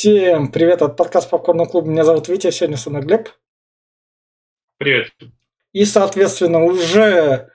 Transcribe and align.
Всем 0.00 0.50
привет 0.50 0.80
от 0.80 0.96
подкаста 0.96 1.28
Попкорного 1.28 1.68
клуба. 1.68 1.90
Меня 1.90 2.04
зовут 2.04 2.26
Витя, 2.26 2.50
сегодня 2.50 2.78
со 2.78 2.88
мной 2.88 3.02
Глеб. 3.02 3.28
Привет. 4.78 5.12
И, 5.74 5.84
соответственно, 5.84 6.64
уже, 6.64 7.50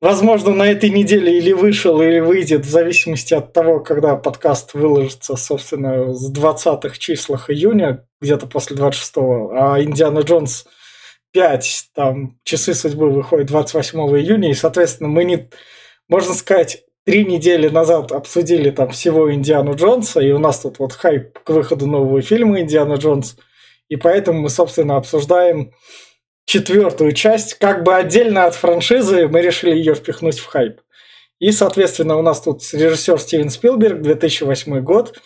возможно, 0.00 0.54
на 0.54 0.70
этой 0.70 0.88
неделе 0.90 1.36
или 1.36 1.50
вышел, 1.50 2.00
или 2.00 2.20
выйдет, 2.20 2.64
в 2.64 2.70
зависимости 2.70 3.34
от 3.34 3.52
того, 3.52 3.80
когда 3.80 4.14
подкаст 4.14 4.74
выложится, 4.74 5.34
собственно, 5.34 6.14
с 6.14 6.32
20-х 6.32 6.96
числах 6.96 7.50
июня, 7.50 8.06
где-то 8.20 8.46
после 8.46 8.76
26-го, 8.76 9.50
а 9.58 9.82
Индиана 9.82 10.20
Джонс 10.20 10.66
5, 11.32 11.88
там, 11.92 12.38
Часы 12.44 12.74
судьбы 12.74 13.10
выходит 13.10 13.48
28 13.48 13.98
июня, 14.20 14.52
и, 14.52 14.54
соответственно, 14.54 15.08
мы 15.08 15.24
не, 15.24 15.50
можно 16.06 16.34
сказать, 16.34 16.83
три 17.04 17.24
недели 17.24 17.68
назад 17.68 18.12
обсудили 18.12 18.70
там 18.70 18.90
всего 18.90 19.32
Индиану 19.32 19.74
Джонса, 19.74 20.20
и 20.20 20.30
у 20.32 20.38
нас 20.38 20.60
тут 20.60 20.78
вот 20.78 20.92
хайп 20.92 21.38
к 21.38 21.50
выходу 21.50 21.86
нового 21.86 22.22
фильма 22.22 22.60
Индиана 22.60 22.94
Джонс, 22.94 23.36
и 23.88 23.96
поэтому 23.96 24.40
мы, 24.40 24.50
собственно, 24.50 24.96
обсуждаем 24.96 25.72
четвертую 26.46 27.12
часть, 27.12 27.54
как 27.54 27.82
бы 27.84 27.94
отдельно 27.94 28.46
от 28.46 28.54
франшизы, 28.54 29.28
мы 29.28 29.40
решили 29.40 29.76
ее 29.76 29.94
впихнуть 29.94 30.38
в 30.38 30.46
хайп. 30.46 30.80
И, 31.38 31.52
соответственно, 31.52 32.16
у 32.16 32.22
нас 32.22 32.40
тут 32.40 32.62
режиссер 32.72 33.18
Стивен 33.20 33.50
Спилберг, 33.50 34.00
2008 34.00 34.80
год, 34.80 35.18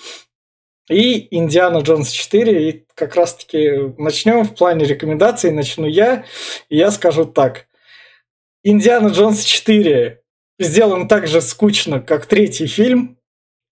и 0.89 1.37
Индиана 1.37 1.79
Джонс 1.79 2.11
4. 2.11 2.69
И 2.69 2.87
как 2.95 3.15
раз-таки 3.15 3.95
начнем 3.99 4.45
в 4.45 4.55
плане 4.55 4.85
рекомендаций. 4.87 5.51
Начну 5.51 5.87
я. 5.87 6.25
И 6.69 6.77
я 6.77 6.91
скажу 6.91 7.27
так. 7.27 7.67
Индиана 8.65 9.09
Джонс 9.09 9.45
4 9.45 10.23
сделан 10.59 11.09
так 11.09 11.27
же 11.27 11.41
скучно, 11.41 12.01
как 12.01 12.27
третий 12.27 12.67
фильм. 12.67 13.19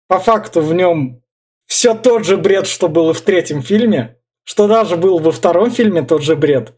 По 0.08 0.18
факту 0.18 0.60
в 0.60 0.74
нем 0.74 1.22
все 1.66 1.94
тот 1.94 2.24
же 2.26 2.36
бред, 2.36 2.66
что 2.66 2.88
было 2.88 3.14
в 3.14 3.20
третьем 3.20 3.62
фильме, 3.62 4.18
что 4.44 4.68
даже 4.68 4.96
был 4.96 5.18
во 5.18 5.32
втором 5.32 5.70
фильме 5.70 6.02
тот 6.02 6.22
же 6.22 6.36
бред. 6.36 6.74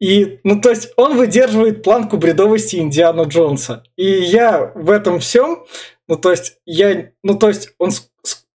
И, 0.00 0.40
ну, 0.44 0.60
то 0.60 0.70
есть 0.70 0.92
он 0.96 1.16
выдерживает 1.16 1.82
планку 1.82 2.16
бредовости 2.16 2.76
Индиана 2.76 3.22
Джонса. 3.22 3.84
И 3.96 4.04
я 4.04 4.72
в 4.74 4.90
этом 4.90 5.18
всем, 5.18 5.64
ну, 6.08 6.16
то 6.16 6.30
есть 6.30 6.58
я, 6.66 7.10
ну, 7.22 7.38
то 7.38 7.48
есть 7.48 7.70
он 7.78 7.90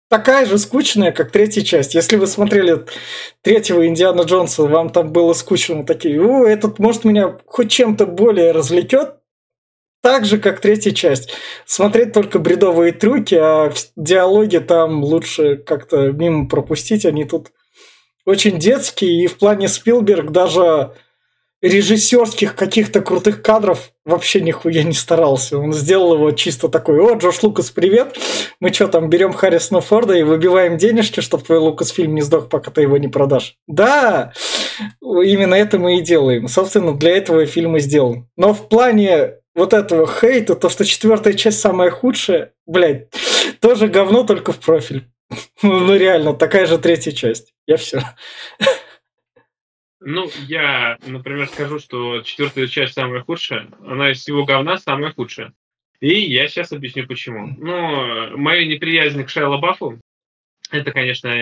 такая 0.09 0.45
же 0.45 0.57
скучная, 0.57 1.11
как 1.11 1.31
третья 1.31 1.61
часть. 1.61 1.95
Если 1.95 2.17
вы 2.17 2.27
смотрели 2.27 2.85
третьего 3.41 3.87
Индиана 3.87 4.21
Джонса, 4.21 4.63
вам 4.63 4.89
там 4.89 5.11
было 5.11 5.33
скучно, 5.33 5.85
такие, 5.85 6.19
у, 6.19 6.45
этот, 6.45 6.79
может, 6.79 7.03
меня 7.03 7.37
хоть 7.45 7.71
чем-то 7.71 8.05
более 8.05 8.51
развлекет, 8.51 9.16
так 10.01 10.25
же, 10.25 10.37
как 10.37 10.59
третья 10.59 10.91
часть. 10.91 11.33
Смотреть 11.65 12.13
только 12.13 12.39
бредовые 12.39 12.93
трюки, 12.93 13.35
а 13.35 13.73
диалоги 13.95 14.57
там 14.57 15.03
лучше 15.03 15.57
как-то 15.57 16.11
мимо 16.11 16.47
пропустить. 16.47 17.05
Они 17.05 17.25
тут 17.25 17.51
очень 18.25 18.59
детские, 18.59 19.23
и 19.23 19.27
в 19.27 19.37
плане 19.37 19.67
Спилберг 19.67 20.31
даже 20.31 20.93
режиссерских 21.61 22.55
каких-то 22.55 23.01
крутых 23.01 23.41
кадров 23.41 23.91
вообще 24.05 24.41
нихуя 24.41 24.83
не 24.83 24.93
старался. 24.93 25.57
Он 25.57 25.73
сделал 25.73 26.13
его 26.13 26.31
чисто 26.31 26.69
такой, 26.69 26.99
о, 26.99 27.15
Джош 27.15 27.41
Лукас, 27.41 27.71
привет, 27.71 28.15
мы 28.59 28.71
что 28.71 28.87
там, 28.87 29.09
берем 29.09 29.33
Харрисона 29.33 29.81
Форда 29.81 30.13
и 30.13 30.23
выбиваем 30.23 30.77
денежки, 30.77 31.19
чтобы 31.19 31.43
твой 31.43 31.57
Лукас 31.57 31.89
фильм 31.89 32.13
не 32.13 32.21
сдох, 32.21 32.49
пока 32.49 32.69
ты 32.69 32.81
его 32.81 32.97
не 32.97 33.07
продашь. 33.07 33.55
Да, 33.65 34.33
именно 35.01 35.55
это 35.55 35.79
мы 35.79 35.97
и 35.97 36.01
делаем. 36.01 36.47
Собственно, 36.47 36.95
для 36.95 37.17
этого 37.17 37.45
фильм 37.47 37.75
и 37.77 37.79
сделан. 37.79 38.29
Но 38.37 38.53
в 38.53 38.69
плане 38.69 39.37
вот 39.57 39.73
этого 39.73 40.07
хейта, 40.07 40.55
то, 40.55 40.69
что 40.69 40.85
четвертая 40.85 41.33
часть 41.33 41.59
самая 41.59 41.89
худшая, 41.89 42.53
блядь, 42.65 43.09
тоже 43.59 43.87
говно, 43.87 44.23
только 44.23 44.53
в 44.53 44.59
профиль. 44.59 45.05
Ну, 45.61 45.97
реально, 45.97 46.33
такая 46.33 46.65
же 46.67 46.77
третья 46.77 47.11
часть. 47.11 47.53
Я 47.65 47.75
все. 47.77 48.01
Ну, 49.99 50.29
я, 50.47 50.99
например, 51.05 51.47
скажу, 51.47 51.79
что 51.79 52.21
четвертая 52.21 52.67
часть 52.67 52.93
самая 52.93 53.21
худшая. 53.23 53.67
Она 53.85 54.11
из 54.11 54.21
всего 54.21 54.45
говна 54.45 54.77
самая 54.77 55.11
худшая. 55.11 55.53
И 55.99 56.19
я 56.21 56.47
сейчас 56.47 56.71
объясню 56.71 57.07
почему. 57.07 57.47
Ну, 57.57 58.37
моя 58.37 58.65
неприязнь 58.65 59.21
к 59.23 59.29
Шайло 59.29 59.57
Баффу, 59.57 59.99
это, 60.69 60.91
конечно, 60.91 61.33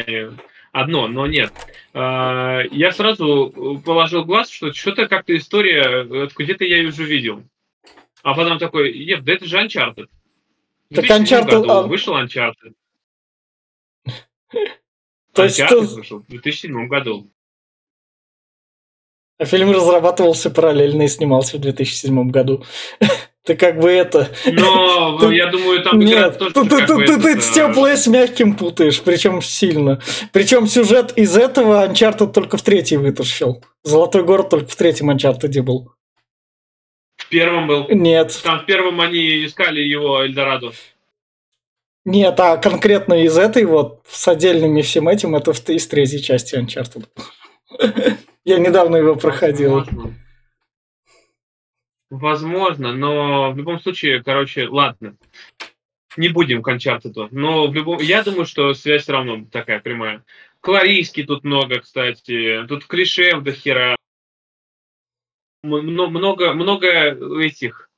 одно, 0.72 1.08
но 1.08 1.28
нет. 1.28 1.52
А, 1.94 2.62
я 2.72 2.92
сразу 2.92 3.82
положил 3.86 4.24
глаз, 4.24 4.50
что 4.50 4.72
что-то 4.74 5.08
как-то 5.08 5.36
история, 5.36 6.28
где-то 6.36 6.64
я 6.64 6.78
ее 6.78 6.90
уже 6.90 7.04
видел. 7.04 7.44
А 8.26 8.34
потом 8.34 8.58
такой, 8.58 8.92
еб, 8.92 9.24
да 9.24 9.34
это 9.34 9.46
же 9.46 9.56
Uncharted. 9.56 10.08
Так 10.92 11.06
Uncharted... 11.06 11.62
Году 11.62 11.70
а... 11.70 11.84
вышел 11.84 12.18
Uncharted. 12.18 12.74
То 15.32 15.44
есть 15.44 15.60
Uncharted 15.60 15.94
вышел 15.94 16.20
в 16.22 16.28
2007 16.28 16.88
году. 16.88 17.32
А 19.38 19.46
фильм 19.46 19.70
разрабатывался 19.72 20.50
параллельно 20.50 21.04
и 21.04 21.08
снимался 21.08 21.58
в 21.58 21.62
2007 21.62 22.32
году. 22.32 22.66
Ты 23.44 23.56
как 23.56 23.80
бы 23.80 23.92
это... 23.92 24.32
Но 24.52 25.20
ну, 25.22 25.30
я 25.30 25.52
думаю, 25.52 25.84
там 25.84 26.00
Нет, 26.00 26.40
тоже 26.40 26.52
ты, 26.52 26.68
ты, 26.68 27.06
ты, 27.06 27.22
ты 27.22 27.40
теплое 27.54 27.96
с 27.96 28.08
мягким 28.08 28.56
путаешь, 28.56 29.00
причем 29.04 29.44
сильно. 29.44 30.02
Причем 30.34 30.66
сюжет 30.66 31.16
из 31.16 31.38
этого 31.38 31.88
Uncharted 31.88 32.32
только 32.32 32.58
в 32.58 32.64
третий 32.64 32.98
вытащил. 32.98 33.64
Золотой 33.84 34.24
город 34.24 34.50
только 34.50 34.68
в 34.68 34.76
третьем 34.76 35.12
Uncharted 35.12 35.62
был. 35.62 35.95
В 37.26 37.30
первом 37.30 37.68
был? 37.68 37.88
Нет. 37.90 38.40
Там 38.44 38.60
в 38.60 38.66
первом 38.66 39.02
они 39.02 39.46
искали 39.46 39.82
его 39.82 40.24
Эльдорадо. 40.24 40.72
Нет, 42.06 42.40
а 42.40 42.58
конкретно 42.58 43.24
из 43.24 43.36
этой 43.36 43.66
вот 43.66 44.02
с 44.08 44.28
отдельными 44.28 44.84
всем 44.84 45.08
этим 45.08 45.36
это 45.36 45.52
из 45.52 45.88
третьей 45.88 46.22
части 46.22 46.56
Uncharted. 46.56 47.08
Я 48.46 48.60
недавно 48.60 48.98
его 48.98 49.16
проходил. 49.16 49.80
Возможно. 49.80 50.14
Возможно, 52.12 52.94
но 52.94 53.52
в 53.52 53.58
любом 53.58 53.80
случае, 53.80 54.24
короче, 54.24 54.68
ладно. 54.68 55.18
Не 56.16 56.30
будем 56.30 56.62
кончать 56.62 57.06
это. 57.06 57.28
Но 57.32 57.68
в 57.68 57.74
любом... 57.74 58.00
я 58.00 58.24
думаю, 58.24 58.46
что 58.46 58.74
связь 58.76 59.02
все 59.02 59.14
равно 59.14 59.46
такая 59.52 59.80
прямая. 59.80 60.24
Кларийский 60.62 61.26
тут 61.26 61.44
много, 61.44 61.80
кстати. 61.80 62.64
Тут 62.70 62.86
клише 62.86 63.42
до 63.42 63.52
хера. 63.52 63.96
Много, 65.66 66.54
много 66.54 66.88
этих 67.42 67.90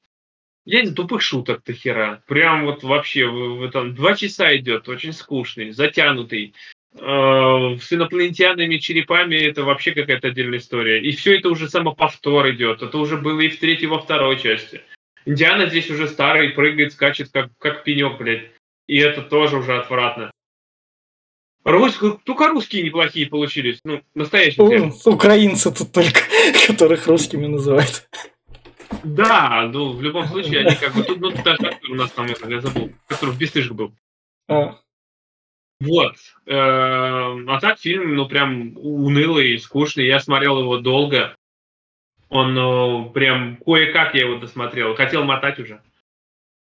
я 0.67 0.81
не 0.81 0.91
тупых 0.91 1.21
шуток 1.21 1.63
до 1.65 1.71
хера. 1.71 2.21
Прям 2.27 2.65
вот 2.65 2.83
вообще 2.83 3.25
в, 3.25 3.59
в, 3.59 3.71
там 3.71 3.95
два 3.95 4.15
часа 4.15 4.53
идет, 4.57 4.89
очень 4.89 5.13
скучный, 5.13 5.71
затянутый. 5.71 6.53
Э, 6.99 7.77
с 7.79 7.93
инопланетянами, 7.93 8.77
черепами 8.77 9.35
это 9.35 9.63
вообще 9.63 9.93
какая-то 9.93 10.27
отдельная 10.27 10.59
история. 10.59 11.01
И 11.01 11.13
все 11.13 11.37
это 11.37 11.47
уже 11.49 11.69
самоповтор 11.69 12.51
идет. 12.51 12.81
Это 12.81 12.97
уже 12.97 13.15
было 13.15 13.39
и 13.39 13.47
в 13.47 13.57
третьей, 13.59 13.85
и 13.85 13.89
во 13.89 13.99
второй 13.99 14.37
части. 14.39 14.81
Индиана 15.25 15.67
здесь 15.67 15.89
уже 15.89 16.09
старый, 16.09 16.49
прыгает, 16.49 16.91
скачет, 16.91 17.29
как, 17.31 17.49
как 17.59 17.85
пенек, 17.85 18.17
блядь. 18.17 18.51
И 18.87 18.97
это 18.97 19.21
тоже 19.21 19.57
уже 19.57 19.77
отвратно. 19.77 20.31
Русь, 21.67 21.99
только 22.23 22.47
русские 22.47 22.83
неплохие 22.83 23.27
получились. 23.27 23.81
Ну, 23.83 24.01
настоящие. 24.15 24.93
Украинцы 25.03 25.69
тут 25.69 25.91
только, 25.91 26.21
которых 26.67 27.07
русскими 27.07 27.45
называют. 27.45 28.07
Да, 29.03 29.69
ну, 29.73 29.91
в 29.91 30.01
любом 30.01 30.27
случае, 30.27 30.61
они 30.61 30.75
как 30.77 30.95
бы... 30.95 31.03
Тут, 31.03 31.19
ну, 31.19 31.29
даже 31.43 31.77
у 31.89 31.95
нас 31.95 32.09
там, 32.11 32.25
я 32.25 32.61
забыл, 32.61 32.89
который 33.07 33.31
в 33.31 33.37
Бесстыжих 33.37 33.75
был. 33.75 33.91
А. 34.47 34.77
Вот. 35.81 36.15
Эм, 36.45 37.49
а 37.49 37.59
так 37.59 37.79
фильм, 37.79 38.15
ну, 38.15 38.29
прям 38.29 38.77
унылый, 38.77 39.59
скучный. 39.59 40.05
Я 40.05 40.21
смотрел 40.21 40.61
его 40.61 40.77
долго. 40.77 41.35
Он, 42.29 42.53
ну, 42.53 43.09
прям 43.09 43.57
кое-как 43.57 44.15
я 44.15 44.21
его 44.21 44.37
досмотрел. 44.37 44.95
Хотел 44.95 45.25
мотать 45.25 45.59
уже. 45.59 45.81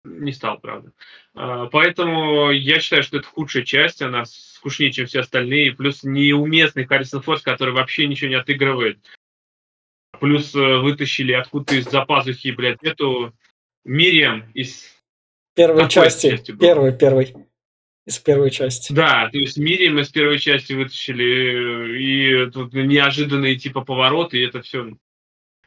Не 0.04 0.32
стал, 0.32 0.58
правда. 0.58 0.92
Э, 1.34 1.68
поэтому 1.70 2.50
я 2.50 2.80
считаю, 2.80 3.02
что 3.02 3.18
это 3.18 3.26
худшая 3.26 3.64
часть. 3.64 4.00
Она 4.02 4.24
скучнее, 4.24 4.92
чем 4.92 5.06
все 5.06 5.20
остальные. 5.20 5.72
Плюс 5.72 6.02
неуместный 6.02 6.86
Харрисон 6.86 7.22
Форс, 7.22 7.42
который 7.42 7.74
вообще 7.74 8.06
ничего 8.06 8.30
не 8.30 8.36
отыгрывает. 8.36 8.98
Плюс 10.18 10.54
э, 10.54 10.78
вытащили 10.78 11.32
откуда-то 11.32 11.76
из-за 11.76 12.04
пазухи, 12.04 12.50
блядь, 12.50 12.82
эту 12.82 13.34
Мириам 13.84 14.50
из... 14.54 14.94
Первой 15.54 15.88
части. 15.88 16.40
Первой, 16.58 16.96
первой 16.96 17.34
из 18.10 18.18
первой 18.18 18.50
части. 18.50 18.92
Да, 18.92 19.28
то 19.30 19.38
есть 19.38 19.56
Мирием 19.56 19.98
из 19.98 20.08
первой 20.08 20.38
части 20.38 20.72
вытащили, 20.72 21.98
и 21.98 22.50
тут 22.50 22.72
неожиданные 22.72 23.56
типа 23.56 23.82
повороты, 23.82 24.38
и 24.38 24.46
это 24.46 24.62
все. 24.62 24.92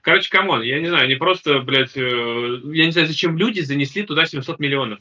Короче, 0.04 0.30
come 0.30 0.48
on, 0.48 0.62
я 0.64 0.82
не 0.82 0.88
знаю, 0.88 1.08
не 1.08 1.16
просто, 1.16 1.60
блядь, 1.60 1.96
э, 1.96 2.60
я 2.74 2.86
не 2.86 2.92
знаю, 2.92 3.08
зачем 3.08 3.38
люди 3.38 3.62
занесли 3.62 4.04
туда 4.04 4.26
700 4.26 4.60
миллионов. 4.60 5.00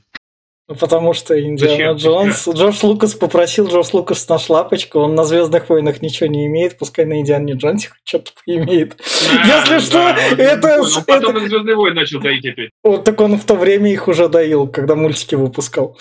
Ну, 0.69 0.77
потому 0.77 1.13
что 1.13 1.39
Индиана 1.39 1.97
Джонс... 1.99 2.47
Джордж 2.49 2.79
Лукас 2.85 3.15
попросил 3.15 3.67
Джордж 3.67 3.89
Лукас 3.93 4.29
на 4.29 4.39
шляпочку, 4.39 5.01
он 5.01 5.17
на 5.17 5.25
Звездных 5.25 5.69
войнах 5.69 6.03
ничего 6.03 6.29
не 6.29 6.47
имеет, 6.47 6.79
пускай 6.79 7.05
на 7.05 7.19
Индиане 7.19 7.55
Джонсе 7.55 7.91
что-то 8.05 8.31
имеет. 8.47 8.97
Да, 8.97 9.57
Если 9.59 9.75
да, 9.75 9.81
что, 9.81 9.93
да, 9.93 10.43
это... 10.45 10.79
Ну, 10.79 11.05
потом 11.05 11.37
это... 11.37 11.49
Звездные 11.49 11.75
войны 11.75 12.01
начал 12.01 12.21
доить 12.21 12.47
опять. 12.47 12.71
Вот 12.85 13.03
так 13.05 13.21
он 13.21 13.37
в 13.39 13.45
то 13.45 13.57
время 13.57 13.93
их 13.93 14.07
уже 14.07 14.29
доил, 14.29 14.69
когда 14.69 14.95
мультики 14.95 15.35
выпускал. 15.35 15.99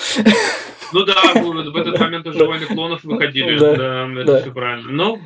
Ну 0.94 1.06
да, 1.06 1.15
в 1.33 1.75
этот 1.75 2.00
момент 2.00 2.27
уже 2.27 2.45
«Войны 2.45 2.65
клонов» 2.65 3.03
выходили. 3.03 3.57
Да, 3.57 4.07
это 4.21 4.42
все 4.42 4.51
правильно. 4.51 4.92
Ну, 4.92 5.21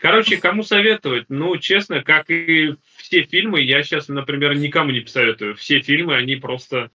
короче, 0.00 0.36
кому 0.36 0.64
советовать? 0.64 1.26
Ну, 1.28 1.56
честно, 1.58 2.02
как 2.02 2.28
и 2.28 2.74
все 3.06 3.22
фильмы, 3.22 3.60
я 3.60 3.84
сейчас, 3.84 4.08
например, 4.08 4.56
никому 4.56 4.90
не 4.90 4.98
посоветую. 4.98 5.54
Все 5.54 5.80
фильмы, 5.80 6.16
они 6.16 6.34
просто 6.34 6.90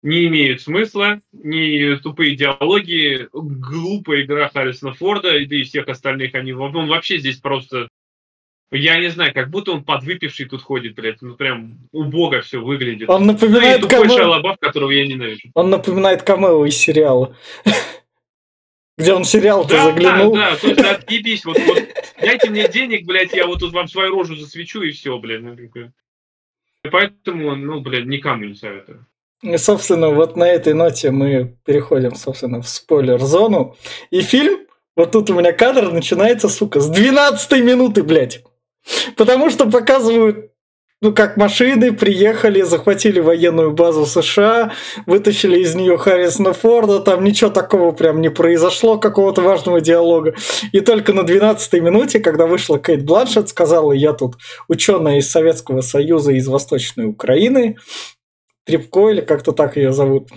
не 0.00 0.26
имеют 0.26 0.60
смысла, 0.62 1.20
не 1.32 1.96
тупые 1.96 2.36
диалоги, 2.36 3.28
глупая 3.32 4.22
игра 4.22 4.48
Харрисона 4.48 4.94
Форда 4.94 5.36
и 5.36 5.62
всех 5.64 5.88
остальных. 5.88 6.36
Они, 6.36 6.52
он 6.52 6.86
вообще 6.86 7.18
здесь 7.18 7.38
просто 7.38 7.88
я 8.70 8.98
не 8.98 9.08
знаю, 9.08 9.32
как 9.32 9.50
будто 9.50 9.72
он 9.72 9.84
подвыпивший 9.84 10.46
тут 10.46 10.62
ходит, 10.62 10.94
блядь. 10.94 11.20
Ну 11.20 11.34
прям 11.34 11.88
убого 11.92 12.40
все 12.42 12.60
выглядит. 12.60 13.08
Он 13.08 13.26
напоминает 13.26 13.82
ну, 13.82 13.88
камео... 13.88 14.56
Которого 14.60 14.90
я 14.90 15.06
ненавижу. 15.06 15.50
Он 15.54 15.70
напоминает 15.70 16.22
камео 16.22 16.66
из 16.66 16.76
сериала. 16.76 17.36
Где 18.98 19.12
он 19.12 19.24
сериал-то 19.24 19.74
да, 19.74 19.84
заглянул. 19.84 20.34
Да, 20.34 20.56
да, 20.60 20.68
есть 20.68 20.80
отъебись, 20.80 21.44
вот, 21.44 21.58
вот 21.66 21.82
дайте 22.20 22.48
мне 22.48 22.66
денег, 22.68 23.04
блядь, 23.04 23.32
я 23.34 23.46
вот 23.46 23.60
тут 23.60 23.72
вам 23.74 23.88
свою 23.88 24.16
рожу 24.16 24.36
засвечу 24.36 24.80
и 24.82 24.92
все, 24.92 25.18
блядь. 25.18 25.42
Ну, 25.42 25.56
поэтому, 26.90 27.56
ну, 27.56 27.80
блядь, 27.80 28.06
никому 28.06 28.44
не 28.44 28.54
советую. 28.54 29.06
И, 29.42 29.56
собственно, 29.58 30.10
вот 30.10 30.36
на 30.36 30.48
этой 30.48 30.72
ноте 30.72 31.10
мы 31.10 31.56
переходим, 31.66 32.14
собственно, 32.14 32.62
в 32.62 32.68
спойлер-зону. 32.68 33.76
И 34.10 34.22
фильм, 34.22 34.66
вот 34.96 35.12
тут 35.12 35.28
у 35.28 35.34
меня 35.34 35.52
кадр 35.52 35.92
начинается, 35.92 36.48
сука, 36.48 36.80
с 36.80 36.88
12 36.88 37.62
минуты, 37.62 38.02
блядь. 38.02 38.42
Потому 39.16 39.50
что 39.50 39.70
показывают 39.70 40.52
ну, 41.06 41.14
как 41.14 41.36
машины 41.36 41.92
приехали, 41.92 42.62
захватили 42.62 43.20
военную 43.20 43.70
базу 43.70 44.06
США, 44.06 44.72
вытащили 45.06 45.60
из 45.60 45.76
нее 45.76 45.96
Харрисона 45.96 46.52
Форда, 46.52 46.98
там 46.98 47.22
ничего 47.22 47.48
такого 47.48 47.92
прям 47.92 48.20
не 48.20 48.28
произошло, 48.28 48.98
какого-то 48.98 49.40
важного 49.40 49.80
диалога. 49.80 50.34
И 50.72 50.80
только 50.80 51.12
на 51.12 51.20
12-й 51.20 51.78
минуте, 51.78 52.18
когда 52.18 52.46
вышла 52.46 52.80
Кейт 52.80 53.04
Бланшет, 53.04 53.48
сказала, 53.48 53.92
я 53.92 54.14
тут 54.14 54.34
ученая 54.66 55.18
из 55.18 55.30
Советского 55.30 55.80
Союза, 55.80 56.32
из 56.32 56.48
Восточной 56.48 57.04
Украины, 57.04 57.76
Трепко 58.64 59.10
или 59.10 59.20
как-то 59.20 59.52
так 59.52 59.76
ее 59.76 59.92
зовут, 59.92 60.30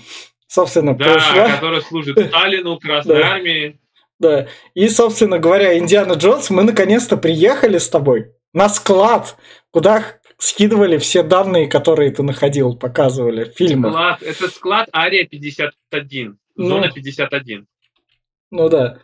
собственно, 0.46 0.96
да, 0.96 1.16
пришла. 1.16 1.50
которая 1.50 1.82
служит 1.82 2.20
Сталину, 2.28 2.78
Красной 2.78 3.24
Армии. 3.24 3.80
Да, 4.20 4.46
и, 4.76 4.88
собственно 4.88 5.40
говоря, 5.40 5.76
Индиана 5.80 6.14
Джонс, 6.14 6.52
мы 6.52 6.62
наконец-то 6.62 7.18
приехали 7.18 7.80
с 7.80 7.90
тобой 7.90 8.34
на 8.54 8.70
склад, 8.70 9.36
куда 9.72 10.04
скидывали 10.40 10.98
все 10.98 11.22
данные, 11.22 11.68
которые 11.68 12.12
ты 12.12 12.24
находил, 12.24 12.76
показывали 12.76 13.44
в 13.44 13.56
фильмах. 13.56 13.92
Склад, 13.92 14.24
это 14.24 14.48
склад 14.48 14.90
Ария 14.96 15.28
51, 15.28 16.38
зона 16.56 16.88
ну, 16.88 16.94
51. 16.94 17.68
Ну 18.52 18.70
да. 18.70 19.00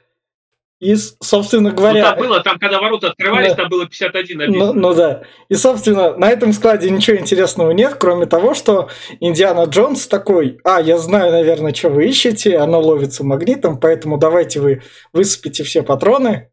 И, 0.79 0.95
собственно 0.95 1.71
говоря... 1.71 2.01
Ну, 2.01 2.09
там 2.09 2.19
было, 2.19 2.39
там, 2.41 2.59
когда 2.59 2.79
ворота 2.79 3.09
открывались, 3.09 3.49
да. 3.49 3.55
там 3.55 3.69
было 3.69 3.85
51 3.85 4.37
написано. 4.37 4.73
Ну, 4.73 4.79
ну 4.79 4.93
да. 4.93 5.23
И, 5.49 5.55
собственно, 5.55 6.15
на 6.15 6.29
этом 6.29 6.53
складе 6.53 6.89
ничего 6.89 7.17
интересного 7.17 7.71
нет, 7.71 7.95
кроме 7.95 8.25
того, 8.25 8.53
что 8.53 8.89
Индиана 9.19 9.65
Джонс 9.65 10.07
такой, 10.07 10.59
а, 10.63 10.81
я 10.81 10.97
знаю, 10.97 11.31
наверное, 11.31 11.73
что 11.73 11.89
вы 11.89 12.07
ищете, 12.07 12.57
оно 12.57 12.79
ловится 12.79 13.25
магнитом, 13.25 13.79
поэтому 13.79 14.17
давайте 14.17 14.59
вы 14.59 14.83
высыпите 15.13 15.63
все 15.63 15.81
патроны, 15.81 16.49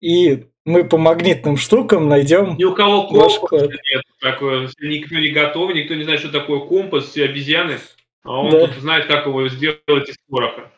и 0.00 0.46
мы 0.64 0.84
по 0.84 0.96
магнитным 0.96 1.56
штукам 1.56 2.08
найдем. 2.08 2.56
Ни 2.56 2.64
у 2.64 2.74
кого 2.74 3.06
компаса 3.08 3.68
нет 3.68 4.02
такое, 4.20 4.68
никто 4.80 5.14
не 5.16 5.30
готов, 5.30 5.74
никто 5.74 5.94
не 5.94 6.04
знает, 6.04 6.20
что 6.20 6.30
такое 6.30 6.60
компас, 6.60 7.04
все 7.04 7.24
обезьяны, 7.24 7.78
а 8.22 8.40
он 8.40 8.50
да. 8.50 8.66
тут 8.66 8.76
знает, 8.76 9.06
как 9.06 9.26
его 9.26 9.48
сделать 9.48 10.08
из 10.08 10.16
пороха. 10.28 10.72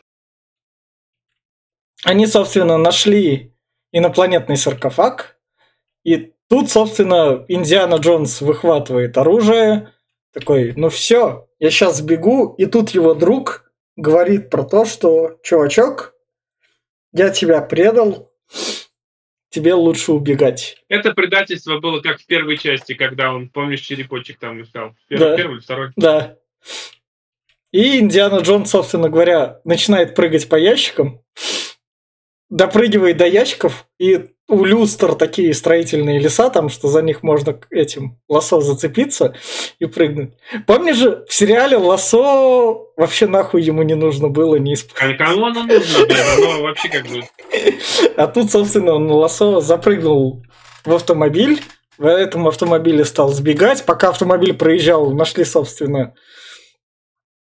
Они, 2.03 2.27
собственно, 2.27 2.77
нашли 2.77 3.53
инопланетный 3.91 4.57
саркофаг, 4.57 5.39
и 6.03 6.33
тут, 6.49 6.69
собственно, 6.69 7.45
Индиана 7.47 7.95
Джонс 7.95 8.41
выхватывает 8.41 9.17
оружие, 9.17 9.93
такой, 10.33 10.73
ну 10.75 10.89
все, 10.89 11.47
я 11.59 11.71
сейчас 11.71 12.01
бегу, 12.01 12.53
и 12.57 12.65
тут 12.65 12.89
его 12.91 13.13
друг 13.13 13.71
говорит 13.95 14.49
про 14.49 14.63
то, 14.63 14.85
что, 14.85 15.39
чувачок, 15.41 16.13
я 17.13 17.29
тебя 17.29 17.61
предал, 17.61 18.31
тебе 19.49 19.73
лучше 19.73 20.11
убегать. 20.11 20.77
Это 20.89 21.13
предательство 21.13 21.79
было 21.79 22.01
как 22.01 22.19
в 22.19 22.25
первой 22.25 22.57
части, 22.57 22.93
когда 22.93 23.33
он, 23.33 23.49
помнишь, 23.49 23.81
черепочек 23.81 24.39
там 24.39 24.61
искал. 24.61 24.95
Первый, 25.07 25.29
да. 25.29 25.37
первый 25.37 25.53
или 25.55 25.61
второй? 25.61 25.91
Да. 25.95 26.37
И 27.71 27.99
Индиана 27.99 28.39
Джонс, 28.39 28.69
собственно 28.69 29.09
говоря, 29.09 29.59
начинает 29.63 30.15
прыгать 30.15 30.47
по 30.47 30.55
ящикам, 30.55 31.21
допрыгивает 32.49 33.17
до 33.17 33.27
ящиков, 33.27 33.85
и 33.99 34.29
у 34.49 34.63
люстр 34.63 35.15
такие 35.15 35.53
строительные 35.53 36.19
леса, 36.19 36.49
там, 36.49 36.69
что 36.69 36.87
за 36.87 37.01
них 37.01 37.21
можно 37.21 37.59
этим 37.69 38.19
лосо 38.29 38.61
зацепиться 38.61 39.35
и 39.79 39.85
прыгнуть. 39.85 40.31
Помнишь 40.65 40.97
же, 40.97 41.25
в 41.27 41.33
сериале 41.33 41.75
лосо 41.75 42.77
вообще 42.95 43.27
нахуй 43.27 43.61
ему 43.61 43.83
не 43.83 43.95
нужно 43.95 44.29
было, 44.29 44.55
не 44.55 44.75
использовать. 44.75 45.19
А 45.19 45.25
кому 45.25 45.47
оно 45.47 45.63
нужно, 45.63 46.05
оно 46.37 46.61
вообще 46.61 46.89
как 46.89 47.07
бы... 47.07 47.23
А 48.15 48.27
тут, 48.27 48.51
собственно, 48.51 48.93
он 48.93 49.11
лосо 49.11 49.59
запрыгнул 49.59 50.43
в 50.85 50.93
автомобиль, 50.93 51.61
в 51.97 52.05
этом 52.05 52.47
автомобиле 52.47 53.03
стал 53.03 53.29
сбегать. 53.29 53.85
Пока 53.85 54.09
автомобиль 54.09 54.53
проезжал, 54.53 55.11
нашли, 55.11 55.43
собственно, 55.43 56.13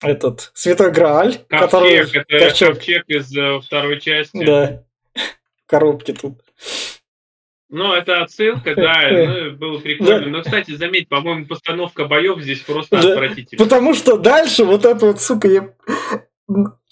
этот 0.02 0.50
Святой 0.54 0.90
Грааль. 0.90 1.38
Ковчег, 1.48 1.60
который... 1.60 1.94
это 1.94 2.46
ковчег. 2.46 2.68
ковчег 2.74 3.04
из 3.08 3.36
э, 3.36 3.60
второй 3.60 4.00
части. 4.00 4.44
Да, 4.44 4.84
коробки 5.68 6.12
тут. 6.12 6.40
Ну, 7.70 7.92
это 7.92 8.22
отсылка, 8.22 8.74
да, 8.74 9.02
ну, 9.10 9.56
было 9.56 9.78
прикольно. 9.78 10.26
Но, 10.26 10.42
кстати, 10.42 10.74
заметь, 10.74 11.08
по-моему, 11.08 11.46
постановка 11.46 12.06
боев 12.06 12.40
здесь 12.40 12.60
просто 12.60 13.00
да, 13.00 13.12
отвратительная. 13.12 13.64
Потому 13.64 13.94
что 13.94 14.16
дальше 14.16 14.64
вот 14.64 14.84
это 14.84 15.06
вот, 15.06 15.20
сука, 15.20 15.48
я... 15.48 15.74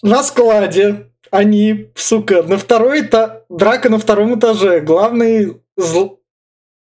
на 0.03 0.23
складе 0.23 1.11
они, 1.31 1.91
сука, 1.95 2.43
на 2.43 2.57
второй 2.57 3.01
этаж, 3.01 3.41
драка 3.49 3.89
на 3.89 3.97
втором 3.97 4.39
этаже, 4.39 4.79
главный 4.79 5.61
зл... 5.75 6.19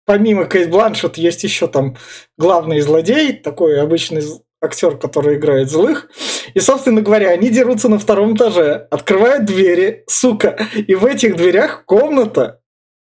помимо 0.06 0.46
Кейт 0.46 0.70
Бланшет 0.70 1.18
есть 1.18 1.44
еще 1.44 1.66
там 1.66 1.96
главный 2.38 2.80
злодей, 2.80 3.32
такой 3.32 3.80
обычный 3.80 4.22
актер, 4.60 4.96
который 4.96 5.36
играет 5.36 5.70
злых. 5.70 6.08
И, 6.54 6.60
собственно 6.60 7.00
говоря, 7.00 7.30
они 7.30 7.48
дерутся 7.50 7.88
на 7.88 7.98
втором 7.98 8.36
этаже, 8.36 8.86
открывают 8.90 9.44
двери, 9.44 10.04
сука, 10.06 10.58
и 10.74 10.94
в 10.94 11.06
этих 11.06 11.36
дверях 11.36 11.84
комната 11.84 12.60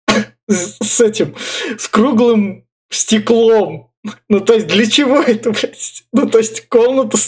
с 0.48 1.00
этим, 1.00 1.34
с 1.78 1.88
круглым 1.88 2.66
стеклом. 2.90 3.92
Ну, 4.28 4.40
то 4.40 4.54
есть, 4.54 4.68
для 4.68 4.86
чего 4.86 5.20
это, 5.20 5.50
блядь? 5.50 6.04
Ну, 6.12 6.28
то 6.28 6.38
есть, 6.38 6.68
комната, 6.68 7.18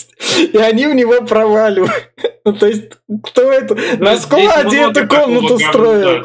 и 0.53 0.57
они 0.59 0.87
в 0.87 0.95
него 0.95 1.23
проваливают. 1.23 2.11
Ну, 2.45 2.55
то 2.55 2.67
есть, 2.67 2.93
кто 3.25 3.53
это? 3.53 3.75
На 3.99 4.17
складе 4.17 4.79
эту 4.79 5.07
комнату 5.07 5.59
строил. 5.59 6.25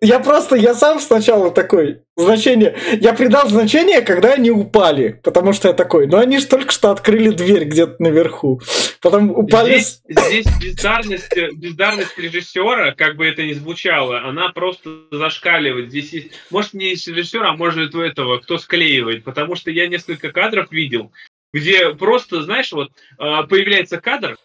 Я 0.00 0.20
просто, 0.20 0.56
я 0.56 0.74
сам 0.74 1.00
сначала 1.00 1.50
такой, 1.50 2.02
значение, 2.16 2.76
я 3.00 3.14
придал 3.14 3.48
значение, 3.48 4.02
когда 4.02 4.34
они 4.34 4.50
упали, 4.50 5.20
потому 5.22 5.52
что 5.52 5.68
я 5.68 5.74
такой, 5.74 6.06
ну 6.06 6.18
они 6.18 6.38
же 6.38 6.46
только 6.46 6.70
что 6.70 6.90
открыли 6.90 7.30
дверь 7.30 7.64
где-то 7.64 7.96
наверху, 7.98 8.60
потом 9.00 9.30
упали... 9.30 9.78
Здесь, 9.78 10.02
здесь 10.06 10.46
бездарность, 10.60 11.36
бездарность 11.54 12.18
режиссера, 12.18 12.92
как 12.92 13.16
бы 13.16 13.26
это 13.26 13.42
ни 13.42 13.54
звучало, 13.54 14.20
она 14.20 14.50
просто 14.50 14.90
зашкаливает. 15.10 15.88
Здесь 15.88 16.12
есть, 16.12 16.28
может 16.50 16.74
не 16.74 16.90
режиссера, 16.90 17.50
а 17.50 17.56
может 17.56 17.94
у 17.94 18.00
этого, 18.00 18.38
кто 18.38 18.58
склеивает, 18.58 19.24
потому 19.24 19.56
что 19.56 19.70
я 19.70 19.88
несколько 19.88 20.30
кадров 20.30 20.70
видел, 20.70 21.10
где 21.52 21.94
просто, 21.94 22.42
знаешь, 22.42 22.72
вот 22.72 22.90
а, 23.18 23.44
появляется 23.44 24.00
кадр, 24.00 24.36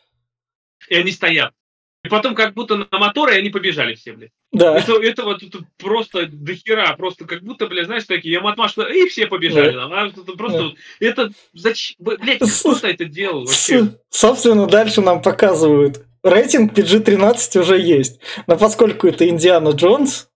и 0.88 0.96
они 0.96 1.12
стоят. 1.12 1.54
И 2.04 2.10
потом 2.10 2.34
как 2.34 2.56
будто 2.56 2.78
на 2.78 2.98
моторы, 2.98 3.34
они 3.34 3.50
побежали 3.50 3.94
все, 3.94 4.14
блядь. 4.14 4.32
Да. 4.52 4.76
Это, 4.76 5.24
вот 5.24 5.44
это 5.44 5.60
просто 5.78 6.26
дохера, 6.26 6.96
просто 6.98 7.26
как 7.26 7.44
будто, 7.44 7.68
блядь, 7.68 7.86
знаешь, 7.86 8.06
такие, 8.06 8.34
я 8.34 8.42
матмаш, 8.42 8.76
и 8.78 9.08
все 9.08 9.28
побежали. 9.28 9.74
Да. 9.74 9.88
А, 9.92 10.08
это 10.08 10.24
просто, 10.34 10.72
да. 11.00 11.08
это, 11.08 11.32
зачем, 11.54 11.98
блядь, 12.00 12.40
кто-то 12.40 12.88
это 12.88 13.06
делал 13.06 13.46
вообще. 13.46 13.96
Собственно, 14.10 14.66
дальше 14.66 15.02
нам 15.02 15.22
показывают. 15.22 16.04
Рейтинг 16.24 16.74
PG-13 16.74 17.60
уже 17.60 17.80
есть. 17.80 18.20
Но 18.48 18.58
поскольку 18.58 19.08
это 19.08 19.28
Индиана 19.28 19.70
Джонс, 19.70 20.28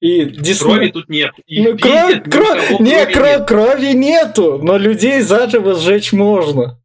и 0.00 0.26
Дисней... 0.26 0.74
Крови 0.74 0.88
тут 0.90 1.08
нет. 1.08 1.32
И 1.46 1.62
ну, 1.62 1.78
кровь, 1.78 2.22
кровь, 2.24 2.80
не, 2.80 3.06
крови, 3.06 3.28
нет. 3.30 3.48
крови 3.48 3.92
нету, 3.94 4.58
но 4.62 4.76
людей 4.76 5.22
заживо 5.22 5.74
сжечь 5.74 6.12
можно 6.12 6.78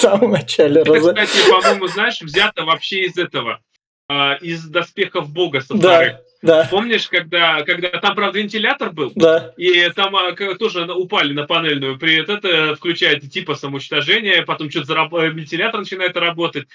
самом 0.00 0.32
начале. 0.32 0.82
Это, 0.82 0.98
кстати, 0.98 1.50
по-моему, 1.50 1.86
знаешь, 1.86 2.20
взято 2.20 2.64
вообще 2.64 3.02
из 3.06 3.16
этого, 3.16 3.60
а, 4.08 4.34
из 4.34 4.64
доспехов 4.64 5.30
бога 5.30 5.60
со 5.60 5.74
да. 5.74 6.20
Да. 6.42 6.66
Помнишь, 6.70 7.06
когда, 7.08 7.62
когда 7.64 7.90
там, 7.90 8.14
правда, 8.14 8.38
вентилятор 8.38 8.92
был? 8.92 9.12
Да. 9.14 9.52
И 9.58 9.88
там 9.90 10.16
а, 10.16 10.32
тоже 10.58 10.90
упали 10.90 11.34
на 11.34 11.46
панельную. 11.46 11.98
При 11.98 12.16
это 12.16 12.74
включает 12.76 13.30
типа 13.30 13.54
самоуничтожение, 13.54 14.42
потом 14.42 14.70
что-то 14.70 14.86
зараб... 14.86 15.12
вентилятор 15.12 15.80
начинает 15.80 16.16
работать. 16.16 16.66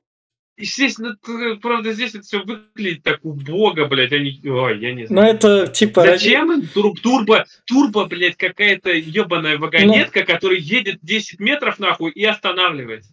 Естественно, 0.57 1.17
правда, 1.61 1.91
здесь 1.91 2.15
это 2.15 2.23
все 2.23 2.41
выглядит 2.41 3.03
так 3.03 3.25
убого, 3.25 3.85
блядь, 3.87 4.13
они... 4.13 4.39
Ой, 4.45 4.79
я 4.79 4.93
не 4.93 5.05
знаю. 5.05 5.27
Ну, 5.27 5.33
это 5.33 5.67
типа... 5.67 6.03
Зачем 6.03 6.53
им 6.53 6.67
тур 6.67 6.97
турбо, 6.97 7.45
турбо, 7.65 8.05
блядь, 8.05 8.37
какая-то 8.37 8.91
ебаная 8.91 9.57
вагонетка, 9.57 10.21
ну... 10.21 10.25
которая 10.25 10.59
едет 10.59 10.99
10 11.01 11.41
метров, 11.41 11.77
нахуй, 11.79 12.11
и 12.11 12.23
останавливается? 12.23 13.11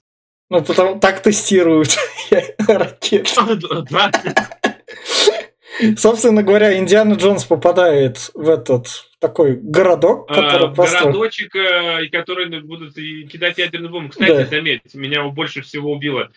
Ну, 0.53 0.63
потому 0.63 1.01
так 1.01 1.23
тестируют 1.23 1.97
ракеты. 2.69 3.27
Собственно 5.97 6.43
говоря, 6.43 6.77
Индиана 6.77 7.15
Джонс 7.15 7.47
попадает 7.47 8.31
в 8.35 8.51
этот 8.51 9.09
такой 9.19 9.57
городок, 9.57 10.27
а, 10.29 10.35
который 10.35 10.69
а, 10.69 10.75
построен. 10.75 11.05
Городочек, 11.07 11.57
э, 11.57 12.07
который 12.09 12.61
будут 12.61 12.95
кидать 12.95 13.57
ядерную 13.57 13.91
бомбу. 13.91 14.11
Кстати, 14.11 14.31
да. 14.31 14.45
заметь, 14.45 14.93
меня 14.93 15.27
больше 15.29 15.63
всего 15.63 15.91
убило. 15.93 16.31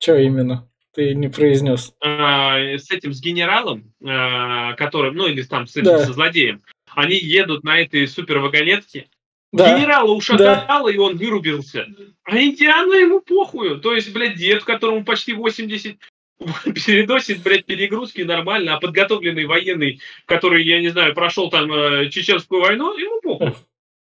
Что 0.00 0.16
именно? 0.16 0.68
Ты 0.92 1.14
не 1.14 1.28
произнес. 1.28 1.94
А, 2.00 2.58
с 2.58 2.90
этим, 2.90 3.12
с 3.12 3.20
генералом, 3.20 3.92
а, 4.04 4.72
которым, 4.72 5.14
ну 5.14 5.28
или 5.28 5.42
там 5.42 5.68
с 5.68 5.76
этим, 5.76 5.92
да. 5.92 6.04
со 6.04 6.12
злодеем, 6.12 6.64
они 6.88 7.14
едут 7.14 7.62
на 7.62 7.78
этой 7.78 8.08
супервагонетке, 8.08 9.06
да. 9.52 9.76
Генерала 9.76 10.12
ушатало, 10.12 10.84
да. 10.84 10.92
и 10.92 10.98
он 10.98 11.16
вырубился. 11.16 11.86
А 12.24 12.38
Индиана 12.38 12.94
ему 12.94 13.20
похую. 13.20 13.80
То 13.80 13.94
есть, 13.94 14.12
блядь, 14.12 14.36
дед, 14.36 14.64
которому 14.64 15.04
почти 15.04 15.32
80, 15.32 15.96
переносит, 16.64 17.42
блядь, 17.42 17.66
перегрузки 17.66 18.22
нормально, 18.22 18.76
а 18.76 18.80
подготовленный 18.80 19.46
военный, 19.46 20.00
который, 20.26 20.64
я 20.64 20.80
не 20.80 20.88
знаю, 20.88 21.14
прошел 21.14 21.50
там 21.50 21.72
э, 21.72 22.08
Чеченскую 22.10 22.62
войну, 22.62 22.96
ему 22.96 23.20
похуй. 23.20 23.54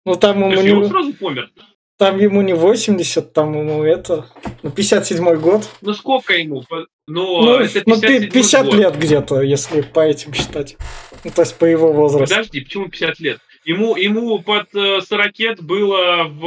Ну 0.05 0.15
там 0.15 0.39
ему 0.39 0.61
не... 0.61 0.71
он 0.71 0.87
сразу 0.87 1.13
помер. 1.13 1.49
Там 1.97 2.19
ему 2.19 2.41
не 2.41 2.53
80, 2.53 3.31
там 3.31 3.57
ему 3.57 3.83
это... 3.83 4.25
Ну, 4.63 4.69
57-й 4.69 5.37
год. 5.37 5.69
Ну, 5.81 5.93
сколько 5.93 6.33
ему? 6.33 6.63
Ну, 7.07 7.41
ну, 7.41 7.55
это 7.55 7.81
50, 7.81 7.85
ну 7.85 8.31
50 8.31 8.73
лет 8.73 8.97
где-то, 8.97 9.41
если 9.41 9.81
по 9.81 10.01
этим 10.01 10.33
считать. 10.33 10.75
Ну, 11.23 11.31
то 11.31 11.43
есть 11.43 11.57
по 11.57 11.63
его 11.63 11.93
возрасту. 11.93 12.35
Подожди, 12.35 12.61
почему 12.61 12.89
50 12.89 13.19
лет? 13.19 13.39
Ему, 13.65 13.95
ему 13.95 14.39
под 14.39 14.69
40 14.71 15.39
э, 15.39 15.55
было 15.61 16.23
в, 16.25 16.41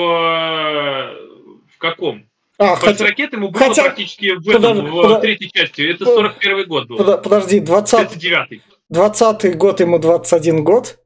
в 1.74 1.78
каком? 1.78 2.24
А, 2.58 2.74
под 2.76 2.80
хотя, 2.80 3.06
40 3.06 3.18
ему 3.18 3.48
было 3.50 3.58
хотя, 3.58 3.84
практически 3.84 4.36
в, 4.36 4.48
этом, 4.48 4.62
подожди, 4.62 4.88
в 4.88 5.02
подожди, 5.02 5.20
третьей 5.20 5.50
части. 5.52 5.82
Это 5.82 6.04
41 6.04 6.68
год 6.68 6.86
был. 6.86 6.96
Подожди, 7.18 7.60
20, 7.60 8.08
39 8.10 8.62
20 8.88 9.56
год 9.56 9.80
ему 9.80 9.98
21 9.98 10.64
год. 10.64 10.98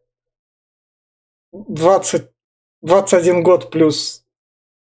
20, 1.52 2.31
21 2.83 3.42
год 3.42 3.71
плюс 3.71 4.25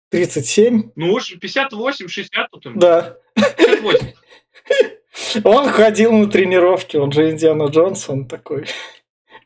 37. 0.10 0.92
Ну 0.96 1.14
уж 1.14 1.38
58, 1.40 2.08
60 2.08 2.52
тут 2.52 2.66
ему. 2.66 2.80
Да. 2.80 3.18
58. 3.36 4.14
Он 5.44 5.70
ходил 5.70 6.14
на 6.14 6.30
тренировки, 6.30 6.96
он 6.96 7.12
же 7.12 7.30
Индиана 7.30 7.66
Джонс, 7.66 8.08
он 8.10 8.26
такой 8.26 8.68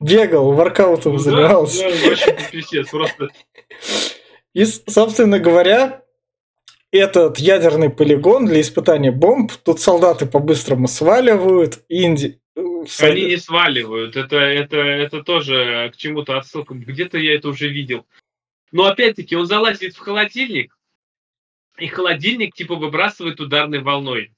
бегал, 0.03 0.51
воркаутом 0.53 1.13
ну, 1.13 1.19
занимался. 1.19 1.89
Просто. 2.91 3.29
И, 4.53 4.65
собственно 4.65 5.39
говоря, 5.39 6.03
этот 6.91 7.39
ядерный 7.39 7.89
полигон 7.89 8.45
для 8.45 8.61
испытания 8.61 9.11
бомб, 9.11 9.51
тут 9.63 9.79
солдаты 9.79 10.25
по-быстрому 10.25 10.87
сваливают, 10.87 11.83
Инди... 11.89 12.39
Э, 12.55 12.61
Они 12.99 13.25
не 13.25 13.37
сваливают, 13.37 14.15
это, 14.15 14.37
это, 14.37 14.77
это 14.77 15.23
тоже 15.23 15.91
к 15.93 15.97
чему-то 15.97 16.37
отсылка. 16.37 16.75
Где-то 16.75 17.17
я 17.17 17.35
это 17.35 17.49
уже 17.49 17.67
видел. 17.67 18.05
Но 18.71 18.85
опять-таки 18.85 19.35
он 19.35 19.47
залазит 19.47 19.95
в 19.95 19.99
холодильник, 19.99 20.77
и 21.79 21.87
холодильник 21.87 22.53
типа 22.53 22.75
выбрасывает 22.75 23.39
ударной 23.39 23.79
волной. 23.79 24.31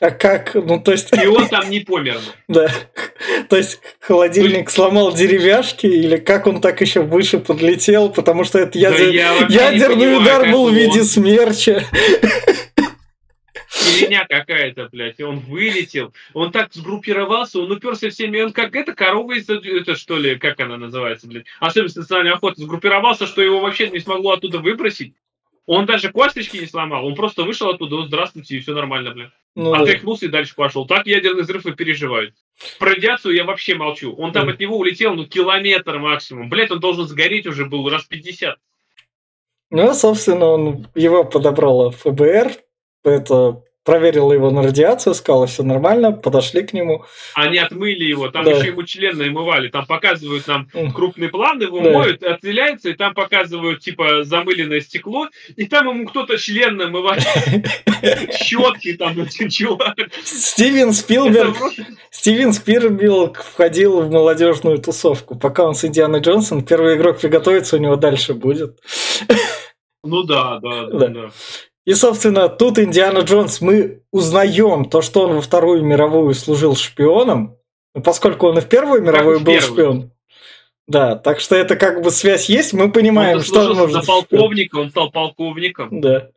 А 0.00 0.10
как? 0.10 0.54
Ну, 0.54 0.80
то 0.80 0.92
есть... 0.92 1.12
И 1.12 1.26
он 1.26 1.48
там 1.48 1.68
не 1.68 1.80
помер. 1.80 2.18
Да. 2.48 2.68
То 3.48 3.56
есть 3.56 3.80
холодильник 4.00 4.64
есть... 4.66 4.70
сломал 4.70 5.12
деревяшки, 5.12 5.86
или 5.86 6.16
как 6.16 6.46
он 6.46 6.60
так 6.60 6.80
еще 6.80 7.02
выше 7.02 7.38
подлетел, 7.38 8.08
потому 8.10 8.44
что 8.44 8.58
это 8.58 8.78
ядер... 8.78 9.12
да 9.12 9.46
ядерный 9.48 9.96
понимаю, 9.96 10.20
удар 10.20 10.50
был 10.50 10.70
в 10.70 10.74
виде 10.74 11.00
он... 11.00 11.04
смерча. 11.04 11.84
Херня 13.70 14.26
какая-то, 14.28 14.88
блядь. 14.90 15.20
И 15.20 15.22
он 15.22 15.38
вылетел. 15.40 16.12
Он 16.32 16.50
так 16.50 16.72
сгруппировался, 16.72 17.60
он 17.60 17.70
уперся 17.70 18.10
всеми. 18.10 18.40
Он 18.40 18.52
как 18.52 18.74
это 18.74 18.94
корова 18.94 19.32
из 19.32 19.48
это 19.48 19.96
что 19.96 20.16
ли, 20.18 20.36
как 20.36 20.60
она 20.60 20.76
называется, 20.76 21.26
блядь. 21.26 21.46
Особенность 21.60 21.96
национальной 21.96 22.32
охоты. 22.32 22.62
Сгруппировался, 22.62 23.26
что 23.26 23.42
его 23.42 23.60
вообще 23.60 23.88
не 23.90 24.00
смогло 24.00 24.32
оттуда 24.32 24.58
выбросить. 24.58 25.14
Он 25.72 25.86
даже 25.86 26.10
косточки 26.10 26.56
не 26.56 26.66
сломал, 26.66 27.06
он 27.06 27.14
просто 27.14 27.44
вышел 27.44 27.70
оттуда, 27.70 28.04
здравствуйте, 28.04 28.56
и 28.56 28.58
все 28.58 28.74
нормально, 28.74 29.12
блин. 29.12 29.30
Ну, 29.54 29.72
Отряхнулся 29.72 30.26
и 30.26 30.28
дальше 30.28 30.56
пошел. 30.56 30.84
Так 30.84 31.06
ядерный 31.06 31.44
взрыв 31.44 31.64
и 31.64 31.70
переживают. 31.70 32.34
Про 32.80 32.96
радиацию 32.96 33.36
я 33.36 33.44
вообще 33.44 33.76
молчу. 33.76 34.12
Он 34.16 34.32
там 34.32 34.46
да. 34.46 34.54
от 34.54 34.58
него 34.58 34.76
улетел, 34.76 35.14
ну, 35.14 35.26
километр 35.26 36.00
максимум. 36.00 36.48
Блять, 36.48 36.72
он 36.72 36.80
должен 36.80 37.06
сгореть 37.06 37.46
уже 37.46 37.66
был 37.66 37.88
раз 37.88 38.02
50. 38.02 38.58
Ну, 39.70 39.94
собственно, 39.94 40.46
он 40.46 40.88
его 40.96 41.22
подобрало 41.22 41.92
ФБР. 41.92 42.50
Это 43.04 43.62
проверила 43.84 44.32
его 44.32 44.50
на 44.50 44.62
радиацию, 44.62 45.14
сказала, 45.14 45.46
все 45.46 45.62
нормально, 45.62 46.12
подошли 46.12 46.62
к 46.62 46.72
нему. 46.72 47.04
Они 47.34 47.58
отмыли 47.58 48.04
его, 48.04 48.28
там 48.30 48.44
да. 48.44 48.52
еще 48.52 48.68
ему 48.68 48.82
член 48.82 49.16
намывали, 49.16 49.68
там 49.68 49.86
показывают 49.86 50.46
нам 50.46 50.68
крупный 50.94 51.28
план, 51.28 51.60
его 51.60 51.80
да. 51.80 51.90
моют, 51.90 52.22
отделяется, 52.22 52.90
и 52.90 52.94
там 52.94 53.14
показывают, 53.14 53.80
типа, 53.80 54.24
замыленное 54.24 54.80
стекло, 54.80 55.28
и 55.56 55.66
там 55.66 55.88
ему 55.88 56.06
кто-то 56.06 56.36
член 56.36 56.76
намывает. 56.76 57.22
Щетки 58.32 58.94
там, 58.94 59.16
чувак. 59.48 59.96
Стивен 60.22 60.92
Спилберг, 60.92 61.56
Стивен 62.10 62.52
Спилберг 62.52 63.42
входил 63.42 64.02
в 64.02 64.10
молодежную 64.10 64.78
тусовку. 64.78 65.36
Пока 65.36 65.64
он 65.64 65.74
с 65.74 65.84
Индианой 65.84 66.20
Джонсон, 66.20 66.64
первый 66.64 66.96
игрок 66.96 67.18
приготовится, 67.18 67.76
у 67.76 67.78
него 67.80 67.96
дальше 67.96 68.34
будет. 68.34 68.78
Ну 70.02 70.22
да, 70.22 70.58
да, 70.60 70.86
да. 70.86 71.08
да. 71.08 71.30
И, 71.86 71.94
собственно, 71.94 72.48
тут 72.48 72.78
Индиана 72.78 73.20
Джонс, 73.20 73.60
мы 73.60 74.02
узнаем 74.10 74.84
то, 74.84 75.02
что 75.02 75.22
он 75.22 75.34
во 75.34 75.40
Вторую 75.40 75.82
мировую 75.84 76.34
служил 76.34 76.76
шпионом, 76.76 77.56
поскольку 78.04 78.48
он 78.48 78.58
и 78.58 78.60
в 78.60 78.68
Первую 78.68 79.02
мировую 79.02 79.38
как 79.38 79.46
был 79.46 79.60
шпион. 79.60 80.10
Да, 80.86 81.16
так 81.16 81.40
что 81.40 81.54
это 81.54 81.76
как 81.76 82.02
бы 82.02 82.10
связь 82.10 82.48
есть, 82.48 82.72
мы 82.72 82.90
понимаем, 82.90 83.38
он 83.38 83.44
что 83.44 83.60
он 83.60 83.76
может... 83.76 84.06
полковника, 84.06 84.76
он 84.76 84.90
стал 84.90 85.10
полковником. 85.10 86.00
Да. 86.00 86.30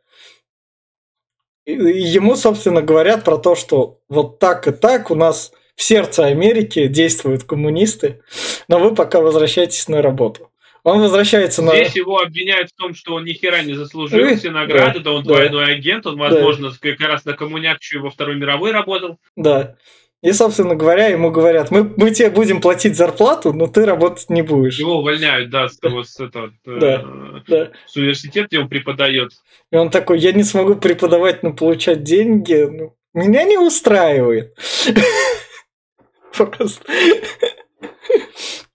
И 1.66 1.72
ему, 1.72 2.36
собственно, 2.36 2.80
говорят 2.80 3.24
про 3.24 3.36
то, 3.36 3.54
что 3.56 4.00
вот 4.08 4.38
так 4.38 4.68
и 4.68 4.72
так 4.72 5.10
у 5.10 5.14
нас 5.14 5.52
в 5.74 5.82
сердце 5.82 6.26
Америки 6.26 6.86
действуют 6.86 7.44
коммунисты, 7.44 8.22
но 8.68 8.78
вы 8.78 8.94
пока 8.94 9.20
возвращайтесь 9.20 9.88
на 9.88 10.02
работу. 10.02 10.50
Он 10.84 11.00
возвращается 11.00 11.62
на... 11.62 11.74
Здесь 11.74 11.96
его 11.96 12.18
обвиняют 12.18 12.70
в 12.70 12.76
том, 12.76 12.94
что 12.94 13.14
он 13.14 13.24
ни 13.24 13.32
хера 13.32 13.62
не 13.62 13.72
заслужил 13.72 14.36
все 14.36 14.50
награды, 14.50 14.98
да, 14.98 15.04
да 15.04 15.12
он 15.12 15.24
да. 15.24 15.32
двойной 15.32 15.74
агент, 15.74 16.06
он, 16.06 16.18
возможно, 16.18 16.70
да. 16.70 16.76
как 16.78 17.00
раз 17.00 17.24
на 17.24 17.32
коммуняк 17.32 17.78
во 17.94 18.10
Второй 18.10 18.36
мировой 18.36 18.70
работал. 18.70 19.18
Да. 19.34 19.76
И, 20.20 20.32
собственно 20.32 20.74
говоря, 20.74 21.08
ему 21.08 21.30
говорят, 21.30 21.70
мы, 21.70 21.84
мы 21.96 22.10
тебе 22.10 22.30
будем 22.30 22.60
платить 22.60 22.96
зарплату, 22.96 23.54
но 23.54 23.66
ты 23.66 23.86
работать 23.86 24.28
не 24.28 24.42
будешь. 24.42 24.78
Его 24.78 24.98
увольняют, 24.98 25.50
да, 25.50 25.68
с 25.68 25.78
того, 25.78 26.02
с 26.02 26.20
этого, 26.20 26.52
да, 26.66 27.02
э, 27.02 27.40
да. 27.48 27.70
с 27.86 27.96
университета, 27.96 28.48
где 28.48 28.58
он 28.58 28.68
преподает. 28.68 29.32
И 29.70 29.76
он 29.76 29.90
такой, 29.90 30.18
я 30.18 30.32
не 30.32 30.42
смогу 30.42 30.76
преподавать, 30.76 31.42
но 31.42 31.52
получать 31.54 32.02
деньги, 32.02 32.68
ну, 32.70 32.94
меня 33.14 33.44
не 33.44 33.56
устраивает. 33.56 34.54
Просто. 36.36 36.84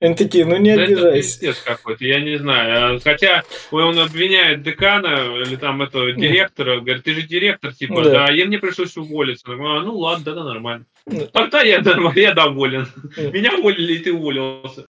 Они 0.01 0.15
такие, 0.15 0.45
ну 0.45 0.55
не 0.55 0.75
да 0.75 0.83
обижайся. 0.83 1.47
Это 1.47 1.57
какой-то, 1.65 2.05
я 2.05 2.21
не 2.21 2.37
знаю. 2.37 2.95
А, 2.95 2.99
хотя 2.99 3.43
он 3.69 3.99
обвиняет 3.99 4.63
декана 4.63 5.41
или 5.45 5.57
там 5.57 5.81
этого 5.81 6.13
директора, 6.13 6.79
говорит, 6.79 7.03
ты 7.03 7.13
же 7.13 7.23
директор, 7.23 7.73
типа, 7.73 8.03
да, 8.03 8.27
да 8.27 8.33
и 8.33 8.45
мне 8.45 8.59
пришлось 8.59 8.95
уволиться. 8.95 9.45
А, 9.51 9.81
ну 9.81 9.97
ладно, 9.97 10.23
да, 10.23 10.35
да, 10.35 10.43
нормально. 10.45 10.85
Да. 11.05 11.25
Тогда 11.27 11.63
я, 11.63 11.83
я 12.15 12.33
доволен. 12.33 12.87
Меня 13.17 13.57
уволили, 13.57 13.95
и 13.95 13.99
ты 13.99 14.13
уволился. 14.13 14.85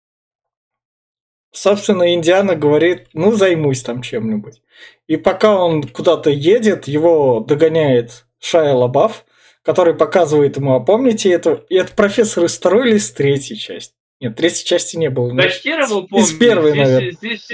Собственно, 1.52 2.14
Индиана 2.14 2.56
говорит, 2.56 3.08
ну 3.12 3.32
займусь 3.32 3.82
там 3.82 4.00
чем-нибудь. 4.00 4.62
И 5.06 5.16
пока 5.16 5.54
он 5.62 5.82
куда-то 5.82 6.30
едет, 6.30 6.88
его 6.88 7.40
догоняет 7.40 8.24
Шая 8.40 8.72
Лабаф, 8.72 9.26
который 9.62 9.94
показывает 9.94 10.56
ему, 10.56 10.74
а 10.74 10.80
помните, 10.80 11.30
это, 11.30 11.64
это 11.68 11.94
профессор 11.94 12.44
из 12.44 12.56
второй 12.56 12.88
или 12.88 12.96
из 12.96 13.12
третьей 13.12 13.56
части? 13.56 13.94
Нет, 14.24 14.36
третьей 14.36 14.64
части 14.64 14.96
не 14.96 15.10
было. 15.10 15.34
Да, 15.34 15.48
первого 15.62 16.06
помню. 16.06 16.24
Из 16.24 16.32
первой, 16.32 16.70
здесь, 16.70 16.82
наверное. 16.82 17.10
Здесь, 17.12 17.52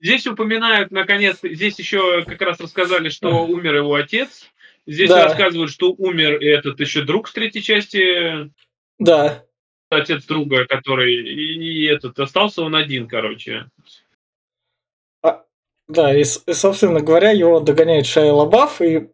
здесь 0.00 0.26
упоминают, 0.26 0.90
наконец, 0.90 1.38
здесь 1.42 1.78
еще 1.78 2.24
как 2.26 2.42
раз 2.42 2.60
рассказали, 2.60 3.08
что 3.08 3.46
умер 3.46 3.76
его 3.76 3.94
отец. 3.94 4.50
Здесь 4.86 5.08
да. 5.08 5.24
рассказывают, 5.24 5.70
что 5.70 5.92
умер 5.92 6.42
этот 6.42 6.78
еще 6.78 7.04
друг 7.04 7.26
с 7.26 7.32
третьей 7.32 7.62
части. 7.62 8.50
Да. 8.98 9.44
Отец 9.88 10.26
друга, 10.26 10.66
который 10.66 11.14
и, 11.14 11.54
и 11.54 11.86
этот 11.86 12.18
остался 12.20 12.60
он 12.60 12.76
один, 12.76 13.08
короче. 13.08 13.70
А, 15.22 15.42
Да, 15.88 16.14
и, 16.14 16.20
и, 16.20 16.52
собственно 16.52 17.00
говоря, 17.00 17.30
его 17.30 17.60
догоняет 17.60 18.04
Шайя 18.04 18.32
Лабаф, 18.32 18.82
и 18.82 19.08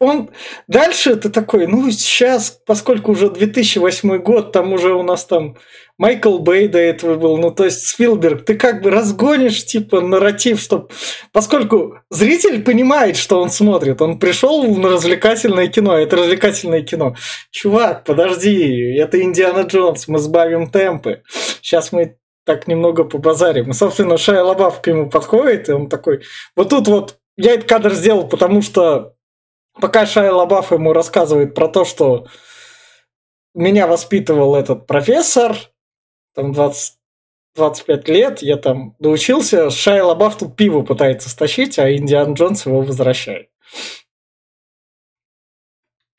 он 0.00 0.30
дальше 0.68 1.16
ты 1.16 1.28
такой, 1.28 1.66
ну 1.66 1.90
сейчас, 1.90 2.60
поскольку 2.66 3.12
уже 3.12 3.30
2008 3.30 4.18
год, 4.18 4.52
там 4.52 4.72
уже 4.72 4.94
у 4.94 5.02
нас 5.02 5.24
там 5.24 5.56
Майкл 5.98 6.38
Бэй 6.38 6.68
до 6.68 6.78
этого 6.78 7.16
был, 7.16 7.36
ну 7.38 7.50
то 7.50 7.64
есть 7.64 7.86
Спилберг, 7.86 8.44
ты 8.44 8.54
как 8.54 8.82
бы 8.82 8.90
разгонишь 8.90 9.64
типа 9.64 10.00
нарратив, 10.00 10.60
чтоб... 10.60 10.92
поскольку 11.32 11.98
зритель 12.10 12.62
понимает, 12.62 13.16
что 13.16 13.40
он 13.42 13.50
смотрит, 13.50 14.00
он 14.00 14.20
пришел 14.20 14.64
на 14.76 14.90
развлекательное 14.90 15.66
кино, 15.66 15.92
а 15.92 16.00
это 16.00 16.16
развлекательное 16.16 16.82
кино. 16.82 17.16
Чувак, 17.50 18.04
подожди, 18.04 18.94
это 18.94 19.20
Индиана 19.20 19.62
Джонс, 19.62 20.06
мы 20.06 20.20
сбавим 20.20 20.70
темпы. 20.70 21.22
Сейчас 21.60 21.90
мы 21.90 22.16
так 22.46 22.68
немного 22.68 23.04
побазарим. 23.04 23.70
И, 23.70 23.74
собственно, 23.74 24.16
Шайя 24.16 24.42
Лабаф 24.42 24.80
к 24.80 24.86
нему 24.86 25.10
подходит, 25.10 25.68
и 25.68 25.72
он 25.72 25.88
такой, 25.88 26.22
вот 26.56 26.70
тут 26.70 26.86
вот 26.88 27.16
я 27.36 27.54
этот 27.54 27.68
кадр 27.68 27.92
сделал, 27.92 28.26
потому 28.26 28.62
что 28.62 29.14
пока 29.80 30.06
Шайя 30.06 30.32
Лабаф 30.32 30.72
ему 30.72 30.92
рассказывает 30.92 31.54
про 31.54 31.68
то, 31.68 31.84
что 31.84 32.26
меня 33.54 33.86
воспитывал 33.86 34.54
этот 34.54 34.86
профессор, 34.86 35.56
там 36.34 36.52
20, 36.52 36.98
25 37.56 38.08
лет, 38.08 38.42
я 38.42 38.56
там 38.56 38.94
доучился, 38.98 39.70
Шайя 39.70 40.04
Лабаф 40.04 40.38
тут 40.38 40.56
пиво 40.56 40.82
пытается 40.82 41.28
стащить, 41.28 41.78
а 41.78 41.92
Индиан 41.92 42.34
Джонс 42.34 42.66
его 42.66 42.82
возвращает. 42.82 43.50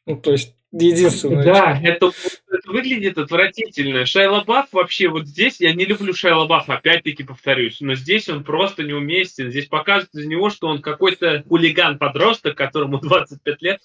Ну, 0.06 0.20
то 0.20 0.32
есть, 0.32 0.56
единственное. 0.72 1.44
Да, 1.44 1.80
это, 1.82 2.12
это 2.50 2.72
выглядит 2.72 3.18
отвратительно. 3.18 4.06
Шайла 4.06 4.44
Бафф 4.44 4.68
вообще 4.72 5.08
вот 5.08 5.28
здесь, 5.28 5.60
я 5.60 5.74
не 5.74 5.86
люблю 5.86 6.14
Шайла 6.14 6.46
Бафф, 6.46 6.70
опять-таки 6.70 7.24
повторюсь, 7.24 7.82
но 7.82 7.96
здесь 7.96 8.30
он 8.30 8.44
просто 8.44 8.84
неуместен. 8.84 9.50
Здесь 9.50 9.68
показывают 9.68 10.14
из 10.14 10.26
него, 10.26 10.50
что 10.50 10.68
он 10.68 10.82
какой-то 10.82 11.44
хулиган-подросток, 11.48 12.56
которому 12.56 12.98
25 13.02 13.62
лет, 13.62 13.82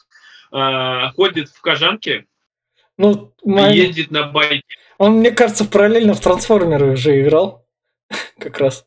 э, 0.53 1.11
ходит 1.15 1.49
в 1.49 1.61
кожанке, 1.61 2.27
ну, 2.97 3.33
мой... 3.45 3.75
ездит 3.75 4.11
на 4.11 4.29
байке. 4.29 4.63
Он, 4.99 5.19
мне 5.19 5.33
кажется, 5.33 5.65
параллельно 5.65 6.15
в 6.15 6.21
Трансформеры 6.21 6.93
уже 6.93 7.21
играл. 7.21 7.67
как 8.39 8.59
раз. 8.59 8.85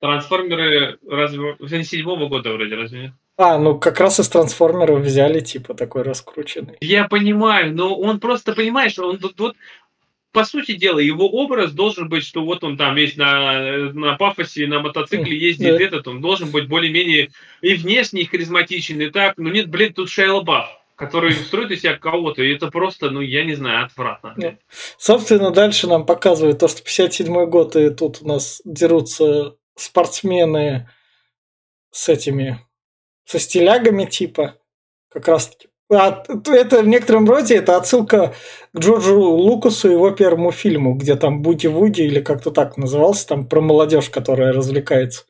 Трансформеры 0.00 0.98
разве... 1.08 1.56
седьмого 1.84 2.28
года 2.28 2.52
вроде, 2.52 2.74
разве 2.74 3.00
нет? 3.00 3.12
А, 3.36 3.58
ну 3.58 3.78
как 3.78 3.98
раз 3.98 4.20
из 4.20 4.28
трансформеров 4.28 5.00
взяли, 5.00 5.40
типа, 5.40 5.74
такой 5.74 6.02
раскрученный. 6.02 6.76
Я 6.80 7.08
понимаю, 7.08 7.74
но 7.74 7.94
он 7.94 8.20
просто, 8.20 8.52
понимаешь, 8.52 8.98
он 8.98 9.18
тут 9.18 9.38
вот, 9.40 9.56
по 10.32 10.44
сути 10.44 10.72
дела, 10.72 10.98
его 10.98 11.28
образ 11.28 11.72
должен 11.72 12.08
быть, 12.08 12.24
что 12.24 12.44
вот 12.44 12.64
он 12.64 12.76
там 12.76 12.94
весь 12.94 13.16
на, 13.16 13.92
на 13.92 14.16
пафосе, 14.16 14.66
на 14.66 14.80
мотоцикле 14.80 15.38
ездит 15.38 15.78
да. 15.78 15.84
этот, 15.84 16.08
он 16.08 16.20
должен 16.20 16.50
быть 16.50 16.68
более-менее 16.68 17.30
и 17.60 17.74
внешне 17.74 18.22
и 18.22 18.26
харизматичен, 18.26 19.00
и 19.00 19.10
так. 19.10 19.36
Но 19.36 19.50
нет, 19.50 19.68
блин, 19.68 19.92
тут 19.92 20.08
Шейла 20.08 20.40
Бафф 20.40 20.68
который 20.94 21.32
строит 21.46 21.70
из 21.72 21.80
себя 21.80 21.96
кого-то, 21.96 22.42
и 22.42 22.54
это 22.54 22.70
просто, 22.70 23.10
ну, 23.10 23.20
я 23.20 23.44
не 23.44 23.54
знаю, 23.54 23.86
отвратно. 23.86 24.34
Да. 24.36 24.54
Собственно, 24.98 25.50
дальше 25.50 25.88
нам 25.88 26.06
показывают 26.06 26.60
то, 26.60 26.68
что 26.68 26.82
57 26.82 27.46
год, 27.46 27.74
и 27.74 27.90
тут 27.90 28.18
у 28.20 28.28
нас 28.28 28.62
дерутся 28.64 29.56
спортсмены 29.74 30.88
с 31.90 32.08
этими 32.08 32.60
со 33.24 33.38
стилягами 33.38 34.04
типа, 34.04 34.56
как 35.10 35.28
раз 35.28 35.48
таки. 35.48 35.68
А, 35.90 36.22
это 36.46 36.82
в 36.82 36.86
некотором 36.86 37.28
роде 37.28 37.56
это 37.56 37.76
отсылка 37.76 38.34
к 38.72 38.78
Джорджу 38.78 39.20
Лукасу 39.20 39.90
его 39.90 40.10
первому 40.10 40.50
фильму, 40.50 40.94
где 40.94 41.16
там 41.16 41.42
Буди-Вуди 41.42 42.02
или 42.02 42.20
как-то 42.20 42.50
так 42.50 42.76
назывался, 42.76 43.28
там 43.28 43.46
про 43.46 43.60
молодежь, 43.60 44.08
которая 44.08 44.52
развлекается. 44.52 45.24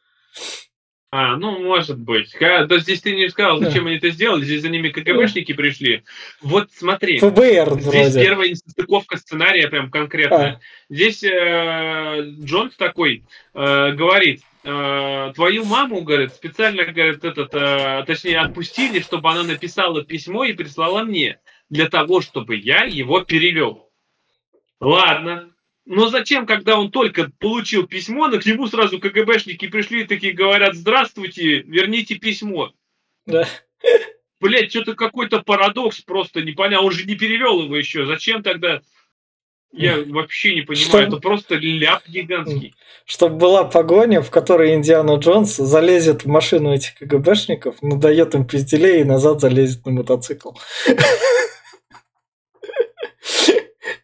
А, 1.15 1.37
ну, 1.37 1.59
может 1.59 1.99
быть. 1.99 2.35
Да 2.41 2.79
здесь 2.79 3.03
ты 3.03 3.15
не 3.15 3.29
сказал, 3.29 3.59
зачем 3.59 3.85
да. 3.85 3.91
они 3.91 3.99
это 3.99 4.09
сделали. 4.09 4.45
Здесь 4.47 4.63
за 4.63 4.71
ними 4.71 4.89
КГБшники 4.89 5.53
пришли. 5.53 6.05
Вот 6.41 6.71
смотри. 6.73 7.19
ФБР 7.19 7.79
Здесь 7.81 7.85
вроде. 7.85 8.25
первая 8.25 8.49
нестыковка 8.49 9.19
сценария 9.19 9.69
прям 9.69 9.91
конкретно. 9.91 10.43
А. 10.43 10.61
Здесь 10.89 11.23
э, 11.23 12.23
Джонс 12.43 12.77
такой 12.77 13.25
э, 13.53 13.93
говорит, 13.93 14.41
э, 14.65 15.33
твою 15.35 15.65
маму, 15.65 16.03
говорит, 16.03 16.33
специально, 16.33 16.85
говорит, 16.85 17.25
этот, 17.25 17.55
э, 17.55 18.05
точнее, 18.07 18.41
отпустили, 18.41 19.01
чтобы 19.01 19.31
она 19.31 19.43
написала 19.43 20.05
письмо 20.05 20.45
и 20.45 20.53
прислала 20.53 21.05
мне, 21.05 21.41
для 21.69 21.89
того, 21.89 22.21
чтобы 22.21 22.57
я 22.57 22.85
его 22.85 23.21
перевел. 23.21 23.91
Ладно. 24.81 25.53
Но 25.85 26.09
зачем, 26.09 26.47
когда 26.47 26.79
он 26.79 26.91
только 26.91 27.31
получил 27.39 27.87
письмо, 27.87 28.29
на 28.29 28.39
к 28.39 28.47
нему 28.47 28.67
сразу 28.69 29.01
КГБшники 29.01 29.69
пришли 29.69 30.03
и 30.03 30.07
такие 30.07 30.33
говорят, 30.33 30.75
здравствуйте, 30.75 31.63
верните 31.63 32.17
письмо. 32.17 32.73
Да. 33.27 33.49
Блять, 34.41 34.71
что-то 34.71 34.95
какой-то 34.95 35.41
парадокс 35.41 36.01
просто 36.01 36.43
непонятно. 36.43 36.87
Он 36.87 36.93
же 36.93 37.05
не 37.05 37.15
перевел 37.15 37.63
его 37.63 37.77
еще. 37.77 38.07
Зачем 38.07 38.43
тогда 38.43 38.83
я 39.73 40.05
вообще 40.05 40.55
не 40.55 40.63
понимаю, 40.63 40.87
Чтоб... 40.87 41.01
это 41.01 41.17
просто 41.17 41.55
ляп 41.57 42.07
гигантский. 42.07 42.75
Чтобы 43.07 43.37
была 43.37 43.65
погоня, 43.65 44.21
в 44.21 44.31
которой 44.31 44.75
Индиана 44.75 45.17
Джонс 45.17 45.57
залезет 45.57 46.25
в 46.25 46.29
машину 46.29 46.75
этих 46.75 46.95
КГБшников, 46.97 47.83
надает 47.83 48.35
им 48.35 48.47
пизделей 48.47 49.01
и 49.01 49.05
назад 49.05 49.41
залезет 49.41 49.85
на 49.87 49.93
мотоцикл. 49.93 50.53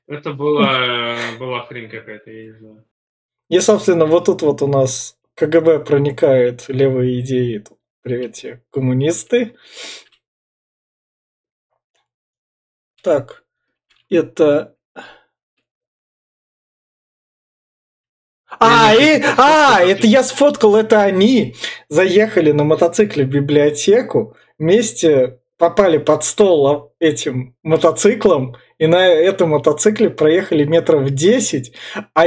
Это 0.06 0.32
была, 0.32 1.18
была 1.38 1.66
хрень 1.66 1.90
какая-то, 1.90 2.30
я 2.30 2.46
не 2.46 2.52
знаю. 2.52 2.84
И, 3.50 3.60
собственно, 3.60 4.06
вот 4.06 4.24
тут 4.24 4.40
вот 4.40 4.62
у 4.62 4.66
нас 4.66 5.18
КГБ 5.34 5.80
проникает 5.80 6.68
левые 6.68 7.20
идеи. 7.20 7.62
Привет 8.02 8.32
тебе, 8.32 8.62
коммунисты. 8.70 9.54
Так, 13.02 13.44
это 14.08 14.77
А, 18.60 18.94
и, 18.94 19.22
а, 19.36 19.80
это 19.82 20.06
я 20.06 20.22
сфоткал, 20.22 20.76
это 20.76 21.02
они 21.02 21.54
заехали 21.88 22.52
на 22.52 22.64
мотоцикле 22.64 23.24
в 23.24 23.28
библиотеку, 23.28 24.36
вместе 24.58 25.38
попали 25.58 25.98
под 25.98 26.24
стол 26.24 26.92
этим 27.00 27.56
мотоциклом, 27.62 28.56
и 28.78 28.86
на 28.86 29.06
этом 29.06 29.50
мотоцикле 29.50 30.10
проехали 30.10 30.64
метров 30.64 31.10
10, 31.10 31.72
а 32.14 32.26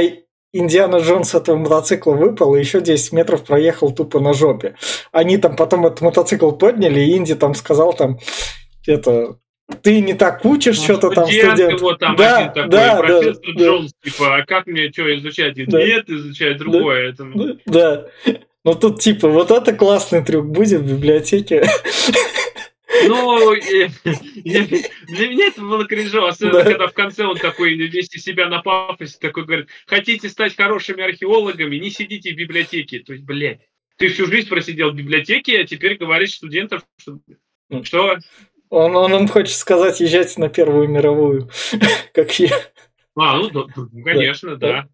Индиана 0.52 0.96
Джонс 0.96 1.30
с 1.30 1.34
этого 1.34 1.56
мотоцикла 1.56 2.12
выпал 2.12 2.54
и 2.54 2.60
еще 2.60 2.82
10 2.82 3.12
метров 3.12 3.42
проехал 3.42 3.90
тупо 3.90 4.20
на 4.20 4.34
жопе. 4.34 4.76
Они 5.10 5.38
там 5.38 5.56
потом 5.56 5.86
этот 5.86 6.02
мотоцикл 6.02 6.52
подняли, 6.52 7.00
и 7.00 7.16
Инди 7.16 7.34
там 7.34 7.54
сказал 7.54 7.94
там, 7.94 8.18
это, 8.86 9.38
ты 9.82 10.00
не 10.00 10.14
так 10.14 10.44
учишь 10.44 10.78
ну, 10.78 10.84
что-то 10.84 11.10
там 11.10 11.26
студент. 11.26 11.80
Вот 11.80 11.98
там 11.98 12.16
да, 12.16 12.38
один 12.38 12.52
такой, 12.52 12.70
да, 12.70 12.96
профессор 12.96 13.54
да, 13.54 13.64
Джонс, 13.64 13.92
да. 13.92 14.10
типа, 14.10 14.36
а 14.36 14.46
как 14.46 14.66
мне 14.66 14.90
что 14.92 15.18
изучать? 15.18 15.66
Да. 15.68 15.84
Нет, 15.84 16.10
изучать 16.10 16.58
другое. 16.58 17.12
Да, 17.12 17.24
это... 17.24 17.58
да. 17.66 18.06
Ну 18.64 18.74
тут 18.74 19.00
типа, 19.00 19.28
вот 19.28 19.50
это 19.50 19.72
классный 19.72 20.24
трюк 20.24 20.46
будет 20.46 20.82
в 20.82 20.94
библиотеке. 20.94 21.64
Ну, 23.04 23.54
для 23.54 25.28
меня 25.28 25.46
это 25.48 25.60
было 25.62 25.84
кринжово, 25.86 26.28
особенно 26.28 26.62
когда 26.62 26.86
в 26.86 26.92
конце 26.92 27.24
он 27.24 27.36
такой 27.36 27.74
вместе 27.74 28.18
себя 28.18 28.48
на 28.48 28.62
пафосе 28.62 29.16
такой 29.18 29.44
говорит, 29.44 29.68
хотите 29.86 30.28
стать 30.28 30.54
хорошими 30.54 31.02
археологами, 31.02 31.76
не 31.76 31.90
сидите 31.90 32.32
в 32.32 32.36
библиотеке. 32.36 33.00
То 33.00 33.14
есть, 33.14 33.24
блядь, 33.24 33.60
ты 33.96 34.08
всю 34.08 34.26
жизнь 34.26 34.48
просидел 34.48 34.90
в 34.90 34.94
библиотеке, 34.94 35.60
а 35.60 35.66
теперь 35.66 35.96
говоришь 35.96 36.34
студентам, 36.34 36.82
что... 36.98 37.18
Что? 37.82 38.18
Он, 38.72 38.96
он, 38.96 39.12
он 39.12 39.28
хочет 39.28 39.54
сказать, 39.54 40.00
езжайте 40.00 40.40
на 40.40 40.48
Первую 40.48 40.88
мировую, 40.88 41.50
как 42.14 42.32
я. 42.38 42.56
А, 43.14 43.36
ну, 43.36 43.50
ну, 43.52 44.02
конечно, 44.02 44.56
да. 44.56 44.88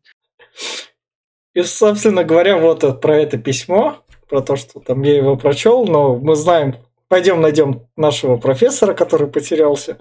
И, 1.54 1.62
собственно 1.62 2.24
говоря, 2.24 2.58
вот 2.58 3.00
про 3.00 3.16
это 3.16 3.38
письмо, 3.38 4.04
про 4.28 4.42
то, 4.42 4.56
что 4.56 4.80
там 4.80 5.02
я 5.02 5.18
его 5.18 5.36
прочел, 5.36 5.86
но 5.86 6.16
мы 6.16 6.34
знаем, 6.34 6.74
пойдем 7.06 7.40
найдем 7.40 7.86
нашего 7.94 8.36
профессора, 8.36 8.94
который 8.94 9.28
потерялся. 9.28 10.00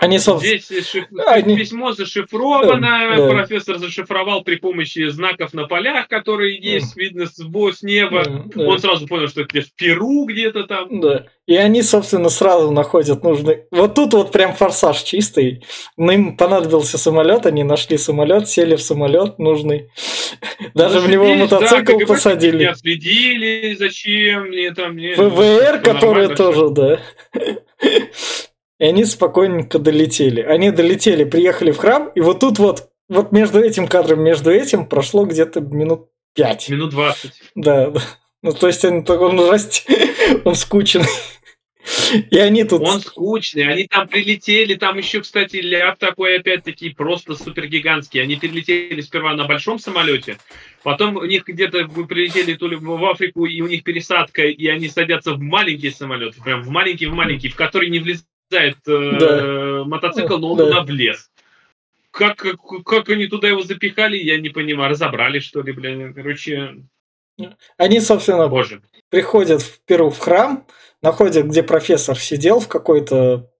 Они. 0.00 0.18
Здесь 0.18 0.66
шиф... 0.88 1.04
Они... 1.26 1.58
письмо 1.58 1.92
зашифровано, 1.92 3.16
да. 3.16 3.28
профессор 3.28 3.76
зашифровал 3.76 4.42
при 4.42 4.56
помощи 4.56 5.06
знаков 5.10 5.52
на 5.52 5.66
полях, 5.66 6.08
которые 6.08 6.56
есть, 6.58 6.94
да. 6.96 7.02
видно 7.02 7.26
с, 7.26 7.36
с 7.36 7.82
неба. 7.82 8.24
Да. 8.24 8.64
Он 8.64 8.78
сразу 8.78 9.06
понял, 9.06 9.28
что 9.28 9.42
это 9.42 9.60
в 9.60 9.74
Перу 9.74 10.24
где-то 10.24 10.64
там. 10.64 11.00
Да. 11.00 11.26
И 11.46 11.54
они, 11.54 11.82
собственно, 11.82 12.30
сразу 12.30 12.70
находят 12.70 13.22
нужный... 13.22 13.64
Вот 13.70 13.94
тут 13.94 14.14
вот 14.14 14.32
прям 14.32 14.54
форсаж 14.54 15.02
чистый. 15.02 15.64
Им 15.98 16.34
понадобился 16.36 16.96
самолет, 16.96 17.44
они 17.44 17.62
нашли 17.62 17.98
самолет, 17.98 18.48
сели 18.48 18.76
в 18.76 18.82
самолет 18.82 19.38
нужный. 19.38 19.90
Даже 20.74 21.00
в 21.00 21.10
него 21.10 21.34
мотоцикл 21.34 21.98
да, 21.98 22.06
посадили. 22.06 22.72
следили, 22.74 23.74
зачем 23.78 24.48
мне 24.48 24.72
там... 24.72 24.96
ВВР, 24.96 25.80
которые 25.82 26.28
тоже, 26.28 26.70
да. 26.70 27.00
И 28.80 28.84
они 28.84 29.04
спокойненько 29.04 29.78
долетели. 29.78 30.40
Они 30.40 30.70
долетели, 30.70 31.24
приехали 31.24 31.70
в 31.70 31.76
храм, 31.76 32.10
и 32.14 32.20
вот 32.20 32.40
тут 32.40 32.58
вот, 32.58 32.88
вот 33.10 33.30
между 33.30 33.60
этим 33.60 33.86
кадром, 33.86 34.22
между 34.22 34.50
этим 34.50 34.86
прошло 34.86 35.26
где-то 35.26 35.60
минут 35.60 36.08
пять. 36.34 36.70
Минут 36.70 36.90
двадцать. 36.90 37.34
Да, 37.54 37.90
да. 37.90 38.00
Ну, 38.42 38.54
то 38.54 38.68
есть 38.68 38.82
он, 38.86 39.04
он, 39.06 39.50
раст... 39.50 39.86
он 40.46 40.54
скучный. 40.54 41.04
И 42.30 42.38
они 42.38 42.64
тут... 42.64 42.80
Он 42.80 43.00
скучный, 43.02 43.70
они 43.70 43.86
там 43.86 44.08
прилетели, 44.08 44.76
там 44.76 44.96
еще, 44.96 45.20
кстати, 45.20 45.56
ляп 45.56 45.98
такой, 45.98 46.38
опять-таки, 46.38 46.88
просто 46.88 47.34
супергигантский. 47.34 48.22
Они 48.22 48.36
прилетели 48.36 49.02
сперва 49.02 49.34
на 49.34 49.44
большом 49.44 49.78
самолете, 49.78 50.38
потом 50.82 51.16
у 51.16 51.24
них 51.26 51.44
где-то 51.46 51.86
прилетели 51.86 52.54
то 52.54 52.66
ли 52.66 52.76
в 52.76 53.04
Африку, 53.04 53.44
и 53.44 53.60
у 53.60 53.66
них 53.66 53.84
пересадка, 53.84 54.44
и 54.44 54.66
они 54.68 54.88
садятся 54.88 55.34
в 55.34 55.40
маленький 55.40 55.90
самолет, 55.90 56.34
прям 56.42 56.62
в 56.62 56.70
маленький, 56.70 57.06
в 57.06 57.12
маленький, 57.12 57.50
в 57.50 57.56
который 57.56 57.90
не 57.90 57.98
влезает 57.98 58.29
э, 58.58 58.72
да. 58.86 59.84
мотоцикл, 59.84 60.38
но 60.38 60.52
он 60.52 60.58
да. 60.58 60.64
туда 60.66 60.82
влез. 60.82 61.30
Как, 62.10 62.36
как, 62.36 62.60
как 62.84 63.08
они 63.08 63.26
туда 63.26 63.48
его 63.48 63.62
запихали, 63.62 64.16
я 64.16 64.38
не 64.40 64.48
понимаю. 64.48 64.90
Разобрали, 64.90 65.38
что 65.38 65.62
ли, 65.62 65.72
блин. 65.72 66.12
Короче... 66.14 66.76
Они, 67.78 68.00
собственно, 68.00 68.48
Боже. 68.48 68.82
приходят 69.08 69.62
в 69.62 69.80
Перу 69.86 70.10
в 70.10 70.18
храм, 70.18 70.66
находят, 71.00 71.46
где 71.46 71.62
профессор 71.62 72.18
сидел 72.18 72.60
в 72.60 72.68
какой-то 72.68 73.50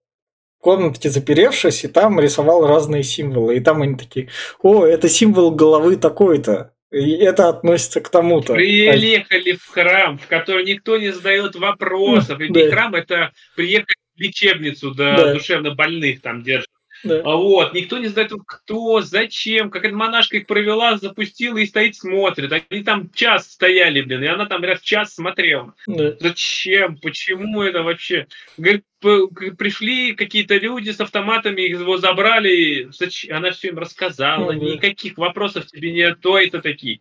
комнатке 0.59 1.09
заперевшись, 1.09 1.83
и 1.83 1.87
там 1.87 2.19
рисовал 2.19 2.67
разные 2.67 3.03
символы. 3.03 3.57
И 3.57 3.59
там 3.59 3.81
они 3.81 3.95
такие, 3.95 4.29
о, 4.61 4.85
это 4.85 5.09
символ 5.09 5.51
головы 5.51 5.97
такой-то. 5.97 6.73
И 6.91 7.11
это 7.15 7.47
относится 7.47 8.01
к 8.01 8.09
тому-то. 8.09 8.53
Приехали 8.53 9.53
в 9.53 9.65
храм, 9.69 10.17
в 10.17 10.27
который 10.27 10.65
никто 10.65 10.97
не 10.97 11.11
задает 11.11 11.55
вопросов. 11.55 12.39
И 12.41 12.49
да. 12.49 12.69
храм 12.69 12.93
это 12.95 13.31
приехали 13.55 13.95
лечебницу, 14.21 14.91
да, 14.91 15.17
да. 15.17 15.33
душевно 15.33 15.71
больных 15.71 16.21
там 16.21 16.43
держат. 16.43 16.69
Да. 17.03 17.21
А 17.25 17.35
вот, 17.35 17.73
никто 17.73 17.97
не 17.97 18.07
знает, 18.07 18.31
кто, 18.45 19.01
зачем, 19.01 19.71
как 19.71 19.85
эта 19.85 19.95
монашка 19.95 20.37
их 20.37 20.45
провела, 20.45 20.97
запустила 20.97 21.57
и 21.57 21.65
стоит, 21.65 21.95
смотрит. 21.95 22.51
Они 22.69 22.83
там 22.83 23.09
час 23.11 23.51
стояли, 23.51 24.01
блин, 24.01 24.23
и 24.23 24.27
она 24.27 24.45
там 24.45 24.63
раз 24.63 24.81
час 24.81 25.15
смотрела. 25.15 25.73
Да. 25.87 26.15
Зачем? 26.19 26.97
Почему 26.97 27.63
это 27.63 27.81
вообще? 27.81 28.27
Говорит, 28.57 28.83
пришли 28.99 30.13
какие-то 30.13 30.57
люди 30.57 30.91
с 30.91 31.01
автоматами, 31.01 31.61
его 31.61 31.97
забрали, 31.97 32.89
зачем? 32.91 33.37
она 33.37 33.51
все 33.51 33.69
им 33.69 33.79
рассказала, 33.79 34.51
ну, 34.51 34.59
да. 34.59 34.65
никаких 34.73 35.17
вопросов 35.17 35.65
тебе 35.65 35.91
нет, 35.91 36.19
то 36.21 36.37
это 36.37 36.61
такие. 36.61 36.99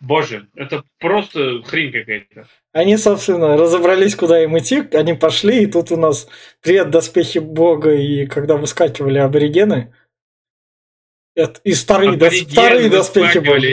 Боже, 0.00 0.48
это 0.54 0.84
просто 0.98 1.62
хрень 1.62 1.90
какая-то. 1.90 2.48
Они, 2.72 2.96
собственно, 2.96 3.56
разобрались, 3.56 4.14
куда 4.14 4.42
им 4.42 4.58
идти, 4.58 4.86
они 4.92 5.14
пошли, 5.14 5.62
и 5.62 5.66
тут 5.66 5.90
у 5.90 5.96
нас 5.96 6.28
привет, 6.60 6.90
доспехи 6.90 7.38
бога, 7.38 7.94
и 7.94 8.26
когда 8.26 8.56
выскакивали 8.56 9.18
аборигены, 9.18 9.94
это, 11.34 11.60
и 11.64 11.72
старые, 11.72 12.16
дос, 12.16 12.34
старые 12.34 12.90
доспехи 12.90 13.38
бога. 13.38 13.66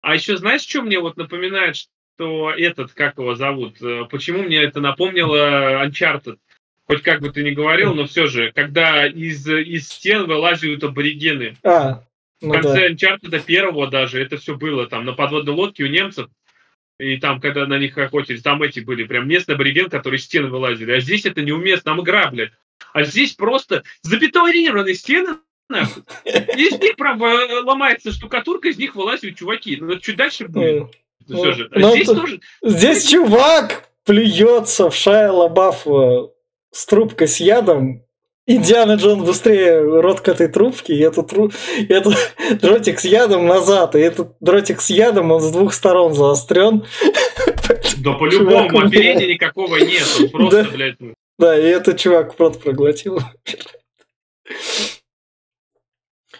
А 0.00 0.14
еще 0.14 0.36
знаешь, 0.36 0.62
что 0.62 0.82
мне 0.82 0.98
вот 1.00 1.16
напоминает, 1.16 1.76
что 1.76 2.50
этот, 2.50 2.92
как 2.92 3.18
его 3.18 3.34
зовут, 3.34 3.80
э, 3.82 4.04
почему 4.10 4.42
мне 4.42 4.62
это 4.62 4.80
напомнило 4.80 5.84
Uncharted? 5.84 6.38
Хоть 6.86 7.02
как 7.02 7.20
бы 7.20 7.30
ты 7.30 7.42
ни 7.42 7.50
говорил, 7.50 7.94
но 7.94 8.04
все 8.04 8.26
же, 8.26 8.52
когда 8.52 9.06
из, 9.06 9.48
из 9.48 9.88
стен 9.88 10.26
вылазят 10.26 10.84
аборигены. 10.84 11.56
А, 11.62 12.04
ну, 12.44 12.50
в 12.50 12.52
конце 12.52 12.88
да. 12.88 12.88
Uncharted 12.88 13.44
первого 13.44 13.88
даже 13.88 14.22
это 14.22 14.36
все 14.36 14.54
было 14.54 14.86
там 14.86 15.04
на 15.04 15.12
подводной 15.12 15.54
лодке 15.54 15.84
у 15.84 15.88
немцев. 15.88 16.28
И 16.98 17.16
там, 17.16 17.40
когда 17.40 17.66
на 17.66 17.78
них 17.78 17.98
охотились, 17.98 18.42
там 18.42 18.62
эти 18.62 18.80
были 18.80 19.04
прям 19.04 19.26
местный 19.26 19.56
абориген, 19.56 19.90
которые 19.90 20.20
стены 20.20 20.48
вылазили. 20.48 20.92
А 20.92 21.00
здесь 21.00 21.26
это 21.26 21.42
неуместно, 21.42 21.92
там 21.92 22.00
игра, 22.02 22.30
блядь. 22.30 22.52
А 22.92 23.02
здесь 23.02 23.32
просто 23.32 23.82
забетонированные 24.02 24.94
стены, 24.94 25.38
нахуй. 25.68 26.04
Из 26.24 26.78
них, 26.78 26.94
правда, 26.96 27.62
ломается 27.64 28.12
штукатурка, 28.12 28.68
из 28.68 28.78
них 28.78 28.94
вылазят 28.94 29.36
чуваки. 29.36 29.76
Ну, 29.80 29.98
чуть 29.98 30.16
дальше 30.16 30.46
будет. 30.46 30.92
Ну, 31.26 31.36
все 31.36 31.52
же. 31.52 31.68
А 31.72 31.78
ну, 31.80 31.90
здесь 31.94 32.06
тоже... 32.06 32.40
Здесь 32.62 33.10
чувак 33.10 33.88
плюется 34.04 34.88
в 34.88 34.94
Шая 34.94 35.32
Лабаф 35.32 35.86
с 36.70 36.86
трубкой 36.86 37.26
с 37.26 37.40
ядом, 37.40 38.03
Индиана 38.46 38.96
Джон 38.96 39.24
быстрее 39.24 39.80
рот 39.80 40.20
к 40.20 40.28
этой 40.28 40.48
трубке, 40.48 40.94
и 40.94 41.00
этот, 41.00 41.28
тру... 41.28 41.50
и 41.78 41.86
этот 41.86 42.14
дротик 42.60 43.00
с 43.00 43.04
ядом 43.04 43.46
назад, 43.46 43.94
и 43.94 44.00
этот 44.00 44.36
дротик 44.40 44.82
с 44.82 44.90
ядом, 44.90 45.30
он 45.30 45.40
с 45.40 45.50
двух 45.50 45.72
сторон 45.72 46.12
заострен. 46.12 46.84
Да 47.98 48.12
по-любому, 48.12 48.80
оперения 48.80 49.26
никакого 49.26 49.76
нет, 49.76 50.06
он 50.20 50.28
просто, 50.28 50.64
да. 50.64 50.70
блядь... 50.70 51.00
Ну. 51.00 51.14
Да, 51.38 51.58
и 51.58 51.62
этот 51.62 51.98
чувак 51.98 52.38
рот 52.38 52.62
проглотил. 52.62 53.18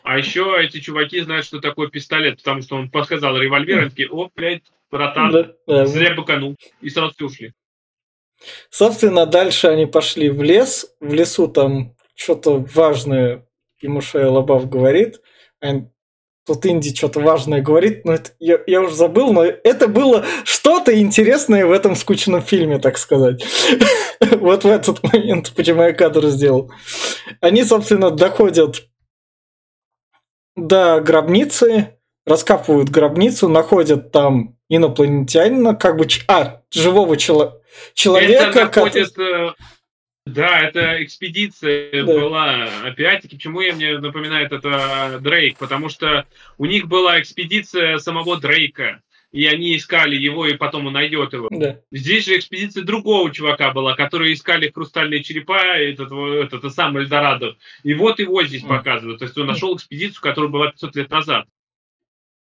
А 0.02 0.18
еще 0.18 0.54
эти 0.60 0.80
чуваки 0.80 1.22
знают, 1.22 1.46
что 1.46 1.60
такое 1.60 1.88
пистолет, 1.88 2.36
потому 2.36 2.60
что 2.60 2.76
он 2.76 2.90
подсказал 2.90 3.38
револьвер, 3.38 3.86
и 3.86 3.88
такие, 3.88 4.10
о, 4.10 4.28
блядь, 4.36 4.62
братан, 4.90 5.32
да, 5.32 5.52
да. 5.66 5.86
зря 5.86 6.14
быканул. 6.14 6.56
И 6.82 6.90
сразу 6.90 7.14
все 7.14 7.24
ушли. 7.24 7.52
Собственно, 8.68 9.24
дальше 9.24 9.68
они 9.68 9.86
пошли 9.86 10.28
в 10.28 10.42
лес. 10.42 10.94
В 11.00 11.14
лесу 11.14 11.48
там 11.48 11.93
что-то 12.14 12.64
важное 12.74 13.46
ему 13.80 14.00
Шея 14.00 14.28
Лабав 14.28 14.68
говорит. 14.68 15.20
Тут 16.46 16.66
Инди 16.66 16.94
что-то 16.94 17.20
важное 17.20 17.62
говорит, 17.62 18.04
но 18.04 18.12
это, 18.12 18.32
я, 18.38 18.58
я 18.66 18.82
уже 18.82 18.94
забыл, 18.94 19.32
но 19.32 19.44
это 19.44 19.88
было 19.88 20.26
что-то 20.44 20.98
интересное 20.98 21.64
в 21.64 21.72
этом 21.72 21.96
скучном 21.96 22.42
фильме, 22.42 22.78
так 22.78 22.98
сказать. 22.98 23.44
Вот 24.20 24.64
в 24.64 24.68
этот 24.68 25.02
момент, 25.02 25.52
почему 25.56 25.82
я 25.82 25.92
кадр 25.92 26.26
сделал. 26.26 26.70
Они, 27.40 27.64
собственно, 27.64 28.10
доходят 28.10 28.84
до 30.56 31.00
гробницы, 31.00 31.98
раскапывают 32.26 32.90
гробницу, 32.90 33.48
находят 33.48 34.12
там 34.12 34.56
инопланетянина, 34.68 35.74
как 35.74 35.96
бы, 35.96 36.06
а, 36.28 36.62
живого 36.70 37.16
чело- 37.16 37.60
человека. 37.94 38.44
Это 38.44 38.60
находит, 38.60 39.08
который... 39.08 39.54
Да, 40.34 40.60
это 40.60 41.02
экспедиция 41.02 42.04
да. 42.04 42.04
была. 42.04 42.68
Опять-таки, 42.84 43.36
почему 43.36 43.60
я 43.60 43.74
мне 43.74 43.98
напоминает 43.98 44.52
это 44.52 45.18
Дрейк? 45.22 45.58
Потому 45.58 45.88
что 45.88 46.26
у 46.58 46.66
них 46.66 46.88
была 46.88 47.20
экспедиция 47.20 47.98
самого 47.98 48.40
Дрейка. 48.40 49.00
И 49.32 49.46
они 49.46 49.76
искали 49.76 50.14
его, 50.14 50.46
и 50.46 50.56
потом 50.56 50.86
он 50.86 50.92
найдет 50.92 51.32
его. 51.32 51.48
Да. 51.50 51.80
Здесь 51.90 52.24
же 52.24 52.36
экспедиция 52.36 52.84
другого 52.84 53.32
чувака 53.32 53.72
была, 53.72 53.96
которые 53.96 54.32
искали 54.32 54.70
хрустальные 54.70 55.24
черепа, 55.24 55.58
этот, 55.76 56.12
этот, 56.12 56.52
этот 56.52 56.72
сам 56.72 56.96
Эльдорадо. 56.96 57.56
И 57.82 57.94
вот 57.94 58.20
его 58.20 58.44
здесь 58.44 58.62
mm. 58.62 58.68
показывают. 58.68 59.18
То 59.18 59.24
есть 59.24 59.36
он 59.36 59.48
нашел 59.48 59.74
экспедицию, 59.74 60.22
которая 60.22 60.52
была 60.52 60.70
500 60.70 60.94
лет 60.94 61.10
назад. 61.10 61.46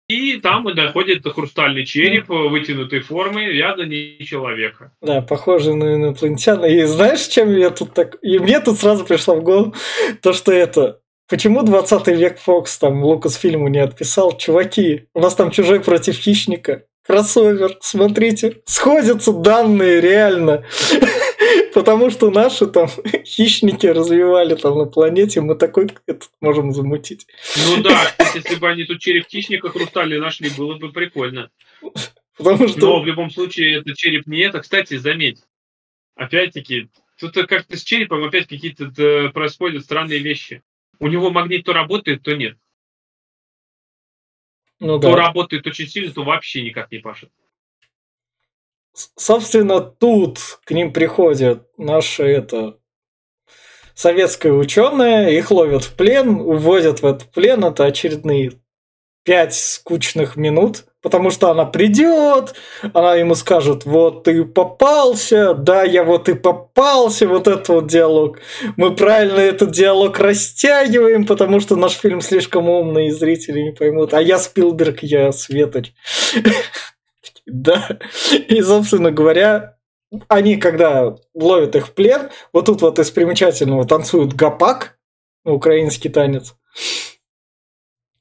И 0.09 0.39
там 0.39 0.73
доходит 0.75 1.27
хрустальный 1.27 1.85
череп 1.85 2.29
вытянутой 2.29 3.01
формы 3.01 3.45
не 3.87 4.25
человека. 4.25 4.93
Да, 5.03 5.21
похоже 5.21 5.75
на 5.75 5.97
инопланетяна. 5.97 6.67
И 6.67 6.85
знаешь, 6.85 7.27
чем 7.27 7.57
я 7.57 7.71
тут 7.71 7.93
так... 7.93 8.17
И 8.23 8.39
мне 8.39 8.61
тут 8.61 8.79
сразу 8.79 9.05
пришло 9.05 9.35
в 9.35 9.43
голову 9.43 9.75
то, 10.23 10.33
что 10.33 10.53
это... 10.53 11.01
Почему 11.29 11.65
20 11.65 12.07
век 12.09 12.39
Фокс 12.39 12.79
там 12.79 13.03
Лукас 13.03 13.35
фильму 13.35 13.67
не 13.67 13.81
отписал? 13.81 14.37
Чуваки, 14.37 15.09
у 15.13 15.21
нас 15.21 15.35
там 15.35 15.51
чужой 15.51 15.81
против 15.81 16.15
хищника. 16.15 16.85
Кроссовер, 17.05 17.77
смотрите, 17.81 18.59
сходятся 18.65 19.33
данные 19.33 20.01
реально. 20.01 20.65
Потому 21.77 22.09
что 22.09 22.31
наши 22.31 22.67
там 22.67 22.89
хищники 23.27 23.87
развивали 23.87 24.55
там 24.55 24.79
на 24.79 24.87
планете, 24.87 25.43
мы 25.43 25.57
такой 25.57 25.91
этот 26.07 26.31
можем 26.41 26.73
замутить. 26.73 27.27
Ну 27.67 27.83
да, 27.83 28.15
если 28.35 28.55
бы 28.55 28.67
они 28.71 28.85
тут 28.85 28.99
череп 28.99 29.27
хищника 29.29 29.69
хрустальный 29.69 30.19
нашли, 30.19 30.49
было 30.57 30.77
бы 30.77 30.91
прикольно. 30.91 31.51
Потому 32.39 32.69
что... 32.69 32.81
Но 32.81 33.03
в 33.03 33.07
любом 33.07 33.29
случае 33.29 33.81
это 33.81 33.95
череп 33.95 34.27
не 34.27 34.39
это. 34.39 34.61
Кстати, 34.61 34.97
заметь, 34.97 35.43
опять-таки, 36.15 36.89
тут 37.21 37.35
как-то 37.35 37.77
с 37.77 37.83
черепом 37.83 38.25
опять 38.25 38.47
какие-то 38.47 39.31
происходят 39.35 39.85
странные 39.85 40.21
вещи. 40.21 40.63
У 40.99 41.09
него 41.09 41.29
магнит 41.29 41.67
то 41.67 41.75
работает, 41.75 42.23
то 42.23 42.35
нет. 42.35 42.57
Ну, 44.81 44.99
то 44.99 45.11
да. 45.11 45.17
работает 45.17 45.67
очень 45.67 45.89
сильно, 45.89 46.11
то 46.11 46.25
вообще 46.25 46.63
никак 46.63 46.91
не 46.91 47.01
пашет. 47.01 47.31
Собственно, 49.17 49.81
тут 49.81 50.39
к 50.65 50.71
ним 50.71 50.93
приходят 50.93 51.67
наши 51.77 52.25
это 52.25 52.79
советские 53.95 54.55
ученые, 54.55 55.37
их 55.37 55.51
ловят 55.51 55.85
в 55.85 55.95
плен, 55.95 56.41
увозят 56.41 57.03
в 57.03 57.07
этот 57.07 57.31
плен, 57.31 57.65
это 57.65 57.85
очередные 57.85 58.53
пять 59.23 59.55
скучных 59.55 60.37
минут, 60.37 60.85
потому 61.03 61.31
что 61.31 61.51
она 61.51 61.65
придет, 61.65 62.55
она 62.95 63.17
ему 63.17 63.35
скажет, 63.35 63.85
вот 63.85 64.25
ты 64.25 64.45
попался, 64.45 65.53
да, 65.53 65.83
я 65.83 66.05
вот 66.05 66.29
и 66.29 66.35
попался, 66.35 67.27
вот 67.27 67.49
этот 67.49 67.69
вот 67.69 67.89
диалог. 67.89 68.39
Мы 68.77 68.95
правильно 68.95 69.41
этот 69.41 69.73
диалог 69.73 70.19
растягиваем, 70.21 71.27
потому 71.27 71.59
что 71.59 71.75
наш 71.75 71.95
фильм 71.95 72.21
слишком 72.21 72.69
умный, 72.69 73.09
и 73.09 73.11
зрители 73.11 73.61
не 73.61 73.73
поймут. 73.73 74.15
А 74.15 74.23
я 74.23 74.39
Спилберг, 74.39 75.03
я 75.03 75.33
Светоч. 75.33 75.93
Да. 77.47 77.99
И, 78.49 78.61
собственно 78.61 79.11
говоря, 79.11 79.77
они, 80.29 80.57
когда 80.57 81.17
ловят 81.35 81.77
их 81.77 81.89
в 81.89 81.93
плен, 81.93 82.31
вот 82.53 82.67
тут 82.67 82.83
вот 82.83 82.99
из 82.99 83.11
примечательного 83.11 83.87
танцуют 83.87 84.35
гапак, 84.35 84.99
украинский 85.45 86.11
танец. 86.11 86.55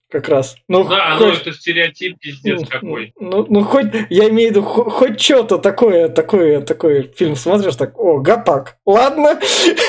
как 0.09 0.29
раз. 0.29 0.55
Ну, 0.67 0.87
да, 0.87 1.17
хоть... 1.17 1.27
ну 1.27 1.33
это 1.33 1.51
стереотип 1.53 2.19
пиздец 2.19 2.61
ну, 2.61 2.67
какой. 2.67 3.13
Ну, 3.19 3.45
ну, 3.49 3.63
хоть, 3.63 3.87
я 4.09 4.29
имею 4.29 4.49
в 4.49 4.51
виду, 4.51 4.63
хоть, 4.63 4.93
хоть 4.93 5.21
что-то 5.21 5.57
такое, 5.57 6.09
такое, 6.09 6.61
такое 6.61 7.03
фильм 7.03 7.35
смотришь, 7.35 7.75
так, 7.75 7.97
о, 7.99 8.19
гопак, 8.19 8.77
ладно, 8.85 9.39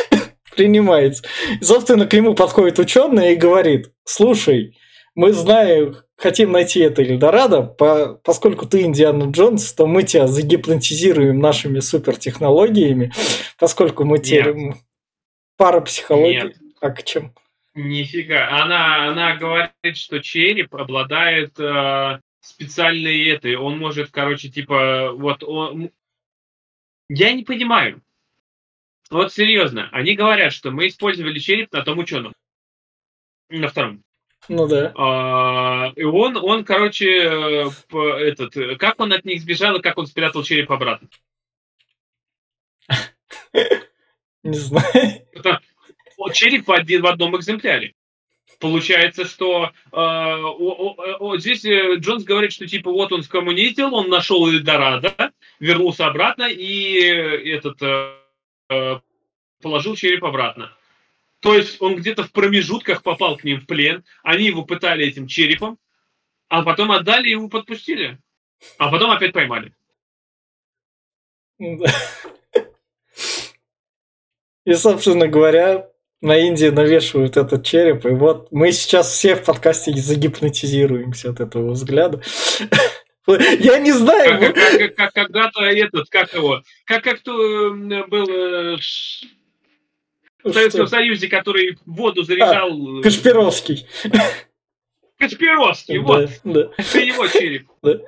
принимается. 0.56 1.24
И, 1.60 1.64
собственно, 1.64 2.06
к 2.06 2.12
нему 2.12 2.34
подходит 2.34 2.78
ученый 2.78 3.34
и 3.34 3.36
говорит, 3.36 3.92
слушай, 4.04 4.76
мы 5.14 5.32
знаем, 5.32 5.96
хотим 6.16 6.52
найти 6.52 6.80
это 6.80 7.02
Эльдорадо, 7.02 7.62
по, 7.62 8.20
поскольку 8.24 8.66
ты 8.66 8.82
Индиана 8.82 9.30
Джонс, 9.30 9.72
то 9.72 9.86
мы 9.86 10.02
тебя 10.02 10.26
загипнотизируем 10.26 11.38
нашими 11.38 11.80
супертехнологиями, 11.80 13.12
поскольку 13.58 14.04
мы 14.04 14.18
теряем 14.18 14.76
парапсихологии. 15.56 16.42
Нет. 16.42 16.56
А 16.80 16.90
к 16.90 17.02
чем? 17.04 17.32
Нифига. 17.74 18.62
Она, 18.62 19.08
она 19.08 19.36
говорит, 19.36 19.96
что 19.96 20.20
череп 20.20 20.74
обладает 20.74 21.58
э, 21.58 22.20
специальной 22.40 23.28
этой. 23.28 23.56
Он 23.56 23.78
может, 23.78 24.10
короче, 24.10 24.48
типа, 24.48 25.12
вот 25.12 25.42
он... 25.42 25.90
Я 27.08 27.32
не 27.32 27.44
понимаю. 27.44 28.02
Вот 29.10 29.32
серьезно, 29.32 29.88
они 29.92 30.16
говорят, 30.16 30.52
что 30.52 30.70
мы 30.70 30.88
использовали 30.88 31.38
череп 31.38 31.72
на 31.72 31.82
том 31.82 31.98
ученом. 31.98 32.32
На 33.48 33.68
втором. 33.68 34.02
Ну 34.48 34.68
да. 34.68 34.92
А, 34.96 35.92
и 35.96 36.04
он, 36.04 36.36
он, 36.36 36.64
короче, 36.64 37.10
этот, 37.10 38.78
как 38.78 39.00
он 39.00 39.12
от 39.12 39.24
них 39.24 39.40
сбежал 39.40 39.76
и 39.76 39.82
как 39.82 39.98
он 39.98 40.06
спрятал 40.06 40.42
череп 40.44 40.70
обратно? 40.70 41.08
Не 44.42 44.58
знаю. 44.58 44.84
череп 46.32 46.70
один, 46.70 47.02
в 47.02 47.06
одном 47.06 47.36
экземпляре. 47.36 47.94
Получается, 48.58 49.24
что 49.26 49.64
э, 49.66 49.70
о, 49.92 50.40
о, 50.40 51.16
о, 51.18 51.36
здесь 51.36 51.64
э, 51.64 51.96
Джонс 51.96 52.24
говорит, 52.24 52.52
что 52.52 52.66
типа 52.66 52.90
вот 52.90 53.12
он 53.12 53.22
скоммунистил, 53.22 53.94
он 53.94 54.08
нашел 54.08 54.48
Эльдорадо, 54.48 55.32
вернулся 55.60 56.06
обратно 56.06 56.44
и 56.44 56.94
этот 56.94 57.82
э, 57.82 58.14
э, 58.70 59.00
положил 59.60 59.94
череп 59.94 60.24
обратно. 60.24 60.75
То 61.46 61.54
есть 61.54 61.80
он 61.80 61.94
где-то 61.94 62.24
в 62.24 62.32
промежутках 62.32 63.04
попал 63.04 63.36
к 63.36 63.44
ним 63.44 63.60
в 63.60 63.66
плен, 63.66 64.04
они 64.24 64.46
его 64.46 64.64
пытали 64.64 65.06
этим 65.06 65.28
черепом, 65.28 65.78
а 66.48 66.64
потом 66.64 66.90
отдали 66.90 67.28
и 67.28 67.30
его 67.30 67.48
подпустили. 67.48 68.18
А 68.78 68.90
потом 68.90 69.12
опять 69.12 69.32
поймали. 69.32 69.72
И, 71.60 71.84
собственно 74.74 75.28
говоря, 75.28 75.88
на 76.20 76.36
Индии 76.36 76.66
навешивают 76.66 77.36
этот 77.36 77.64
череп, 77.64 78.06
и 78.06 78.08
вот 78.08 78.50
мы 78.50 78.72
сейчас 78.72 79.12
все 79.12 79.36
в 79.36 79.44
подкасте 79.44 79.92
загипнотизируемся 79.92 81.30
от 81.30 81.38
этого 81.38 81.70
взгляда. 81.70 82.20
Я 83.28 83.78
не 83.78 83.92
знаю. 83.92 84.40
Как, 84.40 84.54
как, 84.56 84.78
как, 84.78 84.94
как 84.96 85.12
когда-то 85.12 85.62
этот, 85.62 86.10
как 86.10 86.34
его, 86.34 86.64
как, 86.86 87.04
как 87.04 87.20
кто 87.20 87.72
был 87.72 88.28
э, 88.28 88.78
в 90.46 90.54
Советском 90.54 90.86
Союзе, 90.86 91.28
который 91.28 91.78
воду 91.86 92.22
заряжал. 92.22 92.98
А, 92.98 93.02
Кашпировский. 93.02 93.86
Кашпировский, 95.18 95.98
вот. 95.98 96.30
Да, 96.44 96.70
Это 96.76 96.98
его 96.98 97.26
череп. 97.26 97.68
Да. 97.82 97.98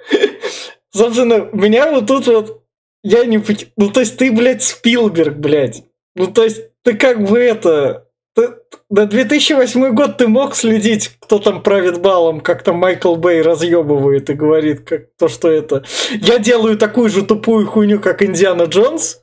Собственно, 0.90 1.48
меня 1.52 1.90
вот 1.90 2.06
тут 2.06 2.26
вот 2.26 2.62
я 3.02 3.24
не... 3.24 3.42
Ну, 3.76 3.90
то 3.90 4.00
есть 4.00 4.16
ты, 4.16 4.32
блядь, 4.32 4.62
Спилберг, 4.62 5.36
блядь. 5.36 5.84
Ну, 6.14 6.26
то 6.28 6.44
есть 6.44 6.62
ты 6.82 6.94
как 6.94 7.22
бы 7.22 7.38
это... 7.38 8.06
Ты, 8.34 8.54
на 8.90 9.06
2008 9.06 9.94
год 9.94 10.18
ты 10.18 10.28
мог 10.28 10.54
следить, 10.54 11.16
кто 11.20 11.38
там 11.38 11.62
правит 11.62 12.00
балом, 12.00 12.40
как 12.40 12.62
там 12.62 12.76
Майкл 12.76 13.16
Бэй 13.16 13.42
разъебывает 13.42 14.30
и 14.30 14.34
говорит, 14.34 14.80
как 14.80 15.06
то, 15.18 15.28
что 15.28 15.48
это... 15.48 15.84
Я 16.10 16.38
делаю 16.38 16.76
такую 16.76 17.08
же 17.08 17.24
тупую 17.24 17.66
хуйню, 17.66 18.00
как 18.00 18.22
Индиана 18.22 18.64
Джонс, 18.64 19.22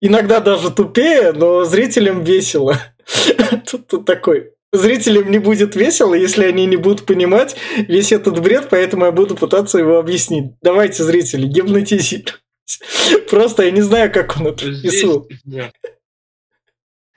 иногда 0.00 0.40
даже 0.40 0.70
тупее, 0.70 1.32
но 1.32 1.64
зрителям 1.64 2.22
весело. 2.22 2.78
Тут, 3.70 3.86
тут 3.86 4.04
такой. 4.04 4.52
Зрителям 4.70 5.30
не 5.30 5.38
будет 5.38 5.74
весело, 5.76 6.14
если 6.14 6.44
они 6.44 6.66
не 6.66 6.76
будут 6.76 7.06
понимать 7.06 7.56
весь 7.76 8.12
этот 8.12 8.42
бред, 8.42 8.68
поэтому 8.70 9.06
я 9.06 9.12
буду 9.12 9.34
пытаться 9.34 9.78
его 9.78 9.98
объяснить. 9.98 10.52
Давайте, 10.60 11.04
зрители, 11.04 11.46
гипнотизируйтесь. 11.46 12.34
Просто 13.30 13.64
я 13.64 13.70
не 13.70 13.80
знаю, 13.80 14.12
как 14.12 14.36
он 14.38 14.48
это 14.48 14.66
писал. 14.66 15.26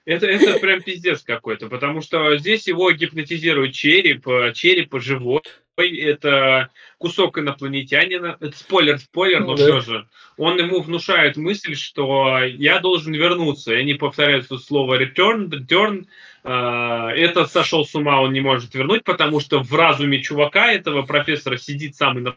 Это, 0.05 0.25
это 0.25 0.59
прям 0.59 0.81
пиздец 0.81 1.21
какой-то, 1.21 1.67
потому 1.67 2.01
что 2.01 2.35
здесь 2.37 2.67
его 2.67 2.91
гипнотизирует 2.91 3.73
череп, 3.73 4.27
э, 4.27 4.51
череп 4.53 4.99
живой, 4.99 5.41
это 5.77 6.69
кусок 6.97 7.37
инопланетянина, 7.37 8.37
это 8.39 8.57
спойлер, 8.57 8.99
спойлер, 8.99 9.41
но 9.41 9.55
да. 9.55 9.63
все 9.63 9.79
же. 9.79 10.07
Он 10.37 10.57
ему 10.57 10.81
внушает 10.81 11.37
мысль, 11.37 11.75
что 11.75 12.39
я 12.39 12.79
должен 12.79 13.13
вернуться. 13.13 13.73
И 13.73 13.77
они 13.77 13.93
повторяют 13.93 14.47
слово 14.47 15.01
return, 15.01 15.49
return. 15.49 16.05
Э, 16.43 17.09
это 17.15 17.45
сошел 17.45 17.85
с 17.85 17.95
ума, 17.95 18.21
он 18.21 18.33
не 18.33 18.41
может 18.41 18.73
вернуть, 18.73 19.03
потому 19.03 19.39
что 19.39 19.63
в 19.63 19.73
разуме 19.73 20.21
чувака, 20.21 20.71
этого 20.71 21.03
профессора, 21.03 21.57
сидит 21.57 21.95
сам 21.95 22.35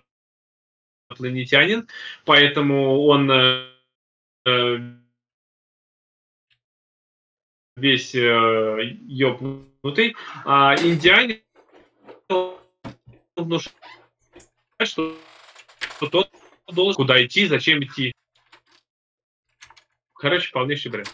инопланетянин, 1.10 1.88
поэтому 2.24 3.04
он 3.04 3.30
э, 3.30 3.66
весь 7.76 8.14
э, 8.14 8.96
ёбнутый, 9.06 10.16
а 10.44 10.76
индианец 10.76 11.40
внушает, 13.36 13.74
что, 14.82 15.14
что 15.96 16.06
тот 16.06 16.30
должен 16.72 16.94
куда 16.94 17.24
идти, 17.24 17.46
зачем 17.46 17.82
идти. 17.82 18.12
Короче, 20.14 20.50
полнейший 20.52 20.90
бред. 20.90 21.08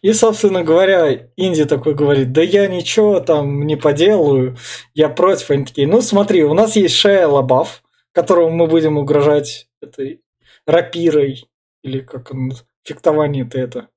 И, 0.00 0.12
собственно 0.12 0.62
говоря, 0.62 1.28
Инди 1.36 1.64
такой 1.64 1.94
говорит, 1.94 2.32
да 2.32 2.42
я 2.42 2.66
ничего 2.68 3.20
там 3.20 3.66
не 3.66 3.76
поделаю, 3.76 4.56
я 4.94 5.08
против. 5.08 5.50
Они 5.50 5.64
такие, 5.64 5.86
ну 5.86 6.00
смотри, 6.00 6.44
у 6.44 6.54
нас 6.54 6.76
есть 6.76 6.94
Шея 6.94 7.26
Лабаф, 7.26 7.82
которому 8.12 8.50
мы 8.50 8.66
будем 8.66 8.96
угрожать 8.96 9.68
этой 9.82 10.22
рапирой, 10.66 11.48
или 11.82 12.00
как 12.00 12.30
он, 12.30 12.52
фехтование-то 12.84 13.58
это, 13.58 13.88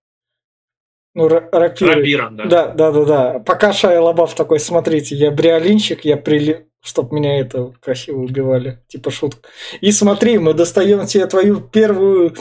ну, 1.13 1.27
рапирой. 1.27 1.95
Рапиром, 1.95 2.37
да. 2.37 2.45
Да, 2.45 2.67
да, 2.67 2.91
да, 2.91 3.05
да. 3.05 3.39
Пока 3.39 3.73
Шая 3.73 3.99
Лабаф 3.99 4.33
такой, 4.33 4.59
смотрите, 4.59 5.15
я 5.15 5.31
бриолинщик, 5.31 6.05
я 6.05 6.17
прили... 6.17 6.67
Чтоб 6.83 7.11
меня 7.11 7.39
это 7.39 7.73
красиво 7.79 8.21
убивали, 8.21 8.79
типа 8.87 9.11
шутка. 9.11 9.49
И 9.81 9.91
смотри, 9.91 10.39
мы 10.39 10.55
достаем 10.55 11.05
тебе 11.05 11.27
твою 11.27 11.61
первую 11.61 12.35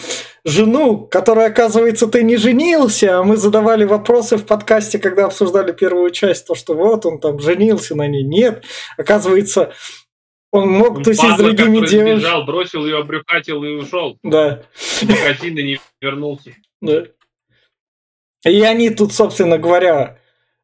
жену, 0.44 1.06
которая, 1.06 1.48
оказывается, 1.48 2.06
ты 2.06 2.22
не 2.22 2.38
женился, 2.38 3.18
а 3.18 3.22
мы 3.22 3.36
задавали 3.36 3.84
вопросы 3.84 4.38
в 4.38 4.46
подкасте, 4.46 4.98
когда 4.98 5.26
обсуждали 5.26 5.72
первую 5.72 6.10
часть, 6.10 6.46
то, 6.46 6.54
что 6.54 6.74
вот 6.74 7.04
он 7.04 7.20
там 7.20 7.38
женился 7.38 7.94
на 7.94 8.08
ней. 8.08 8.22
Нет, 8.22 8.64
оказывается, 8.96 9.74
он 10.50 10.70
мог 10.70 10.96
он 10.96 11.02
тусить 11.02 11.34
с 11.34 11.36
другими 11.36 11.86
девушками. 11.86 12.46
бросил 12.46 12.86
ее, 12.86 12.98
обрюхатил 12.98 13.62
и 13.62 13.74
ушел. 13.74 14.18
Да. 14.22 14.62
Магазин 15.02 15.58
и 15.58 15.62
не 15.62 15.80
вернулся. 16.00 16.54
Да. 16.80 17.04
И 18.46 18.62
они 18.62 18.90
тут, 18.90 19.12
собственно 19.12 19.58
говоря, 19.58 20.18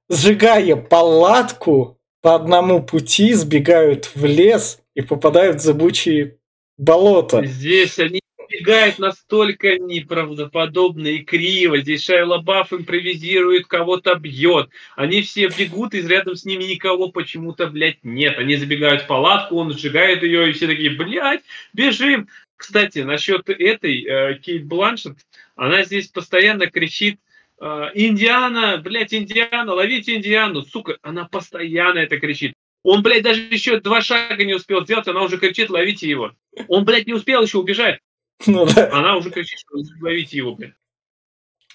сжигая 0.08 0.76
палатку, 0.76 1.95
по 2.26 2.34
одному 2.34 2.82
пути 2.82 3.34
сбегают 3.34 4.10
в 4.16 4.24
лес 4.24 4.80
и 4.96 5.00
попадают 5.00 5.58
в 5.58 5.60
зыбучие 5.60 6.38
болота. 6.76 7.46
Здесь 7.46 8.00
они 8.00 8.18
бегают 8.50 8.98
настолько 8.98 9.78
неправдоподобно 9.78 11.06
и 11.06 11.18
криво. 11.18 11.78
Здесь 11.78 12.02
Шайла 12.02 12.38
Бафф 12.38 12.72
импровизирует, 12.72 13.68
кого-то 13.68 14.16
бьет. 14.16 14.70
Они 14.96 15.22
все 15.22 15.46
бегут, 15.56 15.94
и 15.94 16.02
рядом 16.02 16.34
с 16.34 16.44
ними 16.44 16.64
никого 16.64 17.12
почему-то, 17.12 17.68
блядь, 17.68 18.02
нет. 18.02 18.36
Они 18.38 18.56
забегают 18.56 19.02
в 19.02 19.06
палатку, 19.06 19.54
он 19.58 19.72
сжигает 19.72 20.24
ее, 20.24 20.50
и 20.50 20.52
все 20.52 20.66
такие, 20.66 20.90
блядь, 20.90 21.42
бежим. 21.74 22.26
Кстати, 22.56 23.00
насчет 23.00 23.48
этой, 23.48 24.04
э, 24.04 24.38
Кейт 24.40 24.66
Бланшет, 24.66 25.16
она 25.54 25.84
здесь 25.84 26.08
постоянно 26.08 26.66
кричит 26.66 27.20
Индиана, 27.60 28.76
блядь, 28.78 29.14
Индиана, 29.14 29.72
ловите 29.72 30.16
Индиану, 30.16 30.62
сука, 30.62 30.98
она 31.02 31.26
постоянно 31.26 32.00
это 32.00 32.18
кричит. 32.18 32.54
Он, 32.82 33.02
блядь, 33.02 33.22
даже 33.22 33.40
еще 33.40 33.80
два 33.80 34.00
шага 34.00 34.44
не 34.44 34.54
успел 34.54 34.84
сделать, 34.84 35.08
она 35.08 35.22
уже 35.22 35.38
кричит, 35.38 35.70
ловите 35.70 36.08
его. 36.08 36.32
Он, 36.68 36.84
блядь, 36.84 37.06
не 37.06 37.14
успел 37.14 37.42
еще 37.42 37.58
убежать. 37.58 37.98
Ну, 38.46 38.66
да. 38.66 38.90
Она 38.92 39.16
уже 39.16 39.30
кричит, 39.30 39.58
ловите 40.00 40.36
его, 40.36 40.54
блядь. 40.54 40.74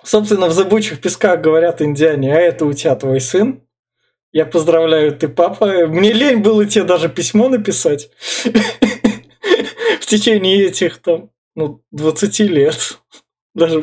Собственно, 0.04 0.48
в 0.48 0.54
зыбучих 0.54 1.02
песках 1.02 1.42
говорят 1.42 1.82
индиане, 1.82 2.36
а 2.36 2.40
это 2.40 2.66
у 2.66 2.74
тебя 2.74 2.96
твой 2.96 3.20
сын. 3.20 3.62
Я 4.32 4.46
поздравляю, 4.46 5.16
ты 5.16 5.28
папа. 5.28 5.88
Мне 5.88 6.14
лень 6.14 6.40
было 6.40 6.66
тебе 6.66 6.86
даже 6.86 7.10
письмо 7.10 7.50
написать. 7.50 8.10
В 10.00 10.06
течение 10.06 10.68
этих 10.68 10.98
там, 11.00 11.30
ну, 11.56 11.84
20 11.92 12.40
лет. 12.40 13.00
Даже 13.54 13.82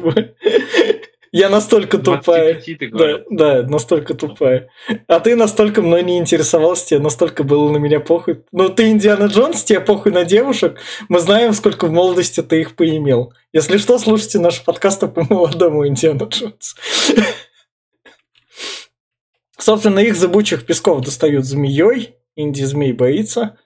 Я 1.38 1.48
настолько 1.50 1.98
тупая. 1.98 2.60
Да, 2.90 3.20
да, 3.30 3.62
настолько 3.62 4.14
тупая. 4.14 4.70
А 5.06 5.20
ты 5.20 5.36
настолько 5.36 5.82
мной 5.82 6.02
не 6.02 6.18
интересовался, 6.18 6.86
тебе 6.86 6.98
настолько 6.98 7.44
было 7.44 7.70
на 7.70 7.76
меня 7.76 8.00
похуй. 8.00 8.42
Ну, 8.50 8.68
ты 8.70 8.90
Индиана 8.90 9.26
Джонс, 9.26 9.62
тебе 9.62 9.78
похуй 9.78 10.10
на 10.10 10.24
девушек. 10.24 10.80
Мы 11.08 11.20
знаем, 11.20 11.52
сколько 11.52 11.86
в 11.86 11.92
молодости 11.92 12.42
ты 12.42 12.62
их 12.62 12.74
поимел. 12.74 13.32
Если 13.52 13.78
что, 13.78 14.00
слушайте 14.00 14.40
наш 14.40 14.64
подкаст 14.64 15.02
по 15.14 15.24
молодому 15.32 15.86
Индиана 15.86 16.24
Джонс. 16.24 16.74
Собственно, 19.58 20.00
их 20.00 20.16
зыбучих 20.16 20.66
песков 20.66 21.04
достают 21.04 21.44
змеей. 21.44 22.16
Инди 22.34 22.64
змей 22.64 22.92
боится. 22.92 23.60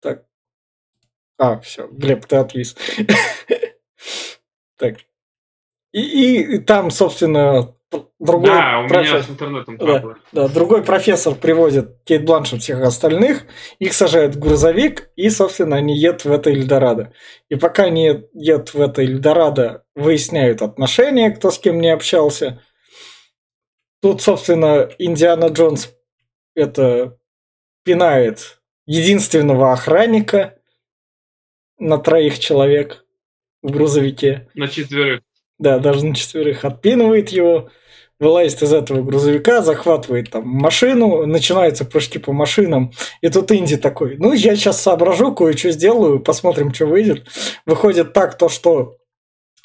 Так. 0.00 0.24
А, 1.38 1.60
все, 1.60 1.86
Глеб, 1.86 2.26
ты 2.26 2.34
отвис. 2.34 2.74
Так. 4.76 4.96
И, 5.92 6.40
и 6.40 6.58
там, 6.58 6.90
собственно, 6.90 7.74
другой 8.18 8.50
да, 8.50 8.80
у 8.80 8.88
профессор, 8.88 9.14
меня 9.14 9.22
с 9.22 9.30
интернетом 9.30 9.76
да, 9.76 10.14
да, 10.32 10.48
другой 10.48 10.82
профессор 10.82 11.34
приводит 11.34 12.02
Кейт 12.04 12.24
Бланшет 12.24 12.62
всех 12.62 12.80
остальных, 12.80 13.44
их 13.78 13.92
сажают 13.92 14.36
в 14.36 14.38
грузовик, 14.38 15.10
и, 15.16 15.28
собственно, 15.28 15.76
они 15.76 15.96
едут 15.96 16.24
в 16.24 16.32
это 16.32 16.50
Эльдорадо. 16.50 17.12
И 17.48 17.56
пока 17.56 17.84
они 17.84 18.24
едут 18.32 18.74
в 18.74 18.80
это 18.80 19.02
Эльдорадо, 19.02 19.84
выясняют 19.94 20.62
отношения, 20.62 21.30
кто 21.30 21.50
с 21.50 21.58
кем 21.58 21.80
не 21.80 21.90
общался. 21.90 22.62
Тут, 24.00 24.22
собственно, 24.22 24.88
Индиана 24.98 25.46
Джонс 25.46 25.94
это 26.54 27.18
пинает 27.84 28.60
единственного 28.86 29.72
охранника 29.72 30.58
на 31.78 31.98
троих 31.98 32.38
человек 32.38 33.04
в 33.62 33.70
грузовике. 33.70 34.48
На 34.54 34.68
четверых. 34.68 35.20
Да, 35.62 35.78
даже 35.78 36.04
на 36.04 36.12
четверых 36.12 36.64
отпинывает 36.64 37.28
его, 37.28 37.70
вылазит 38.18 38.62
из 38.62 38.72
этого 38.72 39.00
грузовика, 39.00 39.62
захватывает 39.62 40.28
там 40.28 40.44
машину, 40.44 41.24
начинаются 41.24 41.84
прыжки 41.84 42.18
по 42.18 42.32
машинам. 42.32 42.90
И 43.20 43.28
тут 43.28 43.52
Инди 43.52 43.76
такой, 43.76 44.16
ну, 44.18 44.32
я 44.32 44.56
сейчас 44.56 44.82
соображу, 44.82 45.32
кое-что 45.32 45.70
сделаю, 45.70 46.18
посмотрим, 46.18 46.74
что 46.74 46.86
выйдет. 46.86 47.28
Выходит 47.64 48.12
так, 48.12 48.36
то, 48.36 48.48
что 48.48 48.96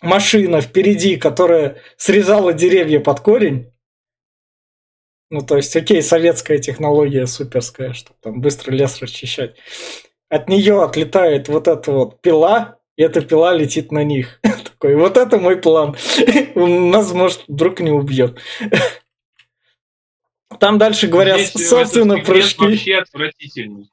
машина 0.03 0.62
впереди, 0.62 1.17
которая 1.17 1.77
срезала 1.97 2.53
деревья 2.53 2.99
под 2.99 3.19
корень, 3.21 3.71
ну, 5.31 5.41
то 5.41 5.57
есть, 5.57 5.75
окей, 5.75 6.03
советская 6.03 6.60
технология 6.60 7.25
суперская, 7.25 7.93
чтобы 7.93 8.19
там 8.21 8.39
быстро 8.39 8.71
лес 8.71 9.01
расчищать. 9.01 9.55
От 10.29 10.47
нее 10.47 10.83
отлетает 10.83 11.49
вот 11.49 11.67
эта 11.67 11.91
вот 11.91 12.21
пила, 12.21 12.77
и 12.97 13.01
эта 13.01 13.21
пила 13.21 13.51
летит 13.53 13.91
на 13.91 14.03
них. 14.03 14.39
Такой, 14.79 14.95
вот 14.95 15.17
это 15.17 15.37
мой 15.39 15.57
план. 15.57 15.95
Нас, 16.55 17.11
может, 17.13 17.43
вдруг 17.47 17.79
не 17.79 17.91
убьет. 17.91 18.39
Там 20.59 20.77
дальше 20.77 21.07
говорят, 21.07 21.39
Здесь 21.39 21.67
собственно, 21.67 22.19
прыжки. 22.19 22.63
вообще 22.63 22.95
отвратительный. 22.95 23.89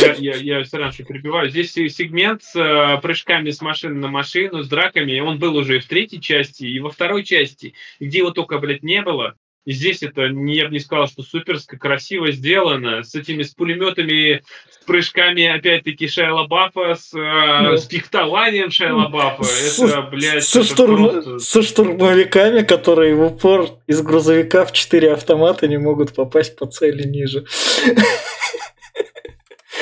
Я, 0.00 0.12
я, 0.12 0.36
я 0.36 0.64
все 0.64 0.78
равно 0.78 0.92
перебиваю. 0.92 1.48
Здесь 1.48 1.72
сегмент 1.72 2.42
с 2.42 2.54
э, 2.54 3.00
прыжками 3.00 3.50
с 3.50 3.62
машины 3.62 3.94
на 3.94 4.08
машину, 4.08 4.62
с 4.62 4.68
драками, 4.68 5.20
он 5.20 5.38
был 5.38 5.56
уже 5.56 5.76
и 5.76 5.80
в 5.80 5.86
третьей 5.86 6.20
части, 6.20 6.64
и 6.64 6.80
во 6.80 6.90
второй 6.90 7.24
части, 7.24 7.74
где 7.98 8.18
его 8.18 8.30
только, 8.30 8.58
блядь, 8.58 8.82
не 8.82 9.00
было. 9.00 9.36
И 9.66 9.72
здесь 9.72 10.02
это, 10.02 10.22
я 10.22 10.66
бы 10.66 10.72
не 10.72 10.80
сказал, 10.80 11.06
что 11.06 11.22
суперско 11.22 11.78
красиво 11.78 12.32
сделано, 12.32 13.02
с 13.02 13.14
этими 13.14 13.42
с 13.42 13.50
пулеметами, 13.50 14.42
с 14.70 14.84
прыжками, 14.86 15.44
опять-таки, 15.44 16.08
Шайла 16.08 16.46
Баффа, 16.46 16.94
с, 16.94 17.10
да. 17.12 17.76
с 17.76 17.86
фехтованием 17.86 18.70
Шайла 18.70 19.08
Баффа. 19.08 19.44
Это, 19.44 20.02
блядь, 20.02 20.44
со, 20.44 20.60
это 20.60 20.68
штурм... 20.68 21.10
просто... 21.10 21.38
со 21.40 21.62
штурмовиками, 21.62 22.62
которые 22.62 23.14
в 23.14 23.22
упор 23.22 23.68
из 23.86 24.00
грузовика 24.00 24.64
в 24.64 24.72
четыре 24.72 25.12
автомата 25.12 25.68
не 25.68 25.76
могут 25.76 26.14
попасть 26.14 26.56
по 26.56 26.66
цели 26.66 27.06
ниже. 27.06 27.44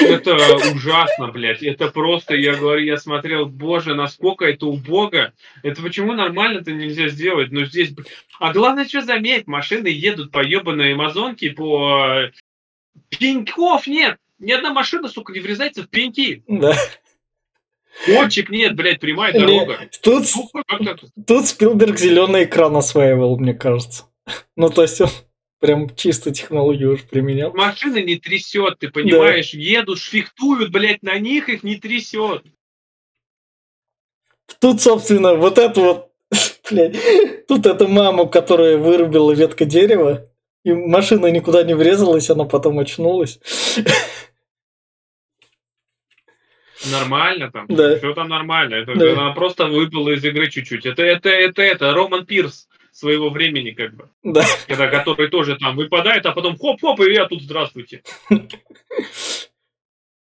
Это 0.08 0.36
ужасно, 0.74 1.28
блядь. 1.28 1.62
Это 1.62 1.88
просто, 1.88 2.34
я 2.34 2.54
говорю, 2.54 2.84
я 2.84 2.96
смотрел, 2.96 3.46
боже, 3.46 3.94
насколько 3.94 4.44
это 4.44 4.66
убого. 4.66 5.32
Это 5.62 5.82
почему 5.82 6.12
нормально-то 6.12 6.72
нельзя 6.72 7.08
сделать? 7.08 7.50
Но 7.52 7.64
здесь... 7.64 7.92
А 8.40 8.52
главное, 8.52 8.86
что 8.86 9.02
заметь, 9.02 9.46
машины 9.46 9.88
едут 9.88 10.30
по 10.30 10.42
ебаной 10.42 10.94
Амазонке, 10.94 11.50
по... 11.50 12.30
Пеньков 13.08 13.86
нет! 13.86 14.18
Ни 14.38 14.52
одна 14.52 14.72
машина, 14.72 15.08
сука, 15.08 15.32
не 15.32 15.40
врезается 15.40 15.82
в 15.82 15.88
пеньки. 15.88 16.44
Да. 16.46 16.76
Кончик 18.06 18.50
нет, 18.50 18.76
блядь, 18.76 19.00
прямая 19.00 19.32
дорога. 19.32 19.88
Тут, 20.02 20.26
тут 21.26 21.46
Спилберг 21.46 21.98
зеленый 21.98 22.44
экран 22.44 22.76
осваивал, 22.76 23.36
мне 23.38 23.54
кажется. 23.54 24.04
Ну, 24.56 24.70
то 24.70 24.82
есть 24.82 25.00
он 25.00 25.08
Прям 25.60 25.94
чисто 25.96 26.30
технологию 26.30 26.94
уже 26.94 27.04
применял. 27.04 27.52
Машины 27.52 28.02
не 28.02 28.16
трясет, 28.16 28.78
ты 28.78 28.90
понимаешь? 28.90 29.52
Да. 29.52 29.58
Едут, 29.58 29.98
шфихтуют, 29.98 30.70
блядь, 30.70 31.02
на 31.02 31.18
них 31.18 31.48
их 31.48 31.64
не 31.64 31.76
трясет. 31.76 32.44
Тут, 34.60 34.80
собственно, 34.80 35.34
вот 35.34 35.58
это 35.58 35.80
вот, 35.80 36.12
блядь, 36.70 37.46
тут 37.46 37.66
эта 37.66 37.88
мама, 37.88 38.28
которая 38.28 38.76
вырубила 38.76 39.32
ветка 39.32 39.64
дерева, 39.64 40.26
и 40.64 40.72
машина 40.72 41.26
никуда 41.26 41.64
не 41.64 41.74
врезалась, 41.74 42.30
она 42.30 42.44
потом 42.44 42.78
очнулась. 42.78 43.40
Нормально 46.90 47.50
там. 47.50 47.66
Да. 47.68 47.96
Все 47.98 48.14
там 48.14 48.28
нормально. 48.28 48.76
Это, 48.76 48.94
да. 48.94 49.12
Она 49.12 49.32
просто 49.32 49.66
выпала 49.66 50.10
из 50.10 50.24
игры 50.24 50.48
чуть-чуть. 50.48 50.86
Это, 50.86 51.02
это, 51.02 51.28
это, 51.28 51.62
это, 51.62 51.92
Роман 51.92 52.24
Пирс 52.24 52.68
своего 52.98 53.30
времени, 53.30 53.70
как 53.70 53.94
бы. 53.94 54.08
Да. 54.24 54.44
Когда 54.66 54.88
который 54.88 55.28
тоже 55.28 55.56
там 55.56 55.76
выпадает, 55.76 56.26
а 56.26 56.32
потом 56.32 56.56
хоп-хоп, 56.56 57.00
и 57.00 57.14
я 57.14 57.26
тут 57.26 57.42
здравствуйте. 57.42 58.02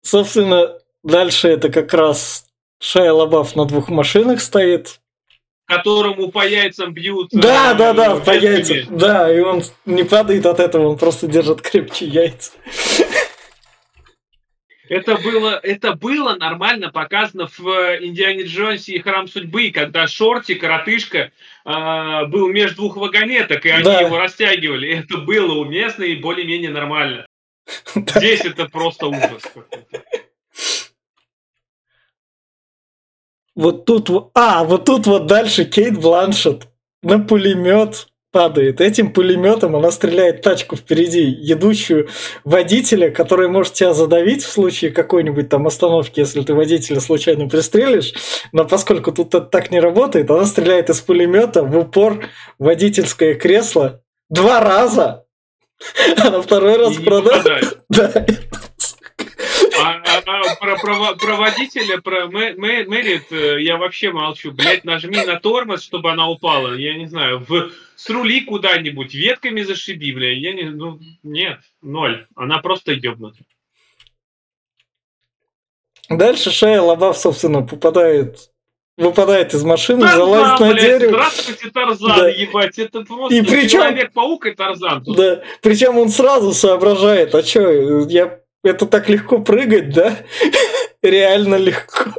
Собственно, 0.03 0.79
дальше 1.03 1.49
это 1.49 1.71
как 1.71 1.95
раз 1.95 2.47
Шайя 2.79 3.13
Лабаф 3.13 3.57
на 3.57 3.65
двух 3.65 3.89
машинах 3.89 4.43
стоит. 4.43 5.01
Которому 5.67 6.31
по 6.31 6.47
яйцам 6.47 6.93
бьют. 6.93 7.29
Да, 7.33 7.73
э, 7.73 7.79
да, 7.79 7.93
да, 7.95 8.17
по 8.17 8.31
яйцам. 8.33 8.99
Да, 8.99 9.33
и 9.35 9.41
он 9.41 9.63
не 9.87 10.03
падает 10.03 10.45
от 10.45 10.61
этого, 10.61 10.89
он 10.89 10.99
просто 10.99 11.29
держит 11.29 11.63
крепче 11.63 12.07
яйца. 12.07 12.53
Это 14.91 15.17
было, 15.19 15.51
это 15.63 15.95
было 15.95 16.35
нормально 16.35 16.91
показано 16.91 17.47
в 17.47 17.65
э, 17.65 18.05
Индиане 18.05 18.43
Джонсе 18.43 18.95
и 18.95 18.99
Храм 18.99 19.29
Судьбы, 19.29 19.71
когда 19.71 20.09
Шорти, 20.09 20.57
коротышка, 20.57 21.31
э, 21.65 22.27
был 22.27 22.49
между 22.49 22.79
двух 22.79 22.97
вагонеток, 22.97 23.65
и 23.65 23.69
они 23.69 23.85
да. 23.85 24.01
его 24.01 24.19
растягивали. 24.19 24.89
Это 24.99 25.19
было 25.19 25.55
уместно 25.61 26.03
и 26.03 26.17
более-менее 26.17 26.73
нормально. 26.73 27.25
Здесь 27.95 28.45
это 28.45 28.69
просто 28.69 29.07
ужас 29.07 29.45
Вот 33.55 33.85
тут, 33.85 34.11
а, 34.35 34.65
вот 34.65 34.87
тут 34.87 35.07
вот 35.07 35.27
дальше 35.27 35.67
Кейт 35.67 36.01
Бланшет 36.01 36.67
на 37.03 37.21
пулемет 37.21 38.09
падает. 38.33 38.81
Этим 38.81 39.13
пулеметом 39.13 39.77
она 39.77 39.91
стреляет 39.91 40.43
тачку 40.43 40.77
впереди, 40.77 41.23
едущую 41.23 42.09
водителя, 42.45 43.11
который 43.11 43.49
может 43.49 43.75
тебя 43.75 43.93
задавить 43.93 44.45
в 44.45 44.51
случае 44.51 44.91
какой-нибудь 44.91 45.49
там 45.49 45.67
остановки, 45.67 46.21
если 46.21 46.43
ты 46.43 46.55
водителя 46.55 47.01
случайно 47.01 47.49
пристрелишь. 47.49 48.13
Но 48.53 48.65
поскольку 48.65 49.13
тут 49.13 49.29
это 49.35 49.41
так 49.41 49.71
не 49.71 49.81
работает, 49.81 50.31
она 50.31 50.45
стреляет 50.45 50.91
из 50.91 51.01
пулемета 51.01 51.63
в 51.63 51.77
упор 51.77 52.25
водительское 52.59 53.35
кресло 53.35 54.03
два 54.29 54.61
раза. 54.61 55.25
А 56.19 56.31
на 56.31 56.43
второй 56.43 56.77
раз 56.77 56.97
продает. 56.97 57.79
Да. 57.89 58.27
А, 59.83 59.93
а, 59.93 60.23
а 60.27 60.57
про, 60.57 60.77
про, 60.77 61.15
про 61.15 61.37
водителя, 61.37 61.99
про 61.99 62.27
Мэрит 62.27 63.33
э, 63.33 63.63
я 63.63 63.79
вообще 63.79 64.13
молчу. 64.13 64.53
Блять, 64.53 64.85
нажми 64.85 65.17
на 65.25 65.41
тормоз, 65.41 65.83
чтобы 65.83 66.11
она 66.11 66.29
упала. 66.29 66.75
Я 66.75 66.95
не 66.97 67.07
знаю, 67.07 67.45
в 67.49 67.71
срули 68.01 68.41
куда-нибудь, 68.43 69.15
ветками 69.15 69.63
зашиби, 69.63 70.13
бля. 70.13 70.33
Я 70.33 70.55
не, 70.55 70.65
ну, 70.65 70.99
нет, 71.23 71.61
ноль. 71.83 72.27
Она 72.35 72.59
просто 72.59 72.93
ебнута. 72.93 73.45
Дальше 76.09 76.51
Шая 76.51 76.81
Лабаф, 76.81 77.17
собственно, 77.19 77.63
попадает 77.63 78.51
выпадает 78.97 79.55
из 79.55 79.65
машины, 79.65 80.03
Тарзан, 80.03 80.19
залазит 80.19 80.61
на 80.61 80.73
блядь, 80.73 80.83
дерево. 80.83 81.13
Здравствуйте, 81.13 81.71
Тарзан, 81.71 82.19
да. 82.19 82.29
ебать, 82.29 82.79
это 82.79 83.01
просто 83.03 83.35
и 83.35 83.41
причем, 83.41 83.69
Человек-паук 83.69 84.47
и 84.47 84.51
Тарзан. 84.51 85.05
Тут. 85.05 85.17
Да, 85.17 85.43
причем 85.63 85.97
он 85.97 86.11
сразу 86.11 86.53
соображает, 86.53 87.35
а 87.35 87.43
что, 87.43 87.61
я 88.11 88.41
это 88.63 88.85
так 88.85 89.09
легко 89.09 89.39
прыгать, 89.39 89.95
да? 89.95 90.19
Реально 91.03 91.55
легко. 91.55 92.11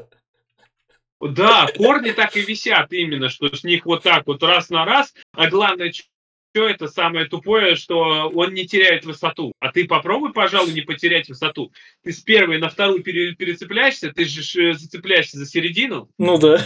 Да, 1.21 1.67
корни 1.75 2.11
так 2.11 2.35
и 2.35 2.41
висят 2.41 2.91
именно, 2.91 3.29
что 3.29 3.53
с 3.55 3.63
них 3.63 3.85
вот 3.85 4.03
так 4.03 4.25
вот 4.27 4.41
раз 4.43 4.69
на 4.69 4.85
раз, 4.85 5.13
а 5.33 5.49
главное, 5.49 5.91
что 5.91 6.67
это 6.67 6.87
самое 6.87 7.27
тупое, 7.27 7.75
что 7.75 8.29
он 8.29 8.53
не 8.53 8.65
теряет 8.65 9.05
высоту. 9.05 9.53
А 9.59 9.71
ты 9.71 9.87
попробуй, 9.87 10.33
пожалуй, 10.33 10.73
не 10.73 10.81
потерять 10.81 11.29
высоту. 11.29 11.71
Ты 12.03 12.11
с 12.11 12.21
первой 12.21 12.57
на 12.57 12.69
вторую 12.69 13.03
пере- 13.03 13.35
перецепляешься, 13.35 14.11
ты 14.11 14.25
же 14.25 14.73
зацепляешься 14.73 15.37
за 15.37 15.45
середину. 15.45 16.09
Ну 16.17 16.37
да. 16.37 16.65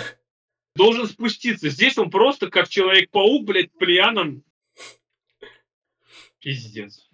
должен 0.75 1.07
спуститься. 1.07 1.69
Здесь 1.69 1.97
он 1.97 2.09
просто 2.09 2.49
как 2.49 2.69
Человек-паук, 2.69 3.45
блядь, 3.45 3.71
пьяным. 3.77 4.43
Пиздец. 6.39 7.04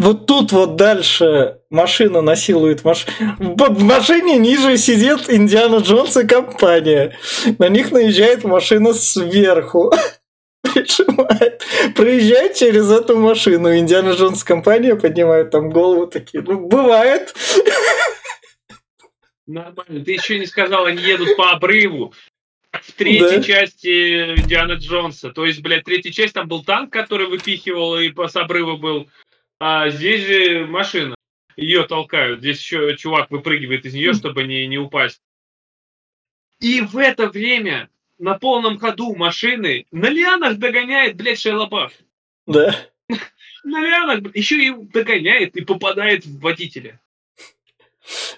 Вот 0.00 0.24
тут 0.24 0.50
вот 0.52 0.76
дальше 0.76 1.58
машина 1.68 2.22
насилует 2.22 2.84
машину. 2.84 3.12
В 3.38 3.84
машине 3.84 4.38
ниже 4.38 4.78
сидит 4.78 5.28
Индиана 5.28 5.76
Джонс 5.76 6.16
и 6.16 6.26
компания. 6.26 7.18
На 7.58 7.68
них 7.68 7.92
наезжает 7.92 8.44
машина 8.44 8.94
сверху. 8.94 9.92
Прижимает. 10.62 11.62
Проезжает 11.94 12.54
через 12.54 12.90
эту 12.90 13.18
машину. 13.18 13.76
Индиана 13.76 14.12
Джонс 14.12 14.42
компания 14.42 14.96
поднимает 14.96 15.50
там 15.50 15.68
голову 15.68 16.06
такие. 16.06 16.42
Ну, 16.42 16.66
бывает. 16.66 17.34
Нормально. 19.46 20.02
Ты 20.02 20.12
еще 20.12 20.38
не 20.38 20.46
сказал, 20.46 20.86
они 20.86 21.02
едут 21.02 21.36
по 21.36 21.50
обрыву. 21.50 22.14
В 22.72 22.92
третьей 22.92 23.36
да? 23.36 23.42
части 23.42 24.34
Диана 24.46 24.74
Джонса. 24.74 25.28
То 25.28 25.44
есть, 25.44 25.60
блядь, 25.60 25.84
третья 25.84 26.10
часть 26.10 26.32
там 26.32 26.48
был 26.48 26.64
танк, 26.64 26.90
который 26.90 27.26
выпихивал 27.26 27.98
и 27.98 28.10
с 28.10 28.36
обрыва 28.36 28.76
был. 28.76 29.10
А 29.60 29.90
здесь 29.90 30.26
же 30.26 30.66
машина. 30.66 31.14
Ее 31.54 31.86
толкают. 31.86 32.40
Здесь 32.40 32.58
еще 32.60 32.96
чувак 32.96 33.30
выпрыгивает 33.30 33.84
из 33.84 33.92
нее, 33.92 34.14
чтобы 34.14 34.44
не, 34.44 34.66
не 34.66 34.78
упасть. 34.78 35.20
И 36.60 36.80
в 36.80 36.96
это 36.96 37.28
время 37.28 37.90
на 38.18 38.38
полном 38.38 38.78
ходу 38.78 39.14
машины 39.14 39.86
на 39.92 40.08
лианах 40.08 40.58
догоняет, 40.58 41.16
блядь, 41.16 41.40
Шейлобаф. 41.40 41.92
Да. 42.46 42.74
На 43.62 43.80
лианах 43.80 44.34
еще 44.34 44.56
и 44.56 44.72
догоняет 44.74 45.54
и 45.56 45.64
попадает 45.64 46.24
в 46.24 46.40
водителя. 46.40 46.98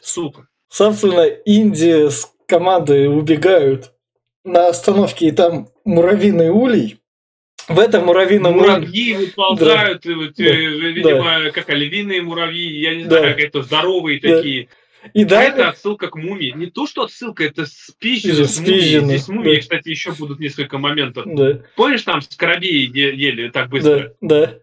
Сука. 0.00 0.48
Собственно, 0.68 1.26
Индия 1.26 2.10
с 2.10 2.34
командой 2.46 3.06
убегают 3.06 3.92
на 4.44 4.68
остановке, 4.68 5.28
и 5.28 5.30
там 5.30 5.68
муравьиный 5.84 6.50
улей. 6.50 7.00
В 7.74 7.78
этом 7.78 8.06
муравьином 8.06 8.54
Муравьи 8.54 9.14
выползают, 9.14 10.02
да. 10.04 10.14
вот, 10.14 10.34
да. 10.36 10.44
видимо, 10.44 11.44
да. 11.44 11.50
как 11.50 11.68
львиные 11.70 12.22
муравьи, 12.22 12.80
я 12.80 12.94
не 12.94 13.04
знаю, 13.04 13.22
да. 13.22 13.30
как 13.30 13.40
это 13.40 13.62
здоровые 13.62 14.20
да. 14.20 14.36
такие. 14.36 14.68
И 15.14 15.24
да, 15.24 15.42
это 15.42 15.68
отсылка 15.68 16.08
к 16.08 16.16
мумии. 16.16 16.52
Не 16.54 16.66
то, 16.66 16.86
что 16.86 17.02
отсылка, 17.02 17.44
это 17.44 17.66
спизжено 17.66 18.44
с 18.44 18.60
мумией. 18.60 19.00
Здесь 19.00 19.28
мумии, 19.28 19.56
да. 19.56 19.60
кстати, 19.60 19.88
еще 19.88 20.12
будут 20.12 20.38
несколько 20.38 20.78
моментов. 20.78 21.24
Да. 21.26 21.60
Помнишь, 21.74 22.02
там 22.02 22.22
скоробеи 22.22 22.88
ели 22.94 23.48
так 23.50 23.68
быстро? 23.68 24.14
Да, 24.20 24.46
да. 24.46 24.58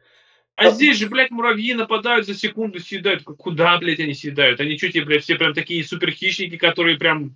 А, 0.56 0.68
а 0.68 0.72
здесь 0.72 0.98
же, 0.98 1.08
блядь, 1.08 1.32
муравьи 1.32 1.74
нападают 1.74 2.26
за 2.26 2.36
секунду, 2.36 2.80
съедают. 2.80 3.24
Куда, 3.24 3.78
блядь, 3.78 4.00
они 4.00 4.14
съедают? 4.14 4.60
Они 4.60 4.78
что, 4.78 4.90
тебе, 4.90 5.06
блядь, 5.06 5.24
все 5.24 5.36
прям 5.36 5.54
такие 5.54 5.84
суперхищники, 5.84 6.58
которые 6.58 6.98
прям... 6.98 7.36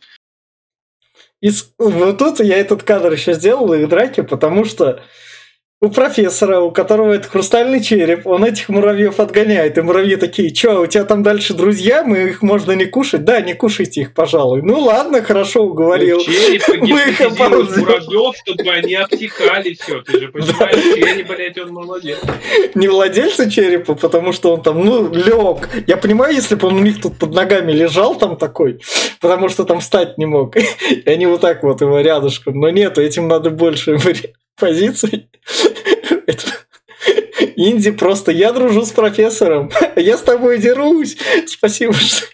И 1.41 1.49
вот 1.77 2.17
тут 2.17 2.39
я 2.39 2.57
этот 2.57 2.83
кадр 2.83 3.13
еще 3.13 3.33
сделал, 3.33 3.73
их 3.73 3.87
драки, 3.89 4.21
потому 4.21 4.65
что 4.65 5.03
у 5.83 5.89
профессора, 5.89 6.61
у 6.61 6.71
которого 6.71 7.11
это 7.11 7.27
хрустальный 7.27 7.83
череп, 7.83 8.25
он 8.25 8.45
этих 8.45 8.69
муравьев 8.69 9.19
отгоняет. 9.19 9.77
И 9.77 9.81
муравьи 9.81 10.15
такие, 10.15 10.55
что, 10.55 10.79
у 10.79 10.87
тебя 10.87 11.03
там 11.03 11.23
дальше 11.23 11.53
друзья, 11.53 12.05
мы 12.05 12.19
их 12.19 12.41
можно 12.41 12.71
не 12.71 12.85
кушать? 12.85 13.25
Да, 13.25 13.41
не 13.41 13.53
кушайте 13.53 14.01
их, 14.01 14.13
пожалуй. 14.13 14.61
Ну 14.61 14.79
ладно, 14.79 15.21
хорошо, 15.21 15.63
уговорил. 15.63 16.19
Ну, 16.19 16.23
череп 16.23 16.63
мы 16.81 17.01
их 17.01 17.19
муравьев, 17.19 18.33
чтобы 18.37 18.69
они 18.69 18.95
обтекали 18.95 19.73
все. 19.73 20.01
Ты 20.03 20.21
же 20.21 20.27
понимаешь, 20.29 20.83
череп, 20.95 21.27
блядь, 21.27 21.57
он 21.57 21.73
молодец. 21.73 22.19
Не 22.75 22.87
владельца 22.87 23.51
черепа, 23.51 23.95
потому 23.95 24.31
что 24.31 24.53
он 24.53 24.61
там, 24.61 24.85
ну, 24.85 25.13
лег. 25.13 25.67
Я 25.85 25.97
понимаю, 25.97 26.33
если 26.33 26.55
бы 26.55 26.69
он 26.69 26.75
у 26.75 26.79
них 26.81 27.01
тут 27.01 27.17
под 27.17 27.33
ногами 27.33 27.73
лежал 27.73 28.15
там 28.15 28.37
такой, 28.37 28.79
потому 29.19 29.49
что 29.49 29.65
там 29.65 29.81
встать 29.81 30.17
не 30.17 30.27
мог. 30.27 30.55
И 30.89 31.03
они 31.05 31.25
вот 31.25 31.41
так 31.41 31.61
вот 31.61 31.81
его 31.81 31.99
рядышком. 31.99 32.57
Но 32.57 32.69
нет, 32.69 32.97
этим 32.97 33.27
надо 33.27 33.49
больше 33.49 33.97
позиций. 34.55 35.29
Инди 37.55 37.91
просто 37.91 38.31
я 38.31 38.51
дружу 38.51 38.85
с 38.85 38.91
профессором, 38.91 39.71
я 39.95 40.17
с 40.17 40.21
тобой 40.21 40.59
дерусь. 40.59 41.17
Спасибо, 41.47 41.93
что 41.93 42.25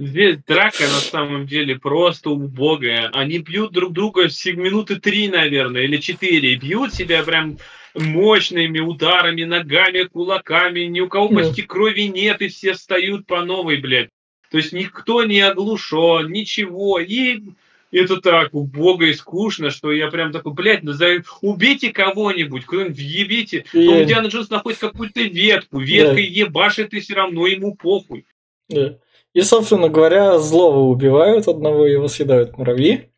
Здесь 0.00 0.38
драка 0.46 0.84
на 0.84 1.00
самом 1.00 1.46
деле 1.46 1.78
просто 1.78 2.30
убогая. 2.30 3.10
Они 3.12 3.38
бьют 3.38 3.72
друг 3.72 3.92
друга 3.92 4.28
все 4.28 4.54
минуты 4.54 4.96
три, 4.96 5.28
наверное, 5.28 5.82
или 5.82 5.98
четыре. 5.98 6.56
Бьют 6.56 6.94
себя 6.94 7.22
прям 7.22 7.58
мощными 7.94 8.80
ударами, 8.80 9.44
ногами, 9.44 10.04
кулаками. 10.04 10.80
Ни 10.80 11.00
у 11.00 11.08
кого 11.08 11.28
почти 11.28 11.62
крови 11.62 12.08
нет, 12.08 12.40
и 12.40 12.48
все 12.48 12.72
встают 12.72 13.26
по 13.26 13.44
новой, 13.44 13.76
блядь. 13.76 14.08
То 14.50 14.56
есть 14.56 14.72
никто 14.72 15.22
не 15.24 15.42
оглушен, 15.42 16.32
ничего. 16.32 16.98
И 16.98 17.42
это 17.90 18.20
так 18.20 18.54
убого 18.54 19.02
и 19.02 19.14
скучно, 19.14 19.70
что 19.70 19.92
я 19.92 20.08
прям 20.08 20.32
такой, 20.32 20.52
блядь, 20.52 20.82
назови, 20.82 21.22
убейте 21.40 21.92
кого-нибудь, 21.92 22.64
кто-нибудь 22.64 22.96
въебите. 22.96 23.64
Но 23.72 24.02
Диана 24.02 24.28
Джонс 24.28 24.50
находит 24.50 24.78
какую-то 24.78 25.20
ветку, 25.22 25.80
ветка 25.80 26.14
да. 26.14 26.20
ебашит, 26.20 26.94
и 26.94 27.00
все 27.00 27.14
равно 27.14 27.46
ему 27.46 27.74
похуй. 27.74 28.26
Да. 28.68 28.98
И, 29.32 29.42
собственно 29.42 29.88
говоря, 29.88 30.38
злого 30.38 30.90
убивают 30.90 31.46
одного, 31.48 31.86
его 31.86 32.08
съедают 32.08 32.56
муравьи. 32.56 33.10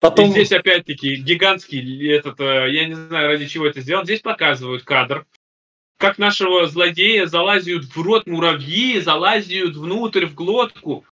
Потом... 0.00 0.28
И 0.28 0.30
здесь 0.30 0.52
опять-таки 0.52 1.16
гигантский 1.16 2.10
этот, 2.10 2.40
э, 2.40 2.70
я 2.70 2.86
не 2.86 2.94
знаю, 2.94 3.28
ради 3.28 3.46
чего 3.46 3.66
это 3.66 3.80
сделано. 3.80 4.04
Здесь 4.04 4.20
показывают 4.20 4.84
кадр, 4.84 5.26
как 5.98 6.18
нашего 6.18 6.66
злодея 6.66 7.26
залазят 7.26 7.84
в 7.84 8.00
рот 8.00 8.26
муравьи, 8.26 9.00
залазят 9.00 9.74
внутрь 9.74 10.26
в 10.26 10.34
глотку 10.34 11.04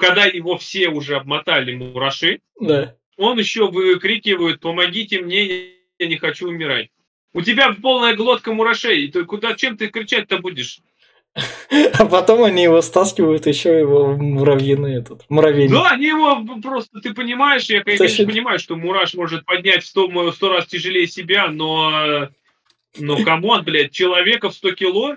когда 0.00 0.24
его 0.24 0.58
все 0.58 0.88
уже 0.88 1.16
обмотали 1.16 1.74
мураши, 1.74 2.40
да. 2.58 2.96
он 3.16 3.38
еще 3.38 3.70
выкрикивает 3.70 4.60
«Помогите 4.60 5.20
мне, 5.20 5.68
я 5.98 6.06
не 6.08 6.16
хочу 6.16 6.48
умирать». 6.48 6.88
У 7.32 7.42
тебя 7.42 7.72
полная 7.80 8.16
глотка 8.16 8.52
мурашей, 8.52 9.08
ты 9.08 9.24
куда, 9.24 9.54
чем 9.54 9.76
ты 9.76 9.86
кричать-то 9.88 10.38
будешь? 10.38 10.80
А 11.98 12.06
потом 12.06 12.42
они 12.42 12.64
его 12.64 12.82
стаскивают 12.82 13.46
еще 13.46 13.78
его 13.78 14.06
в 14.06 14.20
муравьиный 14.20 14.96
этот, 14.96 15.24
муравейник. 15.28 15.70
Да, 15.70 15.90
они 15.90 16.06
его 16.06 16.44
просто, 16.60 17.00
ты 17.00 17.14
понимаешь, 17.14 17.66
я, 17.66 17.84
конечно, 17.84 18.06
Тащит. 18.06 18.26
понимаю, 18.26 18.58
что 18.58 18.74
мураш 18.74 19.14
может 19.14 19.44
поднять 19.44 19.84
в 19.84 19.86
сто, 19.86 20.32
сто 20.32 20.48
раз 20.52 20.66
тяжелее 20.66 21.06
себя, 21.06 21.46
но, 21.46 22.28
но 22.98 23.22
come 23.22 23.45
on, 23.45 23.62
блядь, 23.62 23.92
человека 23.92 24.50
в 24.50 24.54
100 24.54 24.72
кило, 24.72 25.16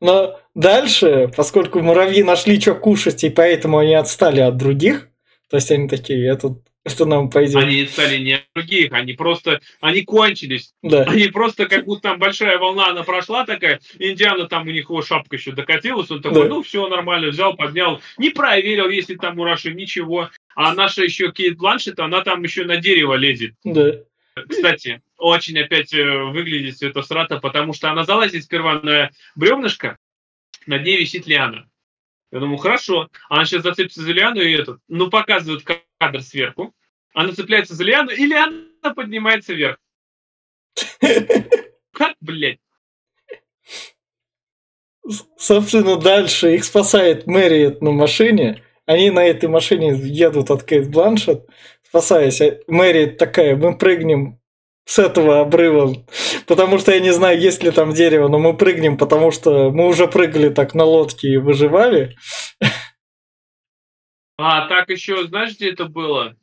но 0.00 0.38
дальше, 0.54 1.30
поскольку 1.36 1.80
муравьи 1.80 2.22
нашли, 2.22 2.60
что 2.60 2.74
кушать, 2.74 3.24
и 3.24 3.30
поэтому 3.30 3.78
они 3.78 3.94
отстали 3.94 4.40
от 4.40 4.56
других, 4.56 5.08
то 5.50 5.56
есть 5.56 5.70
они 5.70 5.88
такие, 5.88 6.28
это, 6.28 6.56
это 6.84 7.04
нам 7.04 7.30
пойдет. 7.30 7.62
Они 7.62 7.82
отстали 7.82 8.18
не 8.18 8.34
от 8.34 8.44
других, 8.54 8.92
они 8.92 9.12
просто, 9.12 9.60
они 9.80 10.02
кончились. 10.02 10.72
Да. 10.82 11.04
Они 11.04 11.28
просто, 11.28 11.66
как 11.66 11.84
будто 11.84 12.02
там 12.02 12.18
большая 12.18 12.58
волна, 12.58 12.88
она 12.88 13.02
прошла 13.02 13.44
такая, 13.44 13.80
Индиана 13.98 14.46
там 14.46 14.66
у 14.66 14.70
них 14.70 14.88
его 14.88 15.02
шапка 15.02 15.36
еще 15.36 15.52
докатилась, 15.52 16.10
он 16.10 16.22
такой, 16.22 16.44
да. 16.44 16.48
ну 16.48 16.62
все 16.62 16.88
нормально, 16.88 17.28
взял, 17.28 17.54
поднял, 17.54 18.00
не 18.18 18.30
проверил, 18.30 18.88
если 18.88 19.14
там 19.14 19.36
мураши, 19.36 19.72
ничего. 19.72 20.30
А 20.54 20.74
наша 20.74 21.04
еще 21.04 21.32
Кейт 21.32 21.56
Бланшет, 21.56 22.00
она 22.00 22.22
там 22.22 22.42
еще 22.42 22.64
на 22.64 22.76
дерево 22.76 23.14
лезет. 23.14 23.54
Да. 23.64 23.92
Кстати, 24.48 25.02
очень 25.22 25.58
опять 25.58 25.94
э, 25.94 26.04
выглядит 26.04 26.76
все 26.76 26.88
это 26.88 27.02
срато, 27.02 27.38
потому 27.38 27.72
что 27.72 27.90
она 27.90 28.04
залазит 28.04 28.44
сперва 28.44 28.80
на 28.80 29.10
бревнышко, 29.34 29.98
над 30.66 30.82
ней 30.84 30.98
висит 30.98 31.26
лиана. 31.26 31.68
Я 32.30 32.40
думаю, 32.40 32.58
хорошо. 32.58 33.10
Она 33.28 33.44
сейчас 33.44 33.62
зацепится 33.62 34.02
за 34.02 34.12
лиану 34.12 34.40
и 34.40 34.52
этот. 34.52 34.80
Ну, 34.88 35.10
показывают 35.10 35.64
кадр 35.98 36.22
сверху. 36.22 36.74
Она 37.12 37.32
цепляется 37.32 37.74
за 37.74 37.84
лиану, 37.84 38.10
и 38.10 38.24
лиана 38.24 38.94
поднимается 38.94 39.52
вверх. 39.52 39.78
Как, 41.92 42.16
блядь? 42.20 42.58
Собственно, 45.36 45.96
дальше 45.96 46.54
их 46.54 46.64
спасает 46.64 47.26
Мэри 47.26 47.76
на 47.80 47.90
машине. 47.90 48.62
Они 48.86 49.10
на 49.10 49.24
этой 49.24 49.48
машине 49.48 49.94
едут 49.94 50.50
от 50.50 50.64
Кейт 50.64 50.90
Бланшет 50.90 51.46
спасаясь. 51.92 52.40
А 52.40 52.58
Мэри 52.68 53.04
такая, 53.06 53.54
мы 53.54 53.76
прыгнем 53.76 54.40
с 54.84 54.98
этого 54.98 55.40
обрыва, 55.40 55.94
потому 56.46 56.78
что 56.78 56.92
я 56.92 57.00
не 57.00 57.12
знаю, 57.12 57.40
есть 57.40 57.62
ли 57.62 57.70
там 57.70 57.92
дерево, 57.92 58.28
но 58.28 58.38
мы 58.38 58.56
прыгнем, 58.56 58.96
потому 58.98 59.30
что 59.30 59.70
мы 59.70 59.86
уже 59.86 60.06
прыгали 60.08 60.48
так 60.48 60.74
на 60.74 60.84
лодке 60.84 61.28
и 61.28 61.36
выживали. 61.36 62.16
А, 64.38 64.66
так 64.68 64.88
еще, 64.88 65.26
знаешь, 65.26 65.54
где 65.54 65.70
это 65.70 65.84
было? 65.84 66.34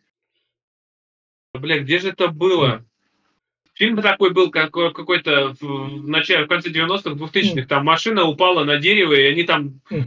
Бля, 1.54 1.80
где 1.80 2.00
же 2.00 2.10
это 2.10 2.28
было? 2.28 2.86
Фильм 3.74 4.02
такой 4.02 4.32
был 4.32 4.52
какой- 4.52 4.94
какой-то 4.94 5.56
в 5.60 6.08
начале, 6.08 6.46
в 6.46 6.48
конце 6.48 6.70
90-х, 6.70 7.16
2000-х. 7.16 7.68
Там 7.68 7.86
машина 7.86 8.26
упала 8.26 8.64
на 8.64 8.78
дерево, 8.78 9.14
и 9.14 9.24
они 9.24 9.44
там 9.44 9.82
э, 9.90 10.04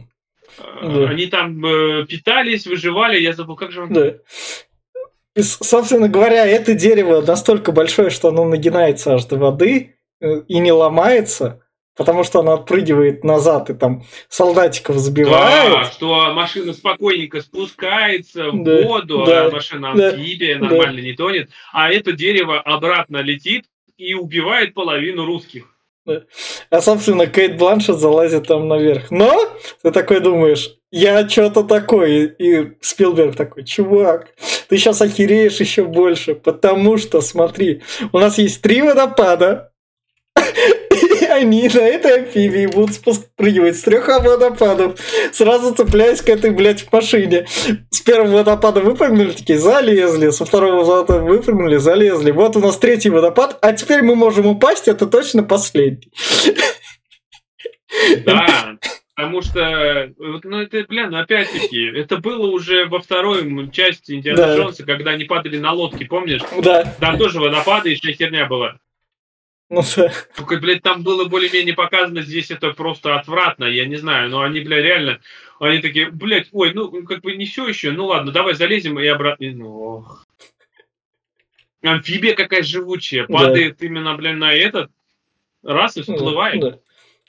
да. 0.81 1.09
Они 1.09 1.25
там 1.27 1.65
э, 1.65 2.05
питались, 2.05 2.67
выживали, 2.67 3.19
я 3.19 3.33
забыл, 3.33 3.55
как 3.55 3.71
же 3.71 3.83
он... 3.83 3.93
Да. 3.93 4.13
Собственно 5.39 6.07
говоря, 6.07 6.45
это 6.45 6.73
дерево 6.73 7.21
настолько 7.21 7.71
большое, 7.71 8.09
что 8.09 8.29
оно 8.29 8.45
нагинается 8.45 9.15
аж 9.15 9.25
до 9.25 9.37
воды 9.37 9.95
э, 10.21 10.41
и 10.47 10.59
не 10.59 10.71
ломается. 10.71 11.63
Потому 11.95 12.23
что 12.23 12.39
она 12.39 12.53
отпрыгивает 12.53 13.23
назад 13.23 13.69
и 13.69 13.75
там 13.75 14.03
солдатиков 14.27 14.97
сбивает. 14.97 15.71
Да, 15.71 15.85
что 15.85 16.33
машина 16.33 16.73
спокойненько 16.73 17.41
спускается 17.41 18.49
в 18.49 18.63
да, 18.63 18.81
воду, 18.81 19.23
да, 19.25 19.45
а 19.45 19.51
машина 19.51 19.91
амфибия 19.91 20.57
да, 20.57 20.65
нормально 20.65 21.01
да. 21.01 21.01
не 21.01 21.13
тонет, 21.13 21.49
а 21.71 21.91
это 21.91 22.13
дерево 22.13 22.59
обратно 22.59 23.17
летит 23.17 23.65
и 23.97 24.15
убивает 24.15 24.73
половину 24.73 25.25
русских. 25.25 25.65
А, 26.69 26.81
собственно, 26.81 27.27
Кейт 27.27 27.57
Бланшет 27.57 27.97
залазит 27.97 28.47
там 28.47 28.67
наверх. 28.67 29.11
Но 29.11 29.39
ты 29.83 29.91
такой 29.91 30.19
думаешь, 30.19 30.71
я 30.93 31.27
что-то 31.27 31.63
такой. 31.63 32.35
И 32.37 32.73
Спилберг 32.79 33.35
такой, 33.35 33.63
чувак, 33.63 34.27
ты 34.69 34.77
сейчас 34.77 35.01
охереешь 35.01 35.59
еще 35.59 35.85
больше, 35.85 36.35
потому 36.35 36.97
что, 36.97 37.21
смотри, 37.21 37.81
у 38.11 38.19
нас 38.19 38.37
есть 38.37 38.61
три 38.61 38.83
водопада, 38.83 39.71
и 41.19 41.25
они 41.25 41.67
на 41.73 41.79
этой 41.79 42.19
амфибии 42.19 42.67
будут 42.67 42.93
спрыгивать 42.93 43.75
с 43.75 43.81
трех 43.81 44.07
водопадов, 44.07 44.99
сразу 45.31 45.73
цепляясь 45.73 46.21
к 46.21 46.29
этой, 46.29 46.51
блядь, 46.51 46.91
машине. 46.91 47.47
С 47.89 48.01
первого 48.01 48.37
водопада 48.37 48.81
выпрыгнули, 48.81 49.31
такие, 49.31 49.57
залезли, 49.57 50.29
со 50.29 50.45
второго 50.45 50.83
водопада 50.83 51.21
выпрыгнули, 51.21 51.77
залезли. 51.77 52.29
Вот 52.29 52.55
у 52.55 52.59
нас 52.59 52.77
третий 52.77 53.09
водопад, 53.09 53.57
а 53.61 53.73
теперь 53.73 54.03
мы 54.03 54.15
можем 54.15 54.45
упасть, 54.45 54.87
это 54.87 55.07
точно 55.07 55.41
последний. 55.41 56.11
Да, 58.25 58.77
потому 59.15 59.41
что, 59.41 60.13
ну 60.17 60.59
это, 60.59 60.85
блин, 60.87 61.11
ну, 61.11 61.19
опять-таки, 61.19 61.85
это 61.85 62.17
было 62.17 62.47
уже 62.47 62.85
во 62.85 62.99
второй 62.99 63.69
части 63.71 64.13
Индиана 64.13 64.37
да. 64.37 64.57
Джонса, 64.57 64.85
когда 64.85 65.11
они 65.11 65.25
падали 65.25 65.57
на 65.57 65.71
лодке, 65.71 66.05
помнишь? 66.05 66.41
Да. 66.61 66.83
Там 66.99 67.17
тоже 67.17 67.39
водопады 67.39 67.89
и 67.89 67.93
еще 67.93 68.11
херня 68.13 68.45
была. 68.45 68.79
Ну, 69.69 69.81
да. 69.95 70.11
Только, 70.35 70.57
блядь, 70.57 70.83
там 70.83 71.03
было 71.03 71.25
более-менее 71.25 71.73
показано, 71.73 72.21
здесь 72.21 72.51
это 72.51 72.71
просто 72.71 73.15
отвратно, 73.15 73.65
я 73.65 73.85
не 73.85 73.95
знаю, 73.95 74.29
но 74.29 74.41
они, 74.41 74.59
блядь, 74.59 74.83
реально, 74.83 75.19
они 75.59 75.79
такие, 75.79 76.11
блядь, 76.11 76.49
ой, 76.51 76.73
ну, 76.73 76.91
как 77.03 77.21
бы 77.21 77.35
не 77.35 77.45
все 77.45 77.67
еще, 77.67 77.91
ну 77.91 78.07
ладно, 78.07 78.31
давай 78.31 78.53
залезем 78.53 78.99
и 78.99 79.07
обратно. 79.07 79.51
Ну, 79.51 80.05
амфибия 81.81 82.35
какая 82.35 82.63
живучая, 82.63 83.25
падает 83.25 83.77
да. 83.79 83.85
именно, 83.85 84.15
блядь, 84.15 84.37
на 84.37 84.53
этот, 84.53 84.91
раз 85.63 85.97
и 85.97 86.01
всплывает. 86.01 86.61
Да. 86.61 86.79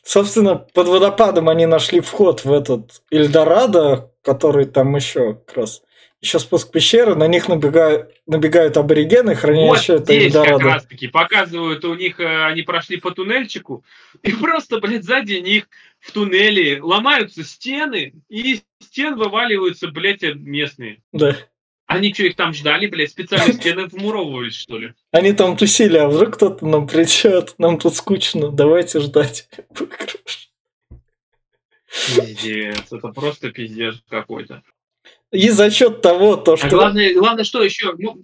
Собственно, 0.05 0.57
под 0.57 0.89
водопадом 0.89 1.49
они 1.49 1.67
нашли 1.67 2.01
вход 2.01 2.45
в 2.45 2.53
этот 2.53 3.03
Эльдорадо, 3.11 4.13
который 4.23 4.67
там 4.67 4.95
еще 4.95 5.35
как 5.35 5.57
раз 5.57 5.83
еще 6.25 6.39
спуск 6.39 6.71
пещеры, 6.71 7.15
на 7.15 7.27
них 7.27 7.49
набегают, 7.49 8.11
набегают 8.27 8.79
аборигены, 8.79 9.35
хранящие 9.35 9.99
вот 9.99 10.05
это 10.05 10.15
Эльдорадо. 10.15 10.59
как 10.59 10.67
раз 10.67 10.87
таки 10.87 11.09
показывают, 11.09 11.85
у 11.85 11.95
них, 11.95 12.19
э, 12.19 12.47
они 12.47 12.63
прошли 12.63 12.97
по 12.97 13.11
туннельчику, 13.11 13.85
и 14.23 14.33
просто, 14.41 14.81
блядь, 14.81 15.05
сзади 15.05 15.35
них 15.35 15.69
в 16.01 16.13
туннеле 16.13 16.83
ломаются 16.83 17.45
стены, 17.45 18.15
и 18.29 18.55
из 18.55 18.63
стен 18.81 19.17
вываливаются, 19.17 19.89
блядь, 19.89 20.23
местные. 20.23 21.03
Да. 21.13 21.37
Они 21.95 22.13
что, 22.13 22.25
их 22.25 22.37
там 22.37 22.53
ждали, 22.53 22.87
блядь, 22.87 23.11
специально 23.11 23.53
стены 23.53 23.87
вмуровывались, 23.87 24.55
что 24.55 24.79
ли? 24.79 24.95
Они 25.13 25.33
там 25.33 25.57
тусили, 25.57 25.97
а 25.97 26.09
вдруг 26.09 26.35
кто-то 26.35 26.67
нам 26.67 26.87
придет, 26.87 27.55
нам 27.59 27.79
тут 27.79 27.95
скучно, 27.95 28.51
давайте 28.51 29.01
ждать. 29.01 29.49
Пиздец, 32.17 32.93
это 32.93 33.09
просто 33.09 33.51
пиздец 33.51 33.97
какой-то. 34.09 34.63
И 35.31 35.49
за 35.51 35.71
счет 35.71 36.01
того, 36.01 36.37
то, 36.37 36.55
а 36.55 36.57
что... 36.57 36.67
А 36.67 36.71
главное, 36.71 37.15
главное, 37.15 37.45
что 37.45 37.63
еще? 37.63 37.95
Ну, 37.99 38.23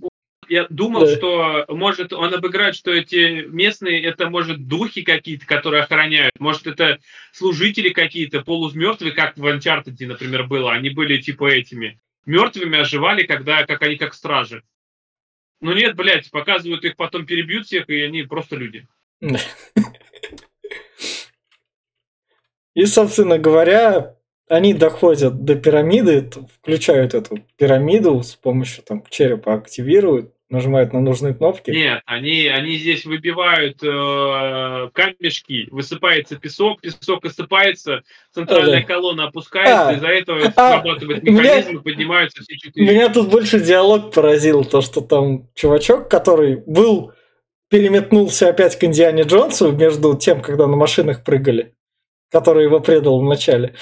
я 0.48 0.66
думал, 0.68 1.06
да. 1.06 1.16
что 1.16 1.64
может 1.68 2.12
он 2.12 2.34
обыграть, 2.34 2.74
что 2.74 2.90
эти 2.90 3.46
местные, 3.46 4.02
это 4.02 4.28
может 4.28 4.66
духи 4.66 5.02
какие-то, 5.02 5.46
которые 5.46 5.84
охраняют, 5.84 6.38
может 6.40 6.66
это 6.66 6.98
служители 7.32 7.90
какие-то 7.90 8.42
полумертвые, 8.42 9.12
как 9.12 9.36
в 9.36 9.46
Uncharted, 9.46 9.94
например, 10.00 10.48
было. 10.48 10.72
Они 10.72 10.90
были 10.90 11.20
типа 11.20 11.50
этими 11.50 12.00
мертвыми, 12.26 12.78
оживали, 12.78 13.24
когда 13.24 13.66
как 13.66 13.82
они 13.82 13.96
как 13.96 14.14
стражи. 14.14 14.62
Ну 15.60 15.74
нет, 15.74 15.94
блядь, 15.96 16.30
показывают 16.30 16.84
их, 16.84 16.96
потом 16.96 17.26
перебьют 17.26 17.66
всех, 17.66 17.88
и 17.88 18.00
они 18.02 18.22
просто 18.22 18.56
люди. 18.56 18.88
И, 22.74 22.86
собственно 22.86 23.38
говоря, 23.38 24.16
они 24.48 24.74
доходят 24.74 25.44
до 25.44 25.54
пирамиды, 25.54 26.30
включают 26.60 27.14
эту 27.14 27.38
пирамиду 27.56 28.22
с 28.22 28.34
помощью 28.34 28.82
там 28.84 29.04
черепа, 29.10 29.54
активируют, 29.54 30.34
нажимают 30.50 30.92
на 30.92 31.00
нужные 31.00 31.34
кнопки. 31.34 31.70
Нет, 31.70 32.02
они, 32.06 32.46
они 32.48 32.76
здесь 32.76 33.04
выбивают 33.04 33.82
э, 33.82 34.90
камешки, 34.92 35.68
высыпается 35.70 36.36
песок, 36.36 36.80
песок 36.80 37.24
осыпается, 37.24 38.02
центральная 38.34 38.78
а, 38.78 38.80
да. 38.80 38.86
колонна 38.86 39.24
опускается, 39.24 39.88
а, 39.88 39.92
из-за 39.94 40.08
этого 40.08 40.52
а, 40.56 40.80
срабатывает 40.80 41.22
механизм 41.22 41.78
и 41.78 41.82
поднимаются 41.82 42.42
все 42.42 42.56
четыре. 42.56 42.92
Меня 42.92 43.08
тут 43.08 43.30
больше 43.30 43.60
диалог 43.60 44.12
поразил, 44.12 44.64
то, 44.64 44.80
что 44.80 45.00
там 45.00 45.48
чувачок, 45.54 46.10
который 46.10 46.56
был 46.66 47.12
переметнулся 47.68 48.48
опять 48.48 48.76
к 48.78 48.84
Индиане 48.84 49.22
Джонсу 49.22 49.72
между 49.72 50.16
тем, 50.16 50.42
когда 50.42 50.66
на 50.66 50.76
машинах 50.76 51.24
прыгали 51.24 51.74
который 52.30 52.64
его 52.64 52.80
предал 52.80 53.20
в 53.20 53.24
начале. 53.24 53.74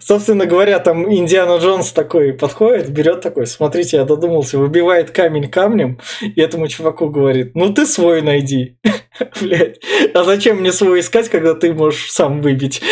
Собственно 0.00 0.46
говоря, 0.46 0.78
там 0.78 1.12
Индиана 1.12 1.58
Джонс 1.58 1.92
такой 1.92 2.32
подходит, 2.32 2.90
берет 2.90 3.20
такой, 3.20 3.46
смотрите, 3.46 3.98
я 3.98 4.04
додумался, 4.04 4.58
выбивает 4.58 5.10
камень 5.10 5.50
камнем, 5.50 6.00
и 6.20 6.40
этому 6.40 6.68
чуваку 6.68 7.08
говорит, 7.08 7.54
ну 7.54 7.72
ты 7.72 7.86
свой 7.86 8.22
найди. 8.22 8.78
Блять, 9.40 9.80
а 10.14 10.24
зачем 10.24 10.58
мне 10.58 10.72
свой 10.72 11.00
искать, 11.00 11.28
когда 11.28 11.54
ты 11.54 11.72
можешь 11.72 12.10
сам 12.10 12.40
выбить? 12.40 12.82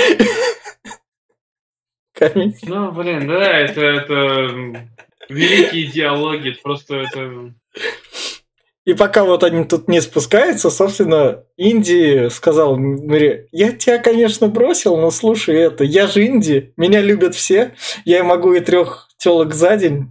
Камень. 2.12 2.54
Ну, 2.64 2.92
блин, 2.92 3.26
да, 3.26 3.58
это, 3.58 3.80
это 3.80 4.86
великие 5.30 5.86
диалоги, 5.86 6.50
просто 6.62 6.96
это... 6.96 7.54
И 8.90 8.94
пока 8.94 9.24
вот 9.24 9.44
они 9.44 9.62
тут 9.62 9.86
не 9.86 10.00
спускаются, 10.00 10.68
собственно, 10.68 11.44
Инди 11.56 12.28
сказал 12.28 12.76
Мэри, 12.76 13.46
я 13.52 13.70
тебя, 13.70 13.98
конечно, 13.98 14.48
бросил, 14.48 14.96
но 14.96 15.12
слушай 15.12 15.54
это, 15.54 15.84
я 15.84 16.08
же 16.08 16.26
Инди, 16.26 16.72
меня 16.76 17.00
любят 17.00 17.36
все, 17.36 17.76
я 18.04 18.24
могу 18.24 18.52
и 18.52 18.58
трех 18.58 19.08
телок 19.16 19.54
за 19.54 19.76
день. 19.76 20.08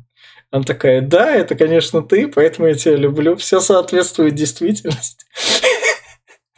Она 0.49 0.63
такая, 0.63 1.01
да, 1.01 1.35
это, 1.35 1.55
конечно, 1.55 2.01
ты, 2.01 2.29
поэтому 2.29 2.69
я 2.69 2.73
тебя 2.73 2.95
люблю, 2.95 3.35
все 3.35 3.59
соответствует 3.59 4.35
действительности. 4.35 5.25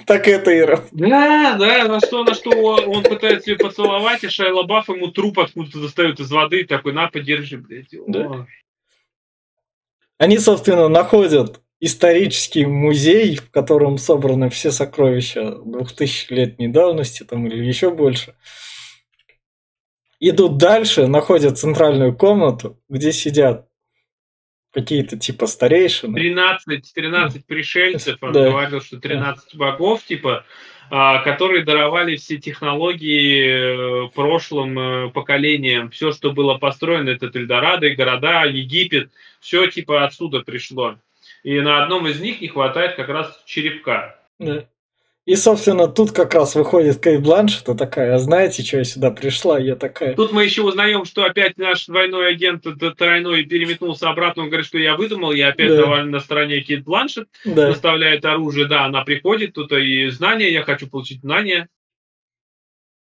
Так 0.05 0.27
это 0.27 0.55
Ира. 0.57 0.83
Да, 0.91 1.55
да, 1.57 1.87
на 1.87 1.99
что, 1.99 2.23
на 2.23 2.33
что 2.33 2.49
он 2.49 3.03
пытается 3.03 3.51
ее 3.51 3.57
поцеловать, 3.57 4.23
и 4.23 4.29
Шайла 4.29 4.63
Бафф 4.63 4.89
ему 4.89 5.07
труп 5.07 5.39
откуда-то 5.39 5.79
достает 5.79 6.19
из 6.19 6.29
воды, 6.29 6.65
такой, 6.65 6.91
на, 6.91 7.07
подержи, 7.07 7.57
блядь. 7.57 7.93
Да. 8.07 8.45
Они, 10.17 10.37
собственно, 10.37 10.89
находят 10.89 11.61
исторический 11.81 12.65
музей, 12.65 13.35
в 13.35 13.49
котором 13.49 13.97
собраны 13.97 14.49
все 14.49 14.71
сокровища 14.71 15.41
2000-летней 15.65 16.67
давности 16.67 17.23
там, 17.23 17.47
или 17.47 17.65
еще 17.65 17.89
больше. 17.91 18.35
Идут 20.19 20.57
дальше, 20.57 21.07
находят 21.07 21.57
центральную 21.57 22.15
комнату, 22.15 22.79
где 22.87 23.11
сидят 23.11 23.67
какие-то 24.71 25.17
типа 25.17 25.47
старейшины. 25.47 26.13
13, 26.13 26.93
13 26.93 27.45
пришельцев, 27.47 28.17
он 28.21 28.31
да. 28.31 28.51
говорил, 28.51 28.79
что 28.81 28.99
13 28.99 29.55
богов, 29.55 30.03
типа, 30.03 30.45
а, 30.91 31.23
которые 31.23 31.65
даровали 31.65 32.15
все 32.15 32.37
технологии 32.37 34.05
э, 34.05 34.09
прошлым 34.13 34.77
э, 34.77 35.09
поколениям. 35.09 35.89
Все, 35.89 36.11
что 36.11 36.31
было 36.31 36.59
построено, 36.59 37.09
это 37.09 37.31
Эльдорадо, 37.33 37.89
города, 37.95 38.43
Египет, 38.43 39.09
все 39.39 39.65
типа 39.65 40.05
отсюда 40.05 40.41
пришло 40.41 40.97
и 41.43 41.59
на 41.61 41.83
одном 41.83 42.07
из 42.07 42.19
них 42.19 42.41
не 42.41 42.47
хватает 42.47 42.95
как 42.95 43.09
раз 43.09 43.41
черепка. 43.45 44.19
Да. 44.39 44.65
И, 45.25 45.35
собственно, 45.35 45.87
тут 45.87 46.11
как 46.11 46.33
раз 46.33 46.55
выходит 46.55 46.99
Кейт 46.99 47.21
Бланшет, 47.21 47.65
такая, 47.77 48.15
а 48.15 48.19
знаете, 48.19 48.63
что 48.63 48.77
я 48.77 48.83
сюда 48.83 49.11
пришла? 49.11 49.59
Я 49.59 49.75
такая... 49.75 50.15
Тут 50.15 50.31
мы 50.31 50.43
еще 50.43 50.63
узнаем, 50.63 51.05
что 51.05 51.23
опять 51.23 51.57
наш 51.57 51.85
двойной 51.85 52.29
агент 52.29 52.65
тройной 52.97 53.43
переметнулся 53.43 54.09
обратно, 54.09 54.43
он 54.43 54.49
говорит, 54.49 54.65
что 54.65 54.79
я 54.79 54.95
выдумал, 54.95 55.31
я 55.31 55.49
опять 55.49 55.69
да. 55.69 56.03
на 56.03 56.19
стороне 56.19 56.61
Кейт 56.61 56.83
Бланшет, 56.83 57.29
да. 57.45 57.67
доставляет 57.67 58.25
оружие, 58.25 58.65
да, 58.67 58.85
она 58.85 59.03
приходит, 59.03 59.53
тут 59.53 59.71
и 59.73 60.09
знания, 60.09 60.51
я 60.51 60.63
хочу 60.63 60.89
получить 60.89 61.21
знания. 61.21 61.69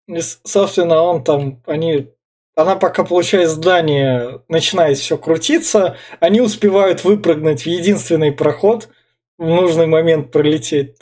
И, 0.06 0.20
собственно, 0.20 1.02
он 1.02 1.24
там, 1.24 1.60
они 1.66 2.06
она 2.56 2.74
пока 2.74 3.04
получает 3.04 3.48
здание, 3.48 4.40
начинает 4.48 4.98
все 4.98 5.18
крутиться, 5.18 5.98
они 6.20 6.40
успевают 6.40 7.04
выпрыгнуть 7.04 7.62
в 7.62 7.66
единственный 7.66 8.32
проход, 8.32 8.88
в 9.38 9.46
нужный 9.46 9.86
момент 9.86 10.32
пролететь. 10.32 10.96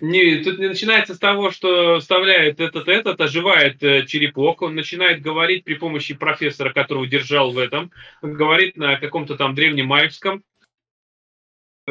Не, 0.00 0.36
тут 0.36 0.60
начинается 0.60 1.16
с 1.16 1.18
того, 1.18 1.50
что 1.50 1.98
вставляет 1.98 2.60
этот 2.60 2.86
этот, 2.86 3.20
оживает 3.20 3.82
э, 3.82 4.06
черепок, 4.06 4.62
он 4.62 4.76
начинает 4.76 5.20
говорить 5.20 5.64
при 5.64 5.74
помощи 5.74 6.14
профессора, 6.14 6.72
которого 6.72 7.08
держал 7.08 7.50
в 7.50 7.58
этом, 7.58 7.90
говорит 8.22 8.76
на 8.76 8.96
каком-то 8.96 9.34
там 9.34 9.56
древнемаевском, 9.56 10.44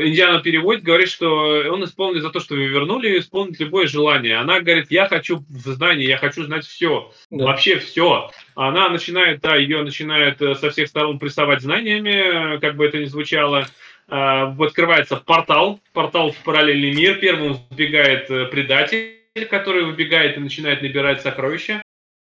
Индиана 0.02 0.42
переводит, 0.42 0.84
говорит, 0.84 1.10
что 1.10 1.64
он 1.72 1.84
исполнит 1.84 2.22
за 2.22 2.30
то, 2.30 2.40
что 2.40 2.56
вы 2.56 2.66
вернули, 2.66 3.20
исполнит 3.20 3.60
любое 3.60 3.88
желание. 3.88 4.38
Она 4.38 4.60
говорит, 4.60 4.88
я 4.90 5.08
хочу 5.08 5.44
знания, 5.50 6.06
я 6.06 6.18
хочу 6.18 6.44
знать 6.44 6.66
все, 6.66 7.12
да. 7.30 7.46
вообще 7.46 7.78
все. 7.78 8.32
Она 8.56 8.90
начинает, 8.90 9.42
да, 9.42 9.56
ее 9.56 9.84
начинает 9.84 10.42
э, 10.42 10.56
со 10.56 10.70
всех 10.70 10.88
сторон 10.88 11.20
прессовать 11.20 11.62
знаниями, 11.62 12.60
как 12.60 12.76
бы 12.76 12.86
это 12.86 12.98
ни 12.98 13.06
звучало. 13.06 13.68
А, 14.08 14.56
открывается 14.60 15.18
портал, 15.18 15.80
портал 15.94 16.32
в 16.32 16.38
параллельный 16.38 16.94
мир. 16.94 17.20
Первым 17.20 17.58
сбегает 17.70 18.30
э, 18.30 18.46
предатель, 18.46 19.18
который 19.50 19.84
выбегает 19.86 20.38
и 20.38 20.40
начинает 20.40 20.82
набирать 20.82 21.22
сокровища. 21.22 21.82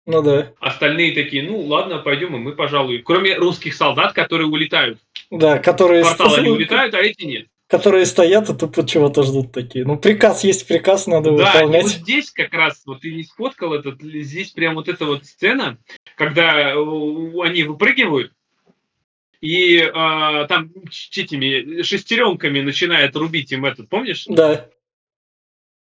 Ну 0.06 0.22
да. 0.22 0.52
Остальные 0.60 1.14
такие, 1.14 1.42
ну 1.42 1.60
ладно, 1.60 1.98
пойдем, 1.98 2.34
и 2.34 2.38
мы, 2.38 2.52
пожалуй. 2.52 2.98
Кроме 2.98 3.36
русских 3.36 3.74
солдат, 3.74 4.12
которые 4.12 4.48
улетают. 4.48 4.98
Да, 5.30 5.58
которые... 5.58 6.04
Портал 6.04 6.34
они 6.34 6.48
улетают, 6.50 6.94
а 6.94 6.98
эти 6.98 7.24
нет 7.24 7.46
которые 7.72 8.04
стоят 8.04 8.50
и 8.50 8.54
тупо 8.54 8.86
чего-то 8.86 9.22
ждут 9.22 9.50
такие. 9.50 9.86
Ну, 9.86 9.96
приказ 9.96 10.44
есть 10.44 10.68
приказ, 10.68 11.06
надо 11.06 11.30
да, 11.30 11.46
выполнять. 11.46 11.84
Да, 11.84 11.88
вот 11.88 11.90
здесь 11.90 12.30
как 12.30 12.52
раз, 12.52 12.82
вот 12.84 13.00
ты 13.00 13.14
не 13.14 13.22
сфоткал 13.24 13.72
этот, 13.72 14.02
здесь 14.02 14.50
прям 14.50 14.74
вот 14.74 14.88
эта 14.88 15.06
вот 15.06 15.24
сцена, 15.24 15.78
когда 16.16 16.72
они 16.72 17.62
выпрыгивают, 17.62 18.34
и 19.40 19.78
э, 19.78 19.90
там 19.90 20.70
этими 21.16 21.80
шестеренками 21.80 22.60
начинает 22.60 23.16
рубить 23.16 23.52
им 23.52 23.64
этот, 23.64 23.88
помнишь? 23.88 24.26
Да. 24.28 24.68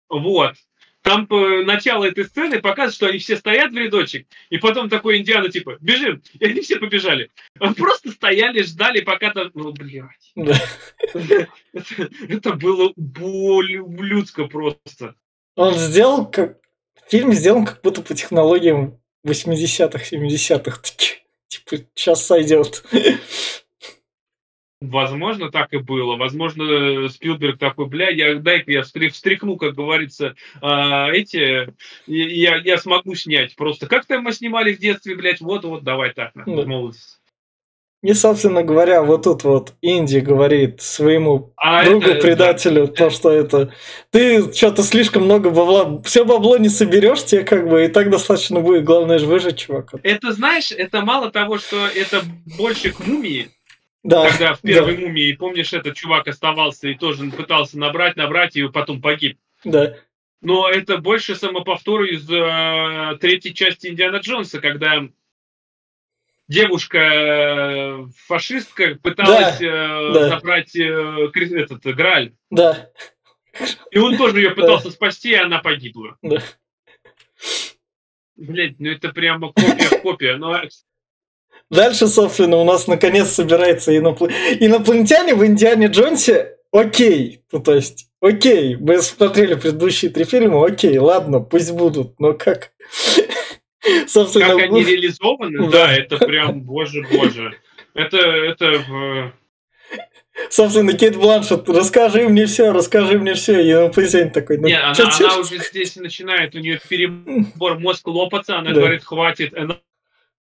Вот 0.07 0.55
там 1.01 1.27
по, 1.27 1.63
начало 1.63 2.05
этой 2.05 2.25
сцены 2.25 2.61
показывает, 2.61 2.93
что 2.93 3.07
они 3.07 3.17
все 3.17 3.35
стоят 3.35 3.71
в 3.71 3.77
рядочек, 3.77 4.27
и 4.49 4.57
потом 4.57 4.89
такой 4.89 5.17
Индиана 5.17 5.49
типа, 5.49 5.77
бежим, 5.81 6.21
и 6.39 6.45
они 6.45 6.61
все 6.61 6.77
побежали. 6.77 7.31
Просто 7.77 8.11
стояли, 8.11 8.61
ждали, 8.61 9.01
пока 9.01 9.31
там, 9.31 9.51
ну, 9.53 9.71
блядь. 9.71 10.07
Да. 10.35 11.47
Это, 11.73 12.09
это 12.29 12.53
было 12.53 12.93
боль 12.95 13.83
людско 13.99 14.45
просто. 14.45 15.15
Он 15.55 15.73
сделал, 15.73 16.25
как... 16.25 16.57
Фильм 17.09 17.33
сделан 17.33 17.65
как 17.65 17.81
будто 17.81 18.01
по 18.01 18.13
технологиям 18.13 18.99
80-х, 19.25 20.15
70-х. 20.15 20.81
Типа, 21.47 21.83
сейчас 21.93 22.25
сойдет. 22.25 22.83
Возможно, 24.81 25.51
так 25.51 25.73
и 25.73 25.77
было. 25.77 26.15
Возможно, 26.17 27.07
Спилберг 27.07 27.59
такой, 27.59 27.85
бля, 27.85 28.09
я 28.09 28.35
дай-ка 28.35 28.71
я 28.71 28.81
встряхну, 28.81 29.55
как 29.55 29.75
говорится, 29.75 30.35
а, 30.59 31.11
эти, 31.11 31.71
я, 32.07 32.55
я 32.57 32.77
смогу 32.79 33.13
снять. 33.13 33.55
Просто 33.55 33.85
как 33.85 34.05
там 34.05 34.23
мы 34.23 34.33
снимали 34.33 34.73
в 34.73 34.79
детстве, 34.79 35.15
блядь, 35.15 35.39
вот-вот, 35.39 35.83
давай 35.83 36.13
так, 36.13 36.31
да. 36.33 36.43
молодость. 36.45 37.21
И, 38.03 38.13
собственно 38.13 38.63
говоря, 38.63 39.03
вот 39.03 39.23
тут 39.25 39.43
вот 39.43 39.75
Инди 39.83 40.17
говорит 40.17 40.81
своему 40.81 41.53
а 41.55 41.85
другу-предателю 41.85 42.87
да. 42.87 42.93
то, 42.93 43.09
что 43.11 43.29
это 43.29 43.71
ты 44.09 44.51
что-то 44.51 44.81
слишком 44.81 45.25
много 45.25 45.51
бабла, 45.51 46.01
все 46.01 46.25
бабло 46.25 46.57
не 46.57 46.69
соберешь, 46.69 47.23
тебе 47.23 47.43
как 47.43 47.69
бы 47.69 47.85
и 47.85 47.87
так 47.89 48.09
достаточно 48.09 48.59
будет, 48.59 48.85
главное 48.85 49.19
же 49.19 49.27
выжить, 49.27 49.59
чувак. 49.59 49.93
Это, 50.01 50.31
знаешь, 50.31 50.71
это 50.71 51.01
мало 51.01 51.29
того, 51.29 51.59
что 51.59 51.85
это 51.85 52.23
больше 52.57 52.91
к 52.91 53.05
мумии, 53.05 53.51
да, 54.03 54.29
когда 54.29 54.55
в 54.55 54.61
первой 54.61 54.95
да. 54.95 55.01
мумии, 55.01 55.33
помнишь, 55.33 55.73
этот 55.73 55.95
чувак 55.95 56.27
оставался 56.27 56.87
и 56.87 56.95
тоже 56.95 57.29
пытался 57.29 57.77
набрать, 57.77 58.15
набрать, 58.15 58.55
и 58.55 58.67
потом 58.67 59.01
погиб. 59.01 59.37
Да. 59.63 59.95
Но 60.41 60.67
это 60.67 60.97
больше 60.97 61.35
самоповтор 61.35 62.03
из 62.03 62.27
э, 62.29 63.17
третьей 63.19 63.53
части 63.53 63.87
Индиана 63.87 64.17
Джонса, 64.17 64.59
когда 64.59 65.03
девушка 66.47 66.97
э, 66.97 68.05
фашистка 68.25 68.95
пыталась 68.95 69.59
да, 69.59 69.65
э, 69.65 70.13
да. 70.13 70.29
забрать 70.29 70.75
э, 70.75 71.29
этот 71.33 71.83
Граль. 71.95 72.33
Да. 72.49 72.89
И 73.91 73.99
он 73.99 74.17
тоже 74.17 74.39
ее 74.39 74.51
пытался 74.51 74.85
да. 74.85 74.91
спасти, 74.91 75.31
и 75.31 75.35
она 75.35 75.59
погибла. 75.59 76.17
Да. 76.23 76.41
Блять, 78.35 78.79
ну 78.79 78.89
это 78.89 79.09
прямо 79.09 79.53
копия 79.53 80.01
копия. 80.01 80.37
Но 80.37 80.59
Дальше, 81.71 82.07
собственно, 82.07 82.57
у 82.57 82.65
нас 82.65 82.87
наконец 82.87 83.29
собирается 83.29 83.97
инопл... 83.97 84.27
инопланетяне 84.59 85.33
в 85.33 85.45
Индиане 85.45 85.87
Джонсе. 85.87 86.57
Окей, 86.71 87.41
ну 87.51 87.59
то 87.59 87.73
есть, 87.73 88.07
окей, 88.21 88.75
мы 88.75 89.01
смотрели 89.01 89.55
предыдущие 89.55 90.11
три 90.11 90.25
фильма, 90.25 90.65
окей, 90.65 90.97
ладно, 90.97 91.39
пусть 91.39 91.71
будут, 91.71 92.19
но 92.19 92.33
как... 92.33 92.71
Собственно, 94.07 94.49
как 94.49 94.59
они 94.59 94.83
реализованы, 94.83 95.69
да, 95.69 95.91
это 95.91 96.17
прям, 96.17 96.61
боже, 96.61 97.03
боже. 97.09 97.55
Это, 97.93 98.17
это 98.17 99.33
Собственно, 100.49 100.93
Кейт 100.93 101.15
Бланшет, 101.15 101.67
расскажи 101.69 102.27
мне 102.27 102.45
все, 102.45 102.71
расскажи 102.71 103.17
мне 103.17 103.33
все. 103.33 103.61
И 103.61 103.71
инопланетянин 103.71 104.31
такой, 104.31 104.57
ну, 104.57 104.67
Не, 104.67 104.79
она, 104.79 104.93
она 105.19 105.37
уже 105.37 105.57
здесь 105.57 105.95
начинает, 105.95 106.55
у 106.55 106.59
нее 106.59 106.79
перебор 106.87 107.79
мозг 107.79 108.07
лопаться, 108.07 108.57
она 108.57 108.71
да. 108.71 108.79
говорит, 108.79 109.03
хватит, 109.03 109.53
enough, 109.53 109.79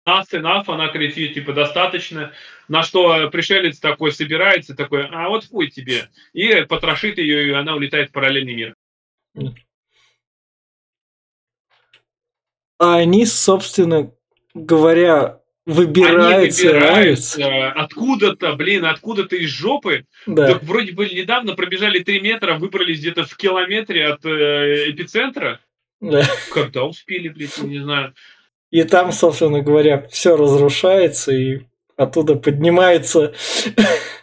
enough, 0.05 0.65
она 0.67 0.89
кричит, 0.89 1.33
типа, 1.33 1.53
достаточно. 1.53 2.31
На 2.67 2.83
что 2.83 3.29
пришелец 3.29 3.79
такой 3.79 4.11
собирается, 4.11 4.75
такой, 4.75 5.07
а 5.07 5.29
вот 5.29 5.45
фуй 5.45 5.69
тебе. 5.69 6.09
И 6.33 6.61
потрошит 6.61 7.17
ее, 7.17 7.47
и 7.47 7.51
она 7.51 7.75
улетает 7.75 8.09
в 8.09 8.11
параллельный 8.13 8.55
мир. 8.55 8.75
А 12.77 12.97
они, 12.97 13.25
собственно 13.25 14.11
говоря, 14.53 15.39
выбираются, 15.65 16.69
они 16.69 16.77
выбираются 16.77 17.71
откуда-то, 17.71 18.53
блин, 18.53 18.85
откуда-то 18.85 19.35
из 19.35 19.49
жопы. 19.49 20.05
Да. 20.25 20.53
Так 20.53 20.63
вроде 20.63 20.91
бы 20.91 21.07
недавно 21.07 21.53
пробежали 21.55 21.99
3 21.99 22.19
метра, 22.21 22.55
выбрались 22.55 22.99
где-то 22.99 23.23
в 23.23 23.35
километре 23.37 24.05
от 24.07 24.25
э, 24.25 24.91
эпицентра. 24.91 25.59
Да. 26.01 26.23
Когда 26.53 26.83
успели, 26.83 27.29
блядь, 27.29 27.57
не 27.59 27.79
знаю. 27.79 28.13
И 28.75 28.83
там, 28.83 29.13
собственно 29.13 29.61
говоря, 29.61 30.05
все 30.11 30.35
разрушается, 30.35 31.31
и 31.31 31.61
оттуда 31.95 32.35
поднимается 32.35 33.33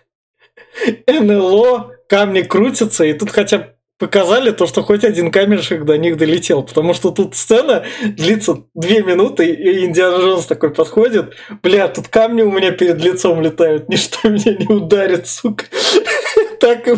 НЛО, 1.06 1.92
камни 2.06 2.42
крутятся, 2.42 3.04
и 3.04 3.14
тут 3.14 3.30
хотя 3.30 3.70
показали 3.96 4.50
то, 4.50 4.66
что 4.66 4.82
хоть 4.82 5.04
один 5.04 5.30
камерщик 5.30 5.86
до 5.86 5.96
них 5.96 6.18
долетел, 6.18 6.62
потому 6.64 6.92
что 6.92 7.12
тут 7.12 7.34
сцена 7.34 7.86
длится 8.02 8.64
две 8.74 9.02
минуты, 9.02 9.48
и 9.54 9.86
Индиана 9.86 10.18
Джонс 10.18 10.44
такой 10.44 10.74
подходит, 10.74 11.34
бля, 11.62 11.88
тут 11.88 12.08
камни 12.08 12.42
у 12.42 12.52
меня 12.52 12.72
перед 12.72 13.02
лицом 13.02 13.40
летают, 13.40 13.88
ничто 13.88 14.18
меня 14.28 14.52
не 14.52 14.66
ударит, 14.66 15.28
сука. 15.28 15.64
Так 16.60 16.86
и 16.86 16.94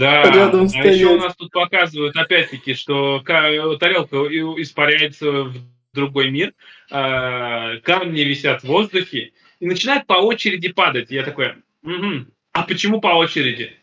да, 0.00 0.24
рядом 0.32 0.68
стоять. 0.68 0.86
А 0.86 0.90
еще 0.90 1.06
у 1.06 1.18
нас 1.20 1.36
тут 1.36 1.52
показывают, 1.52 2.16
опять-таки, 2.16 2.74
что 2.74 3.20
тарелка 3.20 4.16
испаряется 4.56 5.44
в 5.44 5.54
другой 5.96 6.30
мир, 6.30 6.54
э, 6.90 7.78
камни 7.82 8.20
висят 8.20 8.62
в 8.62 8.68
воздухе 8.68 9.32
и 9.58 9.66
начинают 9.66 10.06
по 10.06 10.14
очереди 10.14 10.68
падать. 10.68 11.10
Я 11.10 11.24
такой, 11.24 11.54
угу. 11.82 12.26
а 12.52 12.62
почему 12.62 13.00
по 13.00 13.08
очереди? 13.08 13.76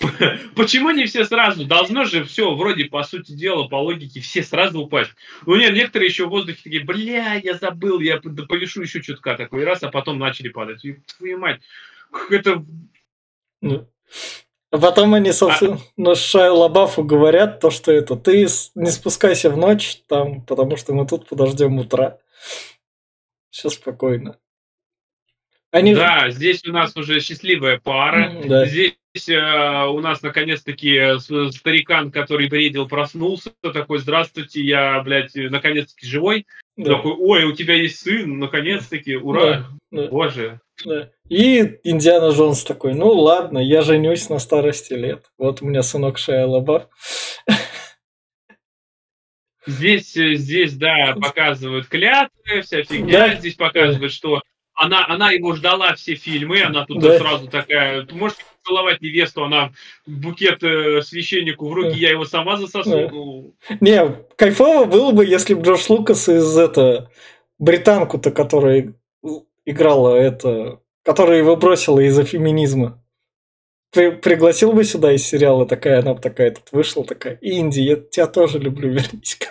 Почему 0.56 0.90
не 0.90 1.04
все 1.04 1.26
сразу? 1.26 1.66
Должно 1.66 2.06
же 2.06 2.24
все, 2.24 2.54
вроде, 2.54 2.86
по 2.86 3.02
сути 3.02 3.32
дела, 3.32 3.68
по 3.68 3.76
логике, 3.76 4.20
все 4.20 4.42
сразу 4.42 4.80
упасть. 4.80 5.12
Ну 5.44 5.56
нет, 5.56 5.74
некоторые 5.74 6.08
еще 6.08 6.24
в 6.24 6.30
воздухе 6.30 6.60
такие, 6.64 6.82
бля, 6.82 7.34
я 7.34 7.54
забыл, 7.54 8.00
я 8.00 8.18
повешу 8.18 8.80
еще 8.80 9.02
чутка 9.02 9.36
такой 9.36 9.64
раз, 9.64 9.82
а 9.82 9.90
потом 9.90 10.18
начали 10.18 10.48
падать. 10.48 10.82
И, 10.84 10.96
твою 11.18 11.38
мать, 11.38 11.60
это... 12.30 12.64
Ну, 13.60 13.86
а 14.76 14.78
потом 14.78 15.14
они, 15.14 15.32
собственно, 15.32 15.80
а... 15.98 16.14
Шаю 16.14 16.56
Лабафу 16.56 17.02
говорят 17.02 17.60
то, 17.60 17.70
что 17.70 17.92
это 17.92 18.14
ты 18.14 18.46
не 18.74 18.90
спускайся 18.90 19.48
в 19.48 19.56
ночь 19.56 20.02
там, 20.06 20.42
потому 20.42 20.76
что 20.76 20.92
мы 20.92 21.06
тут 21.06 21.26
подождем 21.26 21.78
утра. 21.78 22.18
Все 23.48 23.70
спокойно. 23.70 24.36
Они... 25.70 25.94
Да, 25.94 26.28
здесь 26.28 26.62
у 26.66 26.72
нас 26.72 26.94
уже 26.94 27.20
счастливая 27.20 27.80
пара. 27.82 28.34
Да. 28.44 28.66
Здесь 28.66 28.96
э, 29.28 29.86
у 29.86 30.00
нас 30.00 30.20
наконец-таки 30.20 30.94
э, 30.94 31.18
старикан, 31.18 32.10
который 32.10 32.48
бредил, 32.50 32.86
проснулся, 32.86 33.52
такой, 33.62 33.98
здравствуйте, 33.98 34.62
я, 34.62 35.00
блядь, 35.00 35.34
наконец-таки 35.34 36.06
живой. 36.06 36.46
Да. 36.76 36.96
Такой, 36.96 37.12
ой, 37.12 37.44
у 37.44 37.52
тебя 37.52 37.74
есть 37.74 38.00
сын, 38.00 38.38
наконец-таки, 38.38 39.16
ура. 39.16 39.44
Да. 39.44 39.66
Да. 39.92 40.08
Боже, 40.08 40.60
да. 40.84 41.10
И 41.28 41.78
Индиана 41.84 42.30
Джонс 42.30 42.64
такой, 42.64 42.94
ну 42.94 43.08
ладно, 43.08 43.58
я 43.58 43.82
женюсь 43.82 44.28
на 44.28 44.38
старости 44.38 44.92
лет. 44.92 45.24
Вот 45.38 45.62
у 45.62 45.66
меня 45.66 45.82
сынок 45.82 46.18
Шая 46.18 46.46
Лабаф. 46.46 46.88
Здесь, 49.66 50.16
э, 50.16 50.34
здесь, 50.34 50.76
да, 50.76 51.16
показывают 51.20 51.88
клятвы, 51.88 52.60
вся 52.62 52.84
фигня. 52.84 53.28
Да. 53.28 53.34
Здесь 53.34 53.54
показывают, 53.54 54.12
что 54.12 54.42
она, 54.74 55.06
она 55.08 55.32
его 55.32 55.54
ждала 55.54 55.94
все 55.94 56.14
фильмы, 56.14 56.62
она 56.62 56.84
тут 56.84 57.00
да. 57.00 57.18
сразу 57.18 57.48
такая, 57.48 58.02
ты 58.04 58.14
можешь 58.14 58.36
целовать 58.66 59.00
невесту, 59.00 59.44
она 59.44 59.72
букет 60.06 60.62
э, 60.62 61.02
священнику 61.02 61.68
в 61.68 61.72
руки, 61.72 61.90
да. 61.90 61.96
я 61.96 62.10
его 62.10 62.24
сама 62.24 62.56
засосу. 62.56 62.90
Да. 62.90 63.08
Ну... 63.10 63.54
Не, 63.80 64.16
кайфово 64.36 64.84
было 64.84 65.12
бы, 65.12 65.24
если 65.24 65.54
бы 65.54 65.62
Джордж 65.62 65.86
Лукас 65.88 66.28
из 66.28 66.56
это 66.56 67.10
британку-то, 67.58 68.30
которая 68.30 68.94
играла 69.64 70.14
это, 70.16 70.80
которая 71.04 71.38
его 71.38 71.56
бросила 71.56 72.00
из-за 72.00 72.24
феминизма. 72.24 73.02
при, 73.92 74.10
пригласил 74.10 74.72
бы 74.72 74.84
сюда 74.84 75.12
из 75.12 75.26
сериала 75.26 75.66
такая, 75.66 76.00
она 76.00 76.14
такая 76.14 76.50
тут 76.50 76.72
вышла, 76.72 77.04
такая, 77.04 77.38
Инди, 77.40 77.80
я 77.80 77.96
тебя 77.96 78.26
тоже 78.26 78.58
люблю, 78.58 78.88
вернись 78.92 79.36
ка. 79.36 79.48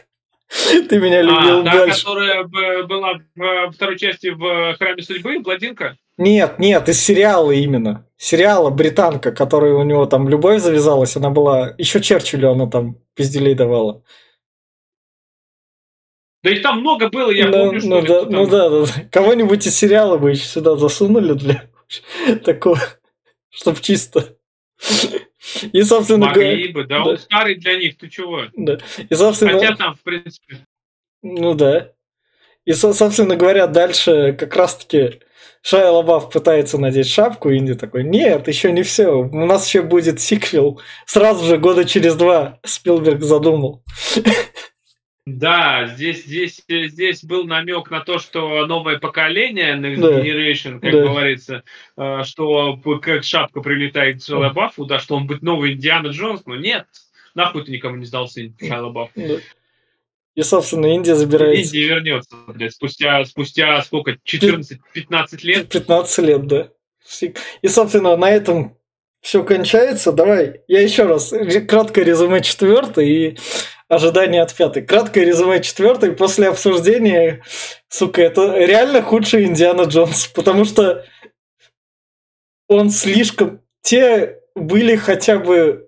Ты 0.89 0.99
меня 0.99 1.21
любил 1.21 1.67
а, 1.67 1.71
больше. 1.71 2.03
Та, 2.03 2.07
которая 2.07 2.43
была 2.83 3.13
в 3.35 3.71
второй 3.71 3.97
части 3.97 4.27
в 4.27 4.75
Храме 4.77 5.01
Судьбы, 5.01 5.39
Бладинка? 5.39 5.97
Нет, 6.17 6.59
нет, 6.59 6.87
из 6.87 7.01
сериала 7.01 7.51
именно. 7.51 8.04
Сериала 8.17 8.69
британка, 8.69 9.31
которая 9.31 9.73
у 9.73 9.83
него 9.83 10.05
там 10.05 10.29
любовь 10.29 10.61
завязалась, 10.61 11.17
она 11.17 11.29
была... 11.29 11.75
Еще 11.77 12.01
Черчиллю 12.01 12.51
она 12.51 12.67
там 12.67 12.97
пизделей 13.13 13.55
давала. 13.55 14.03
Да 16.43 16.51
их 16.51 16.61
там 16.61 16.81
много 16.81 17.09
было, 17.09 17.31
я 17.31 17.47
ну, 17.47 17.51
помню, 17.51 17.79
что 17.79 17.89
ну, 17.89 18.01
да, 18.01 18.25
ну 18.29 18.47
да, 18.47 18.69
да. 18.69 18.85
Кого-нибудь 19.11 19.65
из 19.65 19.75
сериала 19.75 20.17
бы 20.17 20.31
еще 20.31 20.45
сюда 20.45 20.77
засунули 20.77 21.33
для 21.33 21.69
такого, 22.45 22.79
чтобы 23.49 23.81
чисто. 23.81 24.37
И, 25.73 25.81
собственно 25.81 26.27
Могли 26.27 26.67
бы, 26.69 26.83
да, 26.83 27.03
да, 27.03 27.09
он 27.09 27.17
старый 27.17 27.55
для 27.55 27.77
них, 27.77 27.97
ты 27.97 28.09
чего? 28.09 28.43
Да. 28.55 28.77
И, 29.09 29.13
собственно... 29.15 29.53
Хотя 29.53 29.75
там, 29.75 29.95
в 29.95 30.01
принципе... 30.01 30.59
Ну 31.21 31.53
да. 31.53 31.91
И, 32.65 32.73
собственно 32.73 33.35
говоря, 33.35 33.67
дальше 33.67 34.35
как 34.37 34.55
раз-таки 34.55 35.21
Шайя 35.67 35.89
Лабаф 35.89 36.29
пытается 36.29 36.77
надеть 36.77 37.09
шапку, 37.09 37.51
Инди 37.51 37.73
такой, 37.73 38.03
нет, 38.03 38.47
еще 38.47 38.71
не 38.71 38.83
все, 38.83 39.07
у 39.17 39.45
нас 39.47 39.67
еще 39.67 39.81
будет 39.81 40.21
сиквел. 40.21 40.79
Сразу 41.07 41.43
же 41.43 41.57
года 41.57 41.85
через 41.85 42.15
два 42.15 42.59
Спилберг 42.63 43.23
задумал. 43.23 43.83
Да, 45.25 45.87
здесь, 45.87 46.23
здесь, 46.25 46.63
здесь 46.67 47.23
был 47.23 47.45
намек 47.45 47.89
на 47.89 48.01
то, 48.01 48.19
что 48.19 48.67
новое 48.67 48.99
поколение, 48.99 49.75
Next 49.75 49.99
да. 49.99 50.21
Generation, 50.21 50.79
как 50.79 50.91
да. 50.91 51.01
говорится, 51.01 51.63
э, 51.97 52.21
что 52.25 52.77
как 53.01 53.23
шапка 53.23 53.61
прилетает 53.61 54.21
к 54.21 54.23
Шайла 54.23 54.49
Баффу, 54.49 54.85
да, 54.85 54.99
что 54.99 55.15
он 55.15 55.25
будет 55.25 55.41
новый 55.41 55.73
Индиана 55.73 56.09
Джонс, 56.09 56.45
но 56.45 56.55
нет, 56.55 56.85
нахуй 57.33 57.65
ты 57.65 57.71
никому 57.71 57.95
не 57.95 58.05
сдался 58.05 58.41
Шайла 58.59 58.91
Бафф. 58.91 59.09
Да. 59.15 59.37
И, 60.35 60.41
собственно, 60.43 60.87
Индия 60.87 61.15
забирается. 61.15 61.75
Индия 61.75 61.87
вернется, 61.87 62.35
блядь, 62.47 62.73
спустя, 62.73 63.23
спустя 63.25 63.81
сколько, 63.83 64.11
14-15 64.11 64.77
лет? 65.43 65.69
15 65.69 66.17
лет, 66.19 66.47
да. 66.47 66.69
И, 67.61 67.67
собственно, 67.67 68.17
на 68.17 68.29
этом 68.29 68.77
все 69.21 69.43
кончается. 69.43 70.11
Давай, 70.11 70.61
я 70.67 70.81
еще 70.81 71.03
раз, 71.03 71.33
краткое 71.67 72.03
резюме 72.03 72.41
четвертой 72.41 73.09
и 73.09 73.37
ожидание 73.87 74.41
от 74.41 74.53
пятой. 74.53 74.83
Краткое 74.83 75.25
резюме 75.25 75.61
четвертой 75.61 76.11
после 76.11 76.49
обсуждения, 76.49 77.43
сука, 77.87 78.21
это 78.21 78.57
реально 78.57 79.01
худший 79.01 79.45
Индиана 79.45 79.83
Джонс, 79.83 80.27
потому 80.27 80.65
что 80.65 81.05
он 82.67 82.89
слишком... 82.89 83.61
Те 83.81 84.39
были 84.55 84.95
хотя 84.95 85.37
бы... 85.37 85.85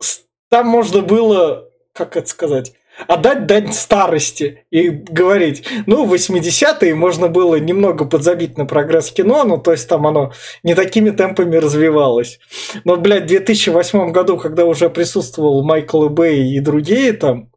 Там 0.50 0.68
можно 0.68 1.02
было, 1.02 1.70
как 1.94 2.16
это 2.16 2.30
сказать, 2.30 2.74
отдать 3.06 3.46
дань 3.46 3.72
старости 3.74 4.66
и 4.72 4.90
говорить, 4.90 5.68
ну, 5.86 6.12
80-е 6.12 6.96
можно 6.96 7.28
было 7.28 7.56
немного 7.56 8.06
подзабить 8.06 8.58
на 8.58 8.66
прогресс 8.66 9.12
кино, 9.12 9.44
ну, 9.44 9.58
то 9.58 9.72
есть 9.72 9.88
там 9.88 10.08
оно 10.08 10.34
не 10.64 10.74
такими 10.74 11.12
темпами 11.12 11.58
развивалось. 11.58 12.40
Но, 12.84 12.98
блядь, 12.98 13.24
в 13.24 13.28
2008 13.28 14.12
году, 14.12 14.38
когда 14.38 14.66
уже 14.66 14.90
присутствовал 14.90 15.64
Майкл 15.64 16.08
Бэй 16.10 16.52
и 16.52 16.60
другие 16.60 17.14
там, 17.14 17.52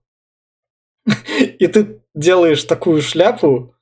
и 1.38 1.66
ты 1.66 2.00
делаешь 2.14 2.64
такую 2.64 3.00
шляпу, 3.00 3.74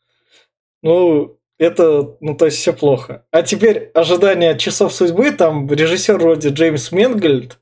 ну, 0.82 1.38
это, 1.58 2.16
ну, 2.20 2.36
то 2.36 2.44
есть 2.44 2.58
все 2.58 2.72
плохо. 2.72 3.26
А 3.32 3.42
теперь 3.42 3.90
ожидание 3.94 4.56
часов 4.56 4.92
судьбы, 4.92 5.32
там 5.32 5.68
режиссер 5.68 6.18
вроде 6.18 6.50
Джеймс 6.50 6.92
Менгельд 6.92 7.58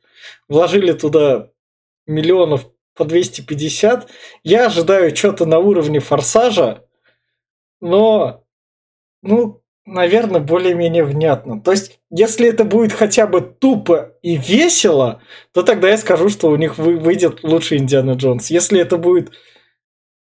вложили 0.48 0.92
туда 0.92 1.50
миллионов 2.06 2.68
по 2.96 3.04
250. 3.04 4.08
Я 4.42 4.66
ожидаю 4.66 5.14
что-то 5.14 5.46
на 5.46 5.58
уровне 5.58 6.00
форсажа, 6.00 6.84
но, 7.80 8.44
ну, 9.22 9.62
наверное, 9.84 10.40
более-менее 10.40 11.04
внятно. 11.04 11.60
То 11.60 11.70
есть, 11.70 12.00
если 12.10 12.48
это 12.48 12.64
будет 12.64 12.92
хотя 12.92 13.26
бы 13.26 13.40
тупо 13.40 14.14
и 14.22 14.36
весело, 14.36 15.20
то 15.52 15.62
тогда 15.62 15.90
я 15.90 15.98
скажу, 15.98 16.28
что 16.28 16.50
у 16.50 16.56
них 16.56 16.78
выйдет 16.78 17.44
лучший 17.44 17.78
Индиана 17.78 18.12
Джонс. 18.12 18.50
Если 18.50 18.80
это 18.80 18.96
будет 18.96 19.32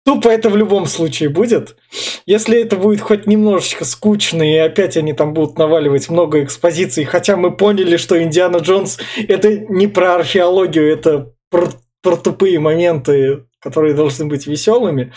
Тупо 0.09 0.31
это 0.31 0.49
в 0.49 0.57
любом 0.57 0.87
случае 0.87 1.29
будет. 1.29 1.77
Если 2.25 2.63
это 2.63 2.77
будет 2.77 3.03
хоть 3.03 3.27
немножечко 3.27 3.85
скучно, 3.85 4.43
и 4.43 4.57
опять 4.57 4.97
они 4.97 5.13
там 5.13 5.35
будут 5.35 5.59
наваливать 5.59 6.09
много 6.09 6.43
экспозиций, 6.43 7.05
хотя 7.05 7.37
мы 7.37 7.55
поняли, 7.55 7.99
что 7.99 8.19
Индиана 8.23 8.57
Джонс 8.57 8.99
это 9.29 9.59
не 9.59 9.87
про 9.87 10.15
археологию, 10.15 10.91
это 10.91 11.35
про 11.51 11.69
про 12.03 12.17
тупые 12.17 12.59
моменты, 12.59 13.47
которые 13.59 13.95
должны 13.95 14.27
быть 14.27 14.47
веселыми, 14.47 15.13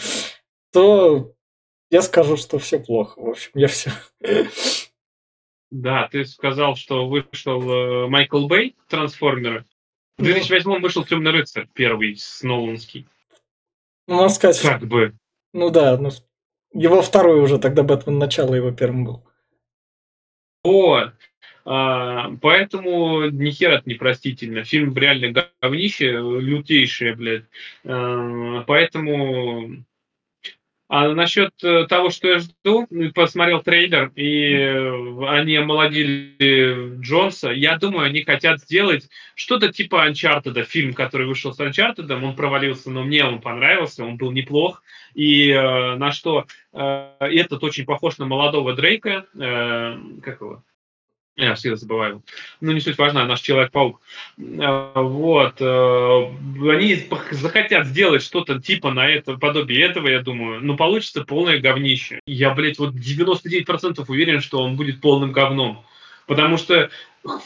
то 0.71 1.33
я 1.89 2.01
скажу, 2.01 2.37
что 2.37 2.59
все 2.59 2.79
плохо. 2.79 3.19
В 3.19 3.29
общем, 3.29 3.51
я 3.53 3.67
все. 3.67 3.91
Да, 5.69 6.09
ты 6.11 6.25
сказал, 6.25 6.75
что 6.75 7.07
вышел 7.07 7.61
э, 7.61 8.07
Майкл 8.07 8.45
Бэй, 8.45 8.75
Трансформеры. 8.89 9.65
В 10.17 10.23
2008 10.23 10.69
ну, 10.69 10.79
вышел 10.81 11.05
Темный 11.05 11.31
рыцарь, 11.31 11.67
первый, 11.73 12.17
с 12.17 12.43
Ноланский. 12.43 13.07
Ну, 14.07 14.15
можно 14.15 14.35
сказать. 14.35 14.61
Как 14.61 14.85
бы. 14.85 15.13
Ну 15.53 15.69
да, 15.69 15.97
ну, 15.97 16.09
его 16.73 17.01
второй 17.01 17.41
уже, 17.41 17.57
тогда 17.57 17.83
Бэтмен 17.83 18.17
начало 18.17 18.53
его 18.53 18.71
первым 18.71 19.05
был. 19.05 19.23
Вот. 20.63 21.13
А, 21.65 22.31
поэтому 22.41 23.29
ни 23.29 23.51
хера 23.51 23.75
это 23.75 23.89
непростительно. 23.89 24.63
Фильм 24.63 24.95
реально 24.95 25.45
говнище, 25.61 26.11
лютейшее, 26.11 27.15
блядь. 27.15 27.45
А, 27.85 28.63
поэтому... 28.67 29.83
А 30.93 31.07
насчет 31.13 31.53
э, 31.63 31.87
того, 31.87 32.09
что 32.09 32.27
я 32.27 32.39
жду, 32.39 32.85
посмотрел 33.15 33.61
трейлер, 33.61 34.11
и 34.17 34.53
они 35.25 35.55
омолодили 35.55 36.99
Джонса. 36.99 37.51
Я 37.51 37.77
думаю, 37.77 38.07
они 38.07 38.23
хотят 38.23 38.59
сделать 38.59 39.07
что-то 39.33 39.71
типа 39.71 40.05
Uncharted, 40.09 40.61
фильм, 40.65 40.93
который 40.93 41.27
вышел 41.27 41.53
с 41.53 41.61
Uncharted, 41.61 42.11
он 42.11 42.35
провалился, 42.35 42.91
но 42.91 43.05
мне 43.05 43.23
он 43.23 43.39
понравился, 43.39 44.03
он 44.03 44.17
был 44.17 44.33
неплох. 44.33 44.83
И 45.13 45.49
э, 45.49 45.95
на 45.95 46.11
что 46.11 46.45
э, 46.73 47.15
этот 47.21 47.63
очень 47.63 47.85
похож 47.85 48.17
на 48.17 48.25
молодого 48.25 48.73
Дрейка, 48.73 49.27
э, 49.33 49.97
как 50.21 50.41
его? 50.41 50.61
Я 51.37 51.55
всегда 51.55 51.77
забываю. 51.77 52.23
Ну, 52.59 52.73
не 52.73 52.81
суть 52.81 52.97
важна, 52.97 53.25
наш 53.25 53.39
Человек-паук. 53.39 54.01
Э, 54.37 54.91
вот. 54.95 55.61
Э, 55.61 56.25
они 56.69 57.07
захотят 57.31 57.87
сделать 57.87 58.21
что-то 58.21 58.59
типа 58.59 58.91
на 58.91 59.07
это, 59.07 59.37
подобие 59.37 59.85
этого, 59.85 60.09
я 60.09 60.21
думаю. 60.21 60.61
Но 60.61 60.75
получится 60.75 61.23
полное 61.23 61.59
говнище. 61.59 62.19
Я, 62.25 62.53
блядь, 62.53 62.79
вот 62.79 62.93
99% 62.93 64.03
уверен, 64.07 64.41
что 64.41 64.61
он 64.61 64.75
будет 64.75 64.99
полным 64.99 65.31
говном. 65.31 65.85
Потому 66.27 66.57
что 66.57 66.89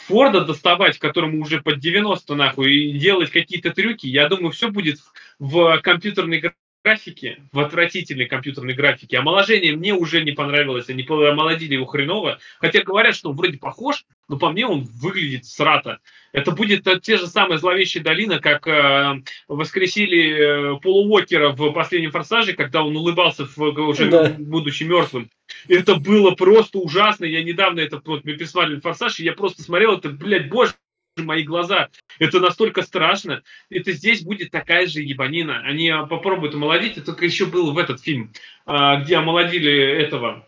Форда 0.08 0.42
доставать, 0.42 0.98
которому 0.98 1.42
уже 1.42 1.62
под 1.62 1.80
90 1.80 2.34
нахуй, 2.36 2.74
и 2.74 2.98
делать 2.98 3.30
какие-то 3.30 3.72
трюки, 3.72 4.08
я 4.08 4.28
думаю, 4.28 4.52
все 4.52 4.70
будет 4.70 5.00
в 5.38 5.80
компьютерной 5.82 6.54
графики, 6.86 7.42
в 7.52 7.60
отвратительной 7.60 8.28
компьютерной 8.28 8.76
графике. 8.76 9.18
Омоложение 9.18 9.76
мне 9.76 9.94
уже 9.94 10.24
не 10.24 10.34
понравилось, 10.34 10.88
они 10.88 11.04
омолодили 11.10 11.74
его 11.74 11.86
хреново. 11.86 12.38
Хотя 12.60 12.84
говорят, 12.84 13.16
что 13.16 13.32
он 13.32 13.36
вроде 13.36 13.58
похож, 13.58 14.06
но 14.30 14.38
по 14.38 14.52
мне 14.52 14.68
он 14.68 14.84
выглядит 14.84 15.46
срато. 15.46 15.98
Это 16.32 16.52
будет 16.52 16.86
те 17.02 17.18
же 17.18 17.26
самые 17.26 17.58
зловещие 17.58 18.04
долины, 18.04 18.40
как 18.40 18.68
э, 18.68 19.24
воскресили 19.48 20.76
э, 20.76 20.80
Полу 20.80 21.10
Уокера 21.10 21.50
в 21.50 21.72
последнем 21.72 22.12
форсаже, 22.12 22.54
когда 22.54 22.84
он 22.84 22.96
улыбался 22.96 23.46
в, 23.46 23.60
уже 23.60 24.10
да. 24.10 24.36
будучи 24.38 24.84
мертвым. 24.84 25.30
Это 25.68 25.96
было 25.96 26.32
просто 26.32 26.78
ужасно. 26.78 27.26
Я 27.26 27.44
недавно 27.44 27.80
это 27.80 28.00
вот, 28.06 28.26
мы 28.26 28.34
пересматривали 28.34 28.80
форсаж, 28.80 29.20
и 29.20 29.24
я 29.24 29.34
просто 29.34 29.64
смотрел 29.64 29.98
это, 29.98 30.10
блядь, 30.10 30.50
боже, 30.50 30.74
мои 31.24 31.44
глаза. 31.44 31.90
Это 32.20 32.40
настолько 32.40 32.82
страшно. 32.82 33.44
Это 33.70 33.92
здесь 33.94 34.24
будет 34.24 34.52
такая 34.52 34.88
же 34.88 35.02
ебанина. 35.02 35.62
Они 35.66 35.90
а, 35.90 36.06
попробуют 36.06 36.56
омолодить. 36.56 36.94
Это 36.94 37.08
только 37.08 37.26
еще 37.26 37.46
был 37.46 37.72
в 37.72 37.78
этот 37.78 38.02
фильм, 38.02 38.34
а, 38.66 38.98
где 38.98 39.18
омолодили 39.18 39.74
этого, 39.74 40.46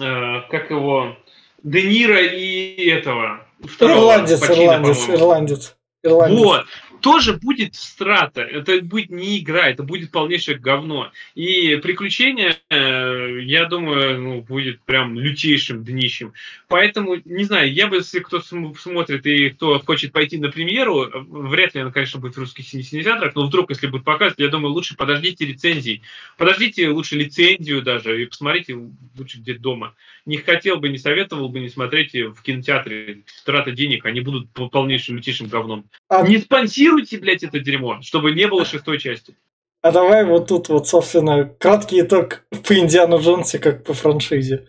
а, 0.00 0.42
как 0.42 0.70
его, 0.70 1.16
Де 1.62 1.82
Ниро 1.82 2.22
и 2.22 2.86
этого. 2.86 3.46
Второго, 3.60 3.98
ирландец, 3.98 4.40
Пачино, 4.40 4.64
ирландец, 4.64 5.08
ирландец. 5.08 5.76
Ирландец. 6.04 6.38
Вот 6.38 6.66
тоже 7.00 7.34
будет 7.34 7.74
страта. 7.74 8.42
Это 8.42 8.80
будет 8.82 9.10
не 9.10 9.38
игра, 9.38 9.68
это 9.68 9.82
будет 9.82 10.10
полнейшее 10.10 10.58
говно. 10.58 11.12
И 11.34 11.76
приключение, 11.76 12.56
э, 12.68 13.40
я 13.42 13.66
думаю, 13.66 14.20
ну, 14.20 14.40
будет 14.42 14.80
прям 14.82 15.18
лютейшим 15.18 15.84
днищем. 15.84 16.32
Поэтому, 16.68 17.16
не 17.24 17.44
знаю, 17.44 17.72
я 17.72 17.86
бы, 17.86 17.96
если 17.96 18.20
кто 18.20 18.40
смотрит 18.40 19.26
и 19.26 19.50
кто 19.50 19.78
хочет 19.78 20.12
пойти 20.12 20.38
на 20.38 20.50
премьеру, 20.50 21.08
вряд 21.28 21.74
ли 21.74 21.80
она, 21.80 21.90
конечно, 21.90 22.20
будет 22.20 22.34
в 22.34 22.38
русских 22.38 22.66
кинотеатрах, 22.66 23.34
но 23.34 23.46
вдруг, 23.46 23.70
если 23.70 23.86
будет 23.86 24.04
показывать, 24.04 24.38
я 24.38 24.48
думаю, 24.48 24.72
лучше 24.72 24.96
подождите 24.96 25.46
рецензии. 25.46 26.02
Подождите 26.36 26.88
лучше 26.88 27.16
лицензию 27.16 27.82
даже 27.82 28.22
и 28.22 28.26
посмотрите 28.26 28.76
лучше 29.16 29.38
где-то 29.38 29.60
дома. 29.60 29.94
Не 30.26 30.38
хотел 30.38 30.78
бы, 30.78 30.88
не 30.88 30.98
советовал 30.98 31.48
бы 31.48 31.60
не 31.60 31.68
смотреть 31.68 32.14
в 32.14 32.42
кинотеатре. 32.42 33.22
Трата 33.44 33.70
денег, 33.70 34.04
они 34.04 34.20
будут 34.20 34.50
полнейшим 34.50 35.16
лютейшим 35.16 35.48
говном. 35.48 35.86
А... 36.08 36.26
Не 36.26 36.38
спонсируйте 36.38 36.87
аннулируйте, 36.88 37.18
блядь, 37.18 37.42
это 37.42 37.60
дерьмо, 37.60 38.00
чтобы 38.02 38.32
не 38.32 38.46
было 38.46 38.64
шестой 38.64 38.98
части. 38.98 39.36
А 39.80 39.92
давай 39.92 40.24
вот 40.24 40.48
тут 40.48 40.68
вот, 40.68 40.88
собственно, 40.88 41.44
краткий 41.44 42.00
итог 42.00 42.42
по 42.66 42.74
Индиану 42.76 43.20
Джонсе, 43.20 43.58
как 43.58 43.84
по 43.84 43.94
франшизе. 43.94 44.66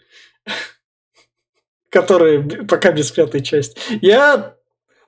Которая 1.89 2.43
пока 2.67 2.91
без 2.91 3.11
пятой 3.11 3.41
части. 3.41 3.82
Я, 4.01 4.55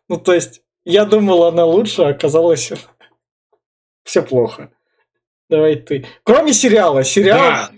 ну 0.09 0.18
то 0.18 0.34
есть, 0.34 0.64
я 0.84 1.05
думал, 1.05 1.43
она 1.43 1.66
лучше, 1.66 2.01
а 2.01 2.09
оказалось 2.09 2.72
все 4.03 4.24
плохо. 4.24 4.72
Давай 5.49 5.76
ты. 5.76 6.07
Кроме 6.24 6.53
сериала. 6.53 7.03
Сериал, 7.03 7.39
да. 7.39 7.72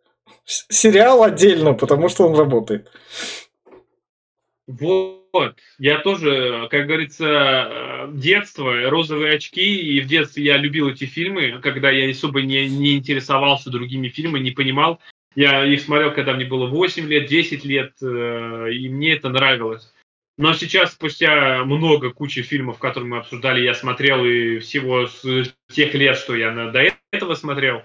сериал 0.46 1.24
отдельно, 1.24 1.74
потому 1.74 2.08
что 2.08 2.28
он 2.28 2.38
работает. 2.38 2.90
Вот. 4.68 5.58
Я 5.78 6.00
тоже, 6.00 6.68
как 6.70 6.88
говорится, 6.88 8.10
детство, 8.14 8.90
розовые 8.90 9.36
очки, 9.36 9.76
и 9.76 10.00
в 10.00 10.08
детстве 10.08 10.44
я 10.44 10.58
любил 10.58 10.90
эти 10.90 11.06
фильмы, 11.06 11.60
когда 11.62 11.92
я 11.92 12.10
особо 12.10 12.42
не, 12.42 12.70
не 12.70 12.96
интересовался 12.96 13.70
другими 13.70 14.08
фильмами, 14.08 14.44
не 14.44 14.52
понимал. 14.52 15.00
Я 15.36 15.66
их 15.66 15.82
смотрел, 15.82 16.14
когда 16.14 16.34
мне 16.34 16.46
было 16.46 16.68
8 16.68 17.08
лет, 17.08 17.28
10 17.28 17.66
лет, 17.66 17.94
э, 18.02 18.72
и 18.72 18.88
мне 18.90 19.14
это 19.14 19.30
нравилось. 19.30 19.92
Но 20.38 20.54
сейчас, 20.54 20.94
спустя 20.94 21.64
много 21.66 22.12
кучи 22.12 22.42
фильмов, 22.42 22.80
которые 22.80 23.10
мы 23.10 23.18
обсуждали, 23.18 23.62
я 23.62 23.74
смотрел 23.74 24.26
и 24.26 24.60
всего 24.60 25.08
с 25.08 25.54
тех 25.72 25.94
лет, 25.94 26.18
что 26.18 26.36
я 26.36 26.52
до 26.52 26.92
этого 27.12 27.36
смотрел, 27.36 27.84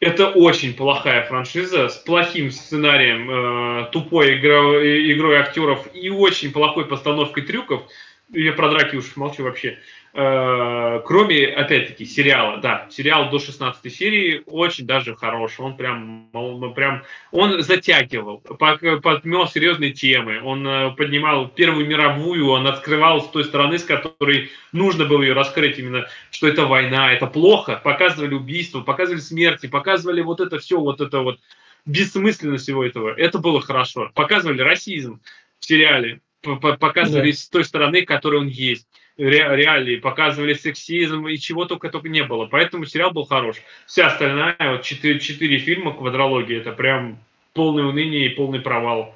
это 0.00 0.30
очень 0.30 0.72
плохая 0.74 1.24
франшиза 1.26 1.90
с 1.90 1.96
плохим 1.96 2.50
сценарием, 2.50 3.30
э, 3.30 3.90
тупой 3.92 4.38
игрой, 4.38 5.12
игрой 5.12 5.36
актеров 5.36 5.86
и 5.94 6.08
очень 6.08 6.52
плохой 6.52 6.86
постановкой 6.86 7.44
трюков. 7.44 7.82
Я 8.30 8.52
про 8.54 8.70
драки 8.70 8.96
уж 8.96 9.14
молчу 9.16 9.44
вообще. 9.44 9.68
Э, 9.68 9.78
кроме, 10.12 11.46
опять-таки, 11.46 12.04
сериала, 12.04 12.56
да, 12.58 12.88
сериал 12.90 13.30
до 13.30 13.38
16 13.38 13.94
серии 13.94 14.42
очень 14.46 14.84
даже 14.84 15.14
хороший, 15.14 15.60
он 15.60 15.76
прям, 15.76 16.28
он, 16.32 16.74
прям, 16.74 17.04
он 17.30 17.62
затягивал, 17.62 18.38
подмел 18.38 19.46
серьезные 19.46 19.92
темы, 19.92 20.42
он 20.42 20.66
э, 20.66 20.90
поднимал 20.96 21.48
Первую 21.48 21.86
мировую, 21.86 22.48
он 22.48 22.66
открывал 22.66 23.20
с 23.20 23.28
той 23.28 23.44
стороны, 23.44 23.78
с 23.78 23.84
которой 23.84 24.50
нужно 24.72 25.04
было 25.04 25.22
ее 25.22 25.32
раскрыть 25.32 25.78
именно, 25.78 26.08
что 26.32 26.48
это 26.48 26.66
война, 26.66 27.12
это 27.12 27.28
плохо, 27.28 27.80
показывали 27.82 28.34
убийства, 28.34 28.80
показывали 28.80 29.20
смерти, 29.20 29.68
показывали 29.68 30.22
вот 30.22 30.40
это 30.40 30.58
все, 30.58 30.80
вот 30.80 31.00
это 31.00 31.20
вот 31.20 31.38
бессмысленность 31.86 32.64
всего 32.64 32.84
этого, 32.84 33.10
это 33.10 33.38
было 33.38 33.60
хорошо, 33.60 34.10
показывали 34.14 34.60
расизм 34.60 35.20
в 35.60 35.64
сериале, 35.64 36.20
показывали 36.42 37.30
да. 37.30 37.36
с 37.36 37.48
той 37.48 37.64
стороны, 37.64 38.04
которой 38.04 38.40
он 38.40 38.48
есть 38.48 38.88
ре, 39.16 39.56
реалии, 39.56 39.96
показывали 39.96 40.54
сексизм 40.54 41.26
и 41.26 41.36
чего 41.38 41.64
только 41.64 41.88
только 41.90 42.08
не 42.08 42.24
было. 42.24 42.46
Поэтому 42.46 42.84
сериал 42.86 43.12
был 43.12 43.24
хорош. 43.24 43.56
Вся 43.86 44.06
остальная, 44.06 44.56
вот 44.58 44.82
четыре, 44.82 45.20
четыре 45.20 45.58
фильма 45.58 45.94
квадрологии, 45.94 46.58
это 46.58 46.72
прям 46.72 47.18
полное 47.52 47.84
уныние 47.84 48.26
и 48.26 48.34
полный 48.34 48.60
провал. 48.60 49.14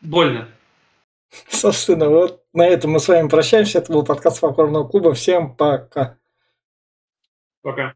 Больно. 0.00 0.48
Собственно, 1.48 2.08
вот 2.08 2.42
на 2.52 2.66
этом 2.66 2.90
мы 2.92 3.00
с 3.00 3.08
вами 3.08 3.28
прощаемся. 3.28 3.78
Это 3.78 3.92
был 3.92 4.04
подкаст 4.04 4.40
Попкорного 4.40 4.86
клуба. 4.86 5.14
Всем 5.14 5.54
пока. 5.54 6.18
Пока. 7.62 7.94